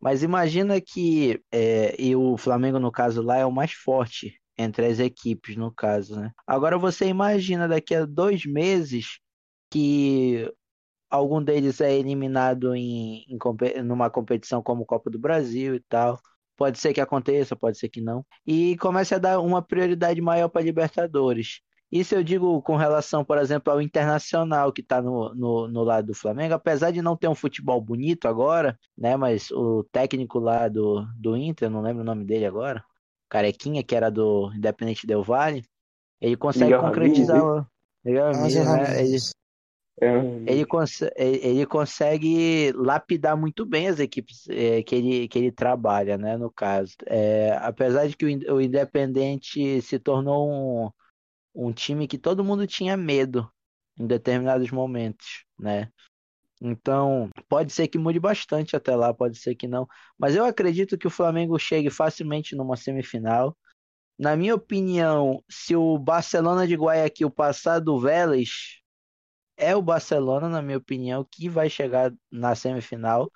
Mas 0.00 0.22
imagina 0.22 0.80
que 0.80 1.40
é, 1.52 2.00
e 2.00 2.14
o 2.16 2.36
Flamengo, 2.36 2.78
no 2.78 2.92
caso 2.92 3.22
lá, 3.22 3.36
é 3.38 3.46
o 3.46 3.52
mais 3.52 3.72
forte 3.72 4.40
entre 4.58 4.86
as 4.86 4.98
equipes, 4.98 5.56
no 5.56 5.72
caso, 5.72 6.18
né? 6.18 6.32
Agora 6.46 6.78
você 6.78 7.06
imagina 7.06 7.68
daqui 7.68 7.94
a 7.94 8.04
dois 8.06 8.44
meses 8.46 9.18
que 9.70 10.50
algum 11.10 11.42
deles 11.42 11.80
é 11.80 11.94
eliminado 11.94 12.74
em, 12.74 13.24
em 13.28 13.38
numa 13.82 14.10
competição 14.10 14.62
como 14.62 14.86
Copa 14.86 15.10
do 15.10 15.18
Brasil 15.18 15.74
e 15.74 15.80
tal. 15.80 16.20
Pode 16.56 16.78
ser 16.78 16.94
que 16.94 17.00
aconteça, 17.00 17.54
pode 17.54 17.78
ser 17.78 17.88
que 17.88 18.00
não. 18.00 18.24
E 18.46 18.76
comece 18.78 19.14
a 19.14 19.18
dar 19.18 19.40
uma 19.40 19.62
prioridade 19.62 20.20
maior 20.20 20.48
para 20.48 20.62
Libertadores. 20.62 21.60
Isso 21.90 22.14
eu 22.14 22.24
digo 22.24 22.60
com 22.62 22.74
relação, 22.76 23.24
por 23.24 23.38
exemplo, 23.38 23.72
ao 23.72 23.80
Internacional 23.80 24.72
que 24.72 24.80
está 24.80 25.00
no, 25.00 25.32
no, 25.34 25.68
no, 25.68 25.84
lado 25.84 26.08
do 26.08 26.14
Flamengo, 26.14 26.54
apesar 26.54 26.90
de 26.90 27.00
não 27.00 27.16
ter 27.16 27.28
um 27.28 27.34
futebol 27.34 27.80
bonito 27.80 28.26
agora, 28.26 28.78
né? 28.98 29.16
Mas 29.16 29.50
o 29.52 29.84
técnico 29.84 30.40
lá 30.40 30.68
do, 30.68 31.06
do 31.16 31.36
Inter, 31.36 31.70
não 31.70 31.80
lembro 31.80 32.02
o 32.02 32.06
nome 32.06 32.24
dele 32.24 32.44
agora, 32.44 32.84
Carequinha, 33.28 33.84
que 33.84 33.94
era 33.94 34.10
do 34.10 34.52
Independente 34.52 35.06
Del 35.06 35.22
Vale, 35.22 35.64
ele 36.20 36.36
consegue 36.36 36.72
Miguel 36.72 36.80
concretizar. 36.80 37.44
o 37.44 37.66
Miguel 38.04 38.32
né? 38.32 39.00
Ele, 39.00 39.16
é. 40.00 40.52
ele, 40.52 40.66
cons 40.66 41.02
ele 41.16 41.66
consegue 41.66 42.72
lapidar 42.72 43.36
muito 43.36 43.64
bem 43.64 43.88
as 43.88 44.00
equipes 44.00 44.48
é, 44.48 44.82
que, 44.82 44.94
ele, 44.94 45.28
que 45.28 45.38
ele 45.38 45.52
trabalha, 45.52 46.18
né? 46.18 46.36
No 46.36 46.50
caso. 46.50 46.94
É, 47.06 47.56
apesar 47.60 48.08
de 48.08 48.16
que 48.16 48.26
o, 48.26 48.54
o 48.56 48.60
Independente 48.60 49.80
se 49.82 49.98
tornou 50.00 50.50
um 50.50 50.90
um 51.56 51.72
time 51.72 52.06
que 52.06 52.18
todo 52.18 52.44
mundo 52.44 52.66
tinha 52.66 52.96
medo 52.96 53.50
em 53.98 54.06
determinados 54.06 54.70
momentos, 54.70 55.44
né? 55.58 55.90
Então, 56.60 57.30
pode 57.48 57.72
ser 57.72 57.88
que 57.88 57.98
mude 57.98 58.20
bastante 58.20 58.76
até 58.76 58.94
lá, 58.94 59.12
pode 59.12 59.38
ser 59.38 59.54
que 59.54 59.66
não. 59.66 59.86
Mas 60.18 60.34
eu 60.36 60.44
acredito 60.44 60.96
que 60.96 61.06
o 61.06 61.10
Flamengo 61.10 61.58
chegue 61.58 61.90
facilmente 61.90 62.54
numa 62.54 62.76
semifinal. 62.76 63.56
Na 64.18 64.36
minha 64.36 64.54
opinião, 64.54 65.42
se 65.48 65.76
o 65.76 65.98
Barcelona 65.98 66.66
de 66.66 66.74
Guayaquil 66.74 67.30
passar 67.30 67.80
do 67.80 67.98
Vélez, 67.98 68.80
é 69.56 69.76
o 69.76 69.82
Barcelona, 69.82 70.48
na 70.48 70.62
minha 70.62 70.78
opinião, 70.78 71.26
que 71.30 71.48
vai 71.48 71.68
chegar 71.68 72.12
na 72.30 72.54
semifinal 72.54 73.30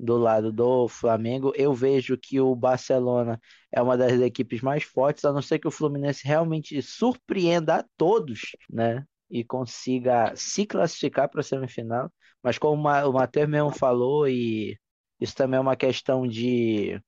do 0.00 0.16
lado 0.16 0.50
do 0.50 0.88
Flamengo. 0.88 1.52
Eu 1.54 1.74
vejo 1.74 2.16
que 2.16 2.40
o 2.40 2.54
Barcelona 2.54 3.38
é 3.70 3.82
uma 3.82 3.96
das 3.96 4.20
equipes 4.20 4.62
mais 4.62 4.82
fortes, 4.82 5.24
a 5.24 5.32
não 5.32 5.42
ser 5.42 5.58
que 5.58 5.68
o 5.68 5.70
Fluminense 5.70 6.26
realmente 6.26 6.80
surpreenda 6.82 7.76
a 7.76 7.84
todos, 7.96 8.56
né? 8.68 9.04
E 9.30 9.44
consiga 9.44 10.34
se 10.34 10.66
classificar 10.66 11.28
para 11.28 11.40
a 11.40 11.44
semifinal. 11.44 12.10
Mas 12.42 12.58
como 12.58 12.88
o 12.88 13.12
Matheus 13.12 13.48
mesmo 13.48 13.70
falou, 13.70 14.26
e 14.26 14.76
isso 15.20 15.34
também 15.36 15.58
é 15.58 15.60
uma 15.60 15.76
questão 15.76 16.26
de 16.26 17.00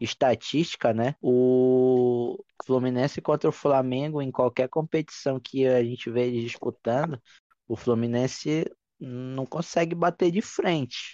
estatística, 0.00 0.92
né? 0.92 1.14
O 1.22 2.42
Fluminense 2.66 3.22
contra 3.22 3.48
o 3.48 3.52
Flamengo 3.52 4.20
em 4.20 4.32
qualquer 4.32 4.68
competição 4.68 5.38
que 5.38 5.66
a 5.66 5.82
gente 5.84 6.10
vê 6.10 6.26
eles 6.26 6.42
disputando, 6.42 7.20
o 7.68 7.76
Fluminense 7.76 8.68
não 8.98 9.46
consegue 9.46 9.94
bater 9.94 10.30
de 10.32 10.42
frente, 10.42 11.12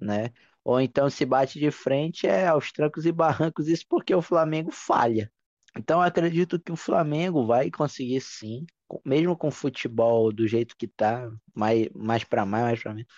né? 0.00 0.30
Ou 0.64 0.80
então 0.80 1.10
se 1.10 1.24
bate 1.24 1.58
de 1.58 1.70
frente 1.70 2.26
é 2.26 2.46
aos 2.46 2.70
trancos 2.70 3.04
e 3.04 3.12
barrancos, 3.12 3.68
isso 3.68 3.84
porque 3.88 4.14
o 4.14 4.22
Flamengo 4.22 4.70
falha. 4.70 5.30
Então 5.76 6.00
acredito 6.00 6.60
que 6.60 6.70
o 6.70 6.76
Flamengo 6.76 7.46
vai 7.46 7.70
conseguir 7.70 8.20
sim, 8.20 8.66
mesmo 9.04 9.36
com 9.36 9.48
o 9.48 9.52
futebol 9.52 10.32
do 10.32 10.46
jeito 10.46 10.76
que 10.76 10.86
tá, 10.86 11.30
mais, 11.54 11.88
mais 11.94 12.24
para 12.24 12.44
mais, 12.44 12.64
mais 12.64 12.82
para 12.82 12.94
menos. 12.94 13.12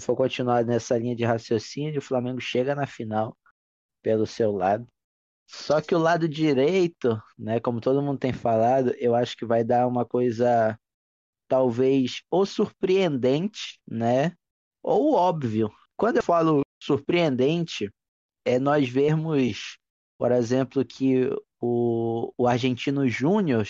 Se 0.00 0.06
for 0.06 0.16
continuar 0.16 0.64
nessa 0.64 0.98
linha 0.98 1.14
de 1.14 1.24
raciocínio, 1.24 1.98
o 1.98 2.02
Flamengo 2.02 2.40
chega 2.40 2.74
na 2.74 2.86
final 2.86 3.36
pelo 4.02 4.26
seu 4.26 4.50
lado. 4.50 4.86
Só 5.46 5.80
que 5.80 5.94
o 5.94 5.98
lado 5.98 6.28
direito, 6.28 7.20
né, 7.38 7.60
como 7.60 7.80
todo 7.80 8.02
mundo 8.02 8.18
tem 8.18 8.32
falado, 8.32 8.94
eu 8.98 9.14
acho 9.14 9.36
que 9.36 9.44
vai 9.44 9.64
dar 9.64 9.86
uma 9.86 10.04
coisa 10.04 10.78
talvez 11.48 12.22
ou 12.30 12.46
surpreendente, 12.46 13.80
né, 13.86 14.32
ou 14.82 15.14
óbvio. 15.14 15.70
Quando 15.96 16.16
eu 16.16 16.22
falo 16.22 16.62
surpreendente 16.80 17.92
é 18.44 18.58
nós 18.58 18.88
vermos, 18.88 19.78
por 20.18 20.32
exemplo, 20.32 20.84
que 20.84 21.30
o, 21.60 22.32
o 22.36 22.46
Argentino 22.46 23.08
Júnior 23.08 23.66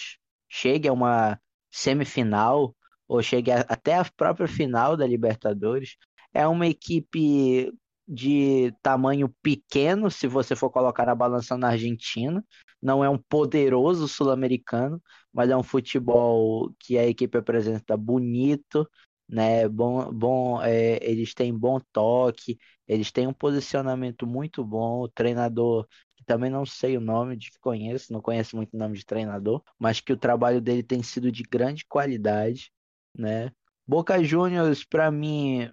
chegue 0.49 0.89
a 0.89 0.93
uma 0.93 1.41
semifinal 1.71 2.75
ou 3.09 3.23
chegue 3.23 3.51
a, 3.51 3.61
até 3.61 3.97
a 3.97 4.05
própria 4.17 4.49
final 4.49 4.97
da 4.97 5.07
Libertadores. 5.07 5.97
É 6.33 6.47
uma 6.47 6.67
equipe 6.67 7.73
de 8.07 8.73
tamanho 8.83 9.29
pequeno, 9.43 10.11
se 10.11 10.27
você 10.27 10.57
for 10.57 10.71
colocar 10.71 11.07
na 11.07 11.15
balança 11.15 11.57
na 11.57 11.69
Argentina. 11.69 12.45
Não 12.83 13.05
é 13.05 13.09
um 13.09 13.19
poderoso 13.19 14.09
sul-americano, 14.09 15.01
mas 15.33 15.51
é 15.51 15.57
um 15.57 15.63
futebol 15.63 16.73
que 16.79 16.99
a 16.99 17.07
equipe 17.07 17.39
apresenta 17.39 17.97
bonito, 17.97 18.89
né? 19.31 19.68
Bom, 19.68 20.12
bom, 20.12 20.62
é, 20.62 20.99
eles 21.03 21.33
têm 21.35 21.57
bom 21.57 21.81
toque, 21.93 22.59
eles 22.87 23.12
têm 23.12 23.26
um 23.26 23.33
posicionamento 23.33 24.26
muito 24.26 24.64
bom. 24.64 25.01
O 25.03 25.09
treinador, 25.09 25.87
que 26.16 26.24
também 26.24 26.51
não 26.51 26.66
sei 26.66 26.97
o 26.97 27.01
nome 27.01 27.37
de 27.37 27.51
que 27.51 27.59
conheço, 27.61 28.12
não 28.12 28.20
conheço 28.20 28.57
muito 28.57 28.74
o 28.74 28.78
nome 28.78 28.99
de 28.99 29.07
treinador, 29.07 29.62
mas 29.78 30.01
que 30.01 30.12
o 30.12 30.16
trabalho 30.16 30.61
dele 30.61 30.83
tem 30.83 31.03
sido 31.03 31.31
de 31.31 31.43
grande 31.45 31.85
qualidade, 31.87 32.72
né? 33.16 33.53
Boca 33.87 34.22
Juniors, 34.22 34.85
para 34.85 35.11
mim, 35.11 35.70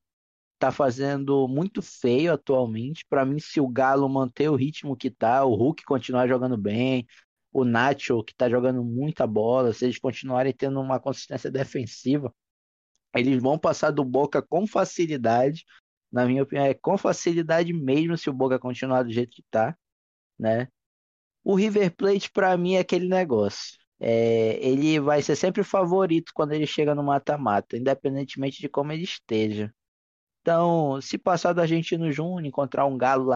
tá 0.60 0.72
fazendo 0.72 1.48
muito 1.48 1.82
feio 1.82 2.34
atualmente. 2.34 3.06
Para 3.10 3.26
mim, 3.26 3.40
se 3.40 3.60
o 3.62 3.68
Galo 3.68 4.08
manter 4.10 4.50
o 4.50 4.56
ritmo 4.56 4.96
que 4.96 5.10
tá, 5.12 5.46
o 5.46 5.56
Hulk 5.56 5.84
continuar 5.86 6.28
jogando 6.28 6.58
bem, 6.58 7.08
o 7.52 7.64
Nacho, 7.66 8.24
que 8.24 8.36
tá 8.36 8.50
jogando 8.50 8.84
muita 8.84 9.26
bola, 9.28 9.74
se 9.74 9.86
eles 9.86 10.00
continuarem 10.00 10.54
tendo 10.54 10.80
uma 10.82 11.00
consistência 11.00 11.52
defensiva, 11.52 12.34
eles 13.16 13.42
vão 13.42 13.58
passar 13.58 13.92
do 13.92 14.04
Boca 14.04 14.42
com 14.42 14.68
facilidade. 14.68 15.66
Na 16.12 16.26
minha 16.26 16.44
opinião, 16.44 16.66
é 16.66 16.74
com 16.74 16.98
facilidade 16.98 17.74
mesmo 17.74 18.18
se 18.18 18.30
o 18.30 18.34
Boca 18.34 18.60
continuar 18.60 19.04
do 19.04 19.12
jeito 19.12 19.32
que 19.32 19.44
tá, 19.50 19.78
né? 20.40 20.68
O 21.44 21.56
River 21.56 21.96
Plate, 21.96 22.32
para 22.32 22.56
mim, 22.58 22.76
é 22.76 22.80
aquele 22.80 23.08
negócio. 23.08 23.78
É, 24.00 24.60
ele 24.66 25.00
vai 25.00 25.22
ser 25.22 25.36
sempre 25.36 25.64
favorito 25.64 26.32
quando 26.34 26.54
ele 26.54 26.68
chega 26.68 26.94
no 26.94 27.04
mata-mata, 27.04 27.78
independentemente 27.78 28.60
de 28.60 28.70
como 28.70 28.92
ele 28.92 29.04
esteja. 29.04 29.74
Então, 30.42 31.02
se 31.02 31.18
passar 31.18 31.54
do 31.54 31.62
Argentino 31.62 32.12
Júnior, 32.12 32.46
encontrar 32.46 32.86
um 32.86 32.98
Galo 32.98 33.26
lá 33.26 33.36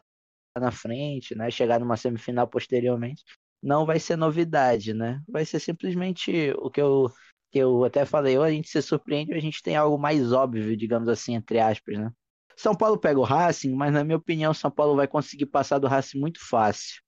na 0.58 0.70
frente, 0.70 1.34
né, 1.34 1.50
chegar 1.50 1.80
numa 1.80 1.96
semifinal 1.96 2.46
posteriormente, 2.46 3.24
não 3.62 3.86
vai 3.86 3.98
ser 4.00 4.16
novidade, 4.16 4.92
né? 4.92 5.22
Vai 5.28 5.44
ser 5.44 5.60
simplesmente 5.60 6.52
o 6.58 6.70
que 6.70 6.80
eu, 6.80 7.10
que 7.52 7.58
eu 7.58 7.84
até 7.84 8.04
falei, 8.06 8.38
ou 8.38 8.42
a 8.44 8.50
gente 8.50 8.68
se 8.68 8.80
surpreende 8.82 9.32
ou 9.32 9.38
a 9.38 9.40
gente 9.40 9.62
tem 9.62 9.76
algo 9.76 9.98
mais 9.98 10.32
óbvio, 10.32 10.76
digamos 10.76 11.08
assim, 11.08 11.34
entre 11.34 11.60
aspas, 11.60 11.98
né? 11.98 12.10
São 12.56 12.74
Paulo 12.74 12.98
pega 12.98 13.18
o 13.20 13.24
Racing, 13.24 13.74
mas 13.74 13.92
na 13.92 14.04
minha 14.04 14.16
opinião, 14.16 14.54
São 14.54 14.70
Paulo 14.70 14.96
vai 14.96 15.06
conseguir 15.06 15.46
passar 15.46 15.78
do 15.78 15.86
Racing 15.86 16.18
muito 16.18 16.40
fácil. 16.46 17.02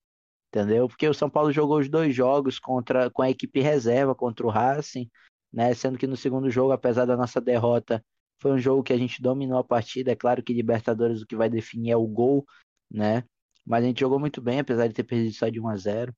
Entendeu? 0.49 0.89
Porque 0.89 1.09
o 1.09 1.15
São 1.15 1.29
Paulo 1.29 1.53
jogou 1.53 1.79
os 1.81 1.89
dois 1.89 2.15
jogos 2.15 2.59
contra 2.59 3.11
com 3.11 3.23
a 3.23 3.31
equipe 3.31 3.61
reserva 3.61 4.15
contra 4.15 4.47
o 4.47 4.51
Racing, 4.51 5.11
né? 5.53 5.75
Sendo 5.75 5.99
que 5.99 6.07
no 6.07 6.17
segundo 6.17 6.51
jogo, 6.51 6.73
apesar 6.73 7.07
da 7.07 7.17
nossa 7.17 7.41
derrota, 7.41 8.05
foi 8.41 8.53
um 8.53 8.59
jogo 8.59 8.83
que 8.83 8.93
a 8.93 8.97
gente 8.99 9.23
dominou 9.23 9.59
a 9.59 9.65
partida. 9.65 10.13
É 10.13 10.17
claro 10.17 10.43
que 10.43 10.53
Libertadores 10.53 11.23
o 11.23 11.27
que 11.27 11.37
vai 11.37 11.49
definir 11.49 11.91
é 11.93 11.97
o 11.97 12.07
gol, 12.07 12.45
né? 12.91 13.25
Mas 13.67 13.85
a 13.85 13.87
gente 13.87 14.01
jogou 14.01 14.19
muito 14.21 14.41
bem, 14.43 14.61
apesar 14.61 14.87
de 14.87 14.95
ter 14.95 15.05
perdido 15.05 15.35
só 15.35 15.49
de 15.49 15.61
1 15.61 15.69
a 15.69 15.77
0, 15.77 16.15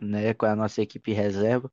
né, 0.00 0.34
com 0.34 0.46
a 0.46 0.56
nossa 0.56 0.82
equipe 0.82 1.12
reserva. 1.12 1.70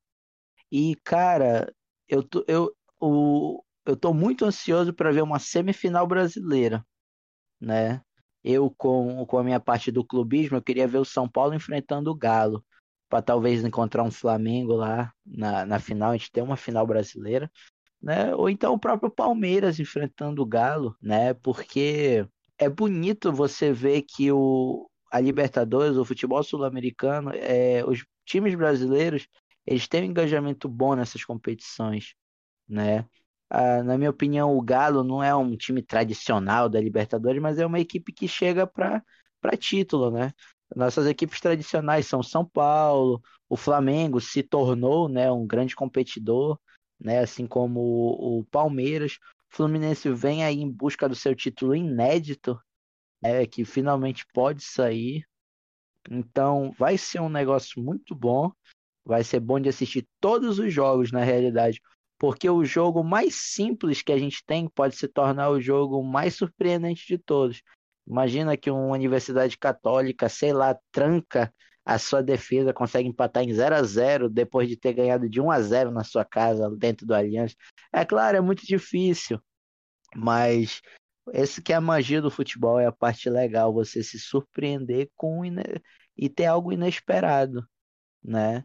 E 0.72 0.95
cara, 1.03 1.74
eu 2.07 2.24
tô, 2.24 2.43
eu, 2.47 2.76
o, 2.99 3.63
eu 3.86 3.95
tô 3.95 4.13
muito 4.13 4.45
ansioso 4.45 4.93
para 4.93 5.11
ver 5.11 5.22
uma 5.24 5.39
semifinal 5.39 6.07
brasileira, 6.07 6.86
né? 7.59 8.01
Eu 8.43 8.72
com, 8.72 9.26
com 9.26 9.38
a 9.38 9.43
minha 9.43 9.59
parte 9.59 9.91
do 9.91 10.05
clubismo, 10.05 10.57
eu 10.57 10.61
queria 10.61 10.88
ver 10.88 10.99
o 10.99 11.05
São 11.05 11.30
Paulo 11.30 11.53
enfrentando 11.53 12.11
o 12.11 12.15
Galo, 12.15 12.65
para 13.09 13.22
talvez 13.22 13.63
encontrar 13.63 14.03
um 14.03 14.11
Flamengo 14.11 14.74
lá 14.76 15.13
na, 15.26 15.65
na 15.65 15.80
final, 15.80 16.11
a 16.11 16.17
gente 16.17 16.32
ter 16.32 16.41
uma 16.41 16.57
final 16.57 16.86
brasileira 16.88 17.51
né? 18.01 18.34
Ou 18.36 18.49
então 18.49 18.74
o 18.74 18.80
próprio 18.80 19.09
Palmeiras 19.11 19.80
enfrentando 19.80 20.41
o 20.41 20.45
Galo, 20.45 20.95
né? 21.01 21.34
Porque 21.34 22.26
é 22.57 22.70
bonito 22.70 23.32
você 23.32 23.72
ver 23.72 24.03
que 24.03 24.32
o, 24.32 24.89
a 25.11 25.20
Libertadores, 25.20 25.97
o 25.97 26.05
futebol 26.05 26.43
sul-americano, 26.43 27.32
é, 27.34 27.84
os 27.86 28.05
times 28.26 28.55
brasileiros, 28.55 29.28
eles 29.66 29.88
têm 29.88 30.03
um 30.03 30.05
engajamento 30.05 30.68
bom 30.70 30.95
nessas 30.95 31.24
competições, 31.24 32.14
né? 32.68 33.05
Ah, 33.49 33.84
na 33.84 33.97
minha 33.97 34.10
opinião, 34.12 34.55
o 34.57 34.62
Galo 34.62 35.03
não 35.03 35.24
é 35.24 35.36
um 35.36 35.57
time 35.57 35.82
tradicional 35.82 36.70
da 36.70 36.80
Libertadores, 36.82 37.41
mas 37.41 37.60
é 37.60 37.66
uma 37.66 37.80
equipe 37.80 38.14
que 38.14 38.28
chega 38.28 38.68
para 38.68 39.03
título, 39.57 40.12
né? 40.12 40.34
Nossas 40.76 41.07
equipes 41.07 41.39
tradicionais 41.41 42.05
são 42.07 42.22
São 42.22 42.45
Paulo, 42.45 43.22
o 43.49 43.57
Flamengo 43.57 44.22
se 44.22 44.43
tornou, 44.43 45.10
né, 45.10 45.32
um 45.32 45.45
grande 45.47 45.76
competidor, 45.76 46.60
né? 46.99 47.20
Assim 47.20 47.47
como 47.47 47.80
o, 47.80 48.39
o 48.39 48.45
Palmeiras. 48.45 49.14
O 49.51 49.55
Fluminense 49.57 50.10
vem 50.14 50.43
aí 50.45 50.60
em 50.62 50.70
busca 50.72 51.10
do 51.10 51.16
seu 51.16 51.36
título 51.36 51.76
inédito, 51.76 52.60
né? 53.22 53.45
Que 53.47 53.66
finalmente 53.66 54.26
pode 54.34 54.64
sair. 54.64 55.26
Então 56.10 56.72
vai 56.78 56.97
ser 56.97 57.22
um 57.22 57.30
negócio 57.30 57.82
muito 57.82 58.16
bom. 58.16 58.51
Vai 59.10 59.24
ser 59.24 59.39
bom 59.39 59.60
de 59.60 59.70
assistir 59.70 60.07
todos 60.20 60.60
os 60.60 60.72
jogos, 60.72 61.12
na 61.12 61.24
realidade. 61.24 61.82
Porque 62.20 62.47
o 62.47 62.64
jogo 62.64 63.03
mais 63.03 63.34
simples 63.34 64.03
que 64.03 64.12
a 64.12 64.20
gente 64.20 64.45
tem 64.45 64.70
pode 64.70 64.95
se 64.95 65.07
tornar 65.07 65.49
o 65.49 65.60
jogo 65.60 66.03
mais 66.03 66.36
surpreendente 66.36 67.07
de 67.07 67.18
todos. 67.18 67.64
Imagina 68.07 68.55
que 68.55 68.70
uma 68.70 68.93
universidade 68.93 69.57
católica, 69.57 70.30
sei 70.30 70.53
lá, 70.53 70.78
tranca 70.91 71.51
a 71.84 71.97
sua 71.97 72.22
defesa 72.22 72.72
consegue 72.72 73.10
empatar 73.10 73.41
em 73.41 73.51
0 73.51 73.74
a 73.74 73.82
0 73.82 74.30
depois 74.30 74.70
de 74.70 74.78
ter 74.78 74.93
ganhado 74.93 75.28
de 75.28 75.41
1 75.41 75.49
a 75.49 75.60
0 75.60 75.89
na 75.89 76.03
sua 76.03 76.24
casa, 76.24 76.70
dentro 76.78 77.03
do 77.07 77.16
Allianz. 77.16 77.55
É 77.91 78.05
claro, 78.05 78.38
é 78.38 78.41
muito 78.41 78.64
difícil, 78.64 79.41
mas 80.16 80.82
esse 81.34 81.64
que 81.64 81.74
é 81.74 81.76
a 81.76 81.82
magia 81.82 82.22
do 82.22 82.30
futebol, 82.30 82.80
é 82.80 82.86
a 82.86 82.91
parte 82.91 83.28
legal, 83.28 83.74
você 83.74 84.03
se 84.03 84.20
surpreender 84.20 85.10
com 85.16 85.41
e 86.16 86.30
ter 86.30 86.45
algo 86.45 86.72
inesperado, 86.72 87.68
né? 88.24 88.64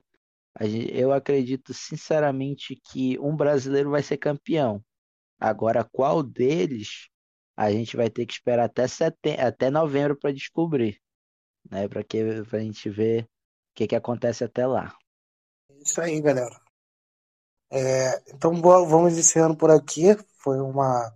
Eu 0.60 1.12
acredito 1.12 1.74
sinceramente 1.74 2.76
que 2.76 3.18
um 3.18 3.36
brasileiro 3.36 3.90
vai 3.90 4.02
ser 4.02 4.18
campeão. 4.18 4.84
Agora, 5.38 5.84
qual 5.84 6.22
deles 6.22 7.08
a 7.56 7.70
gente 7.70 7.96
vai 7.96 8.08
ter 8.08 8.26
que 8.26 8.32
esperar 8.32 8.64
até, 8.64 8.86
setem... 8.86 9.40
até 9.40 9.70
novembro 9.70 10.16
para 10.16 10.32
descobrir 10.32 11.00
né? 11.70 11.88
Para 11.88 12.02
que 12.04 12.18
a 12.20 12.58
gente 12.58 12.90
ver 12.90 13.24
o 13.24 13.28
que, 13.74 13.86
que 13.86 13.96
acontece 13.96 14.44
até 14.44 14.66
lá. 14.66 14.96
Isso 15.80 16.00
aí, 16.00 16.20
galera. 16.20 16.60
É, 17.70 18.22
então 18.32 18.60
vamos 18.60 19.18
encerrando 19.18 19.56
por 19.56 19.70
aqui. 19.70 20.16
Foi 20.38 20.60
uma 20.60 21.12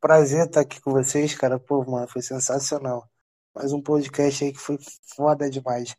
prazer 0.00 0.46
estar 0.46 0.60
aqui 0.60 0.80
com 0.80 0.92
vocês, 0.92 1.34
cara. 1.34 1.58
Pô, 1.58 1.84
mano, 1.84 2.08
foi 2.08 2.22
sensacional. 2.22 3.08
Mais 3.54 3.72
um 3.72 3.82
podcast 3.82 4.44
aí 4.44 4.52
que 4.52 4.58
foi 4.58 4.78
foda 5.14 5.50
demais. 5.50 5.94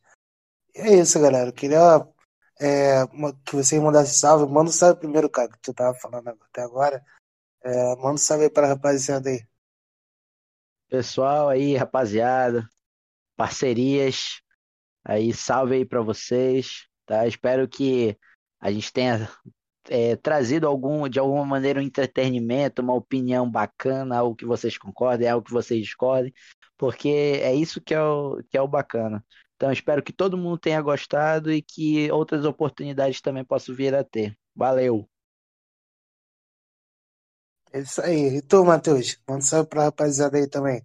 E 0.75 0.79
é 0.79 0.95
isso, 0.95 1.19
galera. 1.19 1.49
Eu 1.49 1.53
queria 1.53 2.07
é, 2.62 3.07
que 3.45 3.55
vocês 3.55 3.82
mandassem 3.82 4.14
salve. 4.14 4.45
Manda 4.51 4.70
um 4.70 4.74
salve 4.74 4.99
primeiro, 4.99 5.30
cara, 5.30 5.49
que 5.49 5.59
tu 5.62 5.74
tava 5.74 5.97
falando 5.97 6.28
até 6.30 6.62
agora. 6.62 7.03
É, 7.64 7.95
manda 7.95 8.14
um 8.14 8.18
salve 8.18 8.43
aí 8.43 8.49
pra 8.49 8.68
rapaziada 8.68 9.30
aí. 9.30 9.45
Pessoal 10.88 11.49
aí, 11.49 11.76
rapaziada 11.76 12.68
parcerias. 13.36 14.41
Aí, 15.03 15.34
salve 15.34 15.76
aí 15.76 15.86
para 15.86 16.01
vocês, 16.01 16.88
tá? 17.07 17.26
Espero 17.26 17.68
que 17.68 18.16
a 18.59 18.72
gente 18.72 18.93
tenha 18.93 19.28
é, 19.89 20.16
trazido 20.16 20.68
algum, 20.68 21.09
de 21.09 21.20
alguma 21.20 21.43
maneira 21.43 21.80
um 21.80 21.84
entretenimento, 21.84 22.84
uma 22.84 22.93
opinião 22.93 23.49
bacana, 23.49 24.20
algo 24.20 24.36
que 24.36 24.45
vocês 24.45 24.78
concordem, 24.78 25.28
algo 25.28 25.45
que 25.45 25.51
vocês 25.51 25.82
discordem, 25.82 26.32
porque 26.78 27.09
é 27.41 27.53
isso 27.55 27.82
que 27.82 27.95
é 27.95 28.01
o, 28.01 28.43
que 28.47 28.55
é 28.55 28.62
o 28.62 28.68
bacana. 28.68 29.26
Então, 29.62 29.72
espero 29.72 30.01
que 30.01 30.12
todo 30.12 30.39
mundo 30.39 30.57
tenha 30.57 30.82
gostado 30.82 31.51
e 31.51 31.62
que 31.62 32.12
outras 32.12 32.45
oportunidades 32.45 33.22
também 33.22 33.45
possam 33.45 33.76
vir 33.76 33.93
a 33.93 34.03
ter. 34.03 34.36
Valeu! 34.55 35.07
É 37.72 37.82
isso 37.82 38.01
aí. 38.01 38.38
E 38.38 38.41
tu, 38.41 38.66
Matheus? 38.66 39.22
Manda 39.30 39.38
um 39.38 39.41
salve 39.41 39.70
pra 39.70 39.84
rapaziada 39.84 40.36
aí 40.36 40.49
também. 40.49 40.82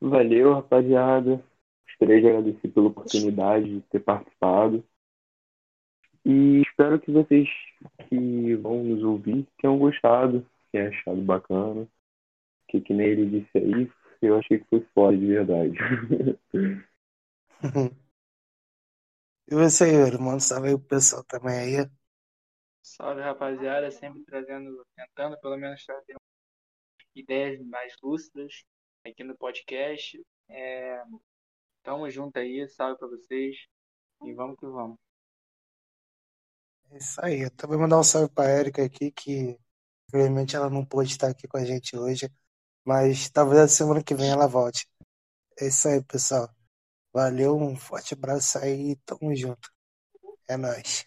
Valeu, 0.00 0.54
rapaziada. 0.54 1.40
Gostaria 1.86 2.20
de 2.20 2.26
agradecer 2.26 2.66
pela 2.66 2.88
oportunidade 2.88 3.72
de 3.72 3.80
ter 3.82 4.00
participado. 4.00 4.84
E 6.24 6.60
espero 6.62 6.98
que 6.98 7.12
vocês 7.12 7.48
que 8.08 8.56
vão 8.56 8.82
nos 8.82 9.04
ouvir 9.04 9.46
tenham 9.60 9.78
gostado, 9.78 10.44
tenham 10.72 10.88
achado 10.88 11.22
bacana. 11.22 11.86
Que, 12.66 12.80
que 12.80 12.92
nem 12.92 13.06
ele 13.06 13.26
disse 13.42 13.58
aí, 13.58 13.88
eu 14.20 14.36
achei 14.38 14.58
que 14.58 14.66
foi 14.68 14.84
foda 14.92 15.16
de 15.16 15.26
verdade. 15.26 15.78
e 19.48 19.54
você, 19.54 19.92
Yuri? 19.92 20.18
Manda 20.18 20.36
um 20.36 20.40
salve 20.40 20.68
aí 20.68 20.78
pro 20.78 20.88
pessoal 20.88 21.24
também 21.24 21.80
aí. 21.80 21.90
Salve, 22.82 23.20
rapaziada. 23.20 23.90
Sempre 23.90 24.24
trazendo, 24.24 24.84
tentando 24.96 25.38
pelo 25.40 25.56
menos 25.56 25.84
trazer 25.84 26.16
ideias 27.14 27.60
mais 27.66 27.94
lúcidas 28.02 28.64
aqui 29.06 29.22
no 29.22 29.36
podcast. 29.36 30.20
É... 30.48 31.02
Tamo 31.82 32.10
junto 32.10 32.38
aí, 32.38 32.68
salve 32.68 32.98
para 32.98 33.08
vocês 33.08 33.56
e 34.24 34.32
vamos 34.34 34.56
que 34.58 34.66
vamos. 34.66 34.98
É 36.90 36.96
isso 36.98 37.24
aí. 37.24 37.42
Eu 37.42 37.50
também 37.52 37.78
mandar 37.78 37.98
um 37.98 38.04
salve 38.04 38.32
pra 38.32 38.50
Erika 38.50 38.84
aqui, 38.84 39.10
que 39.12 39.58
infelizmente 40.08 40.56
ela 40.56 40.68
não 40.70 40.84
pôde 40.84 41.10
estar 41.10 41.28
aqui 41.28 41.46
com 41.48 41.56
a 41.58 41.64
gente 41.64 41.96
hoje. 41.96 42.28
Mas 42.84 43.30
talvez 43.30 43.60
a 43.60 43.68
semana 43.68 44.02
que 44.02 44.14
vem 44.14 44.30
ela 44.30 44.48
volte. 44.48 44.86
É 45.58 45.66
isso 45.68 45.88
aí, 45.88 46.02
pessoal. 46.04 46.48
Valeu, 47.12 47.56
um 47.56 47.74
forte 47.74 48.12
abraço 48.14 48.58
aí, 48.58 48.96
tamo 49.06 49.34
junto. 49.34 49.70
É 50.48 50.56
nóis. 50.56 51.06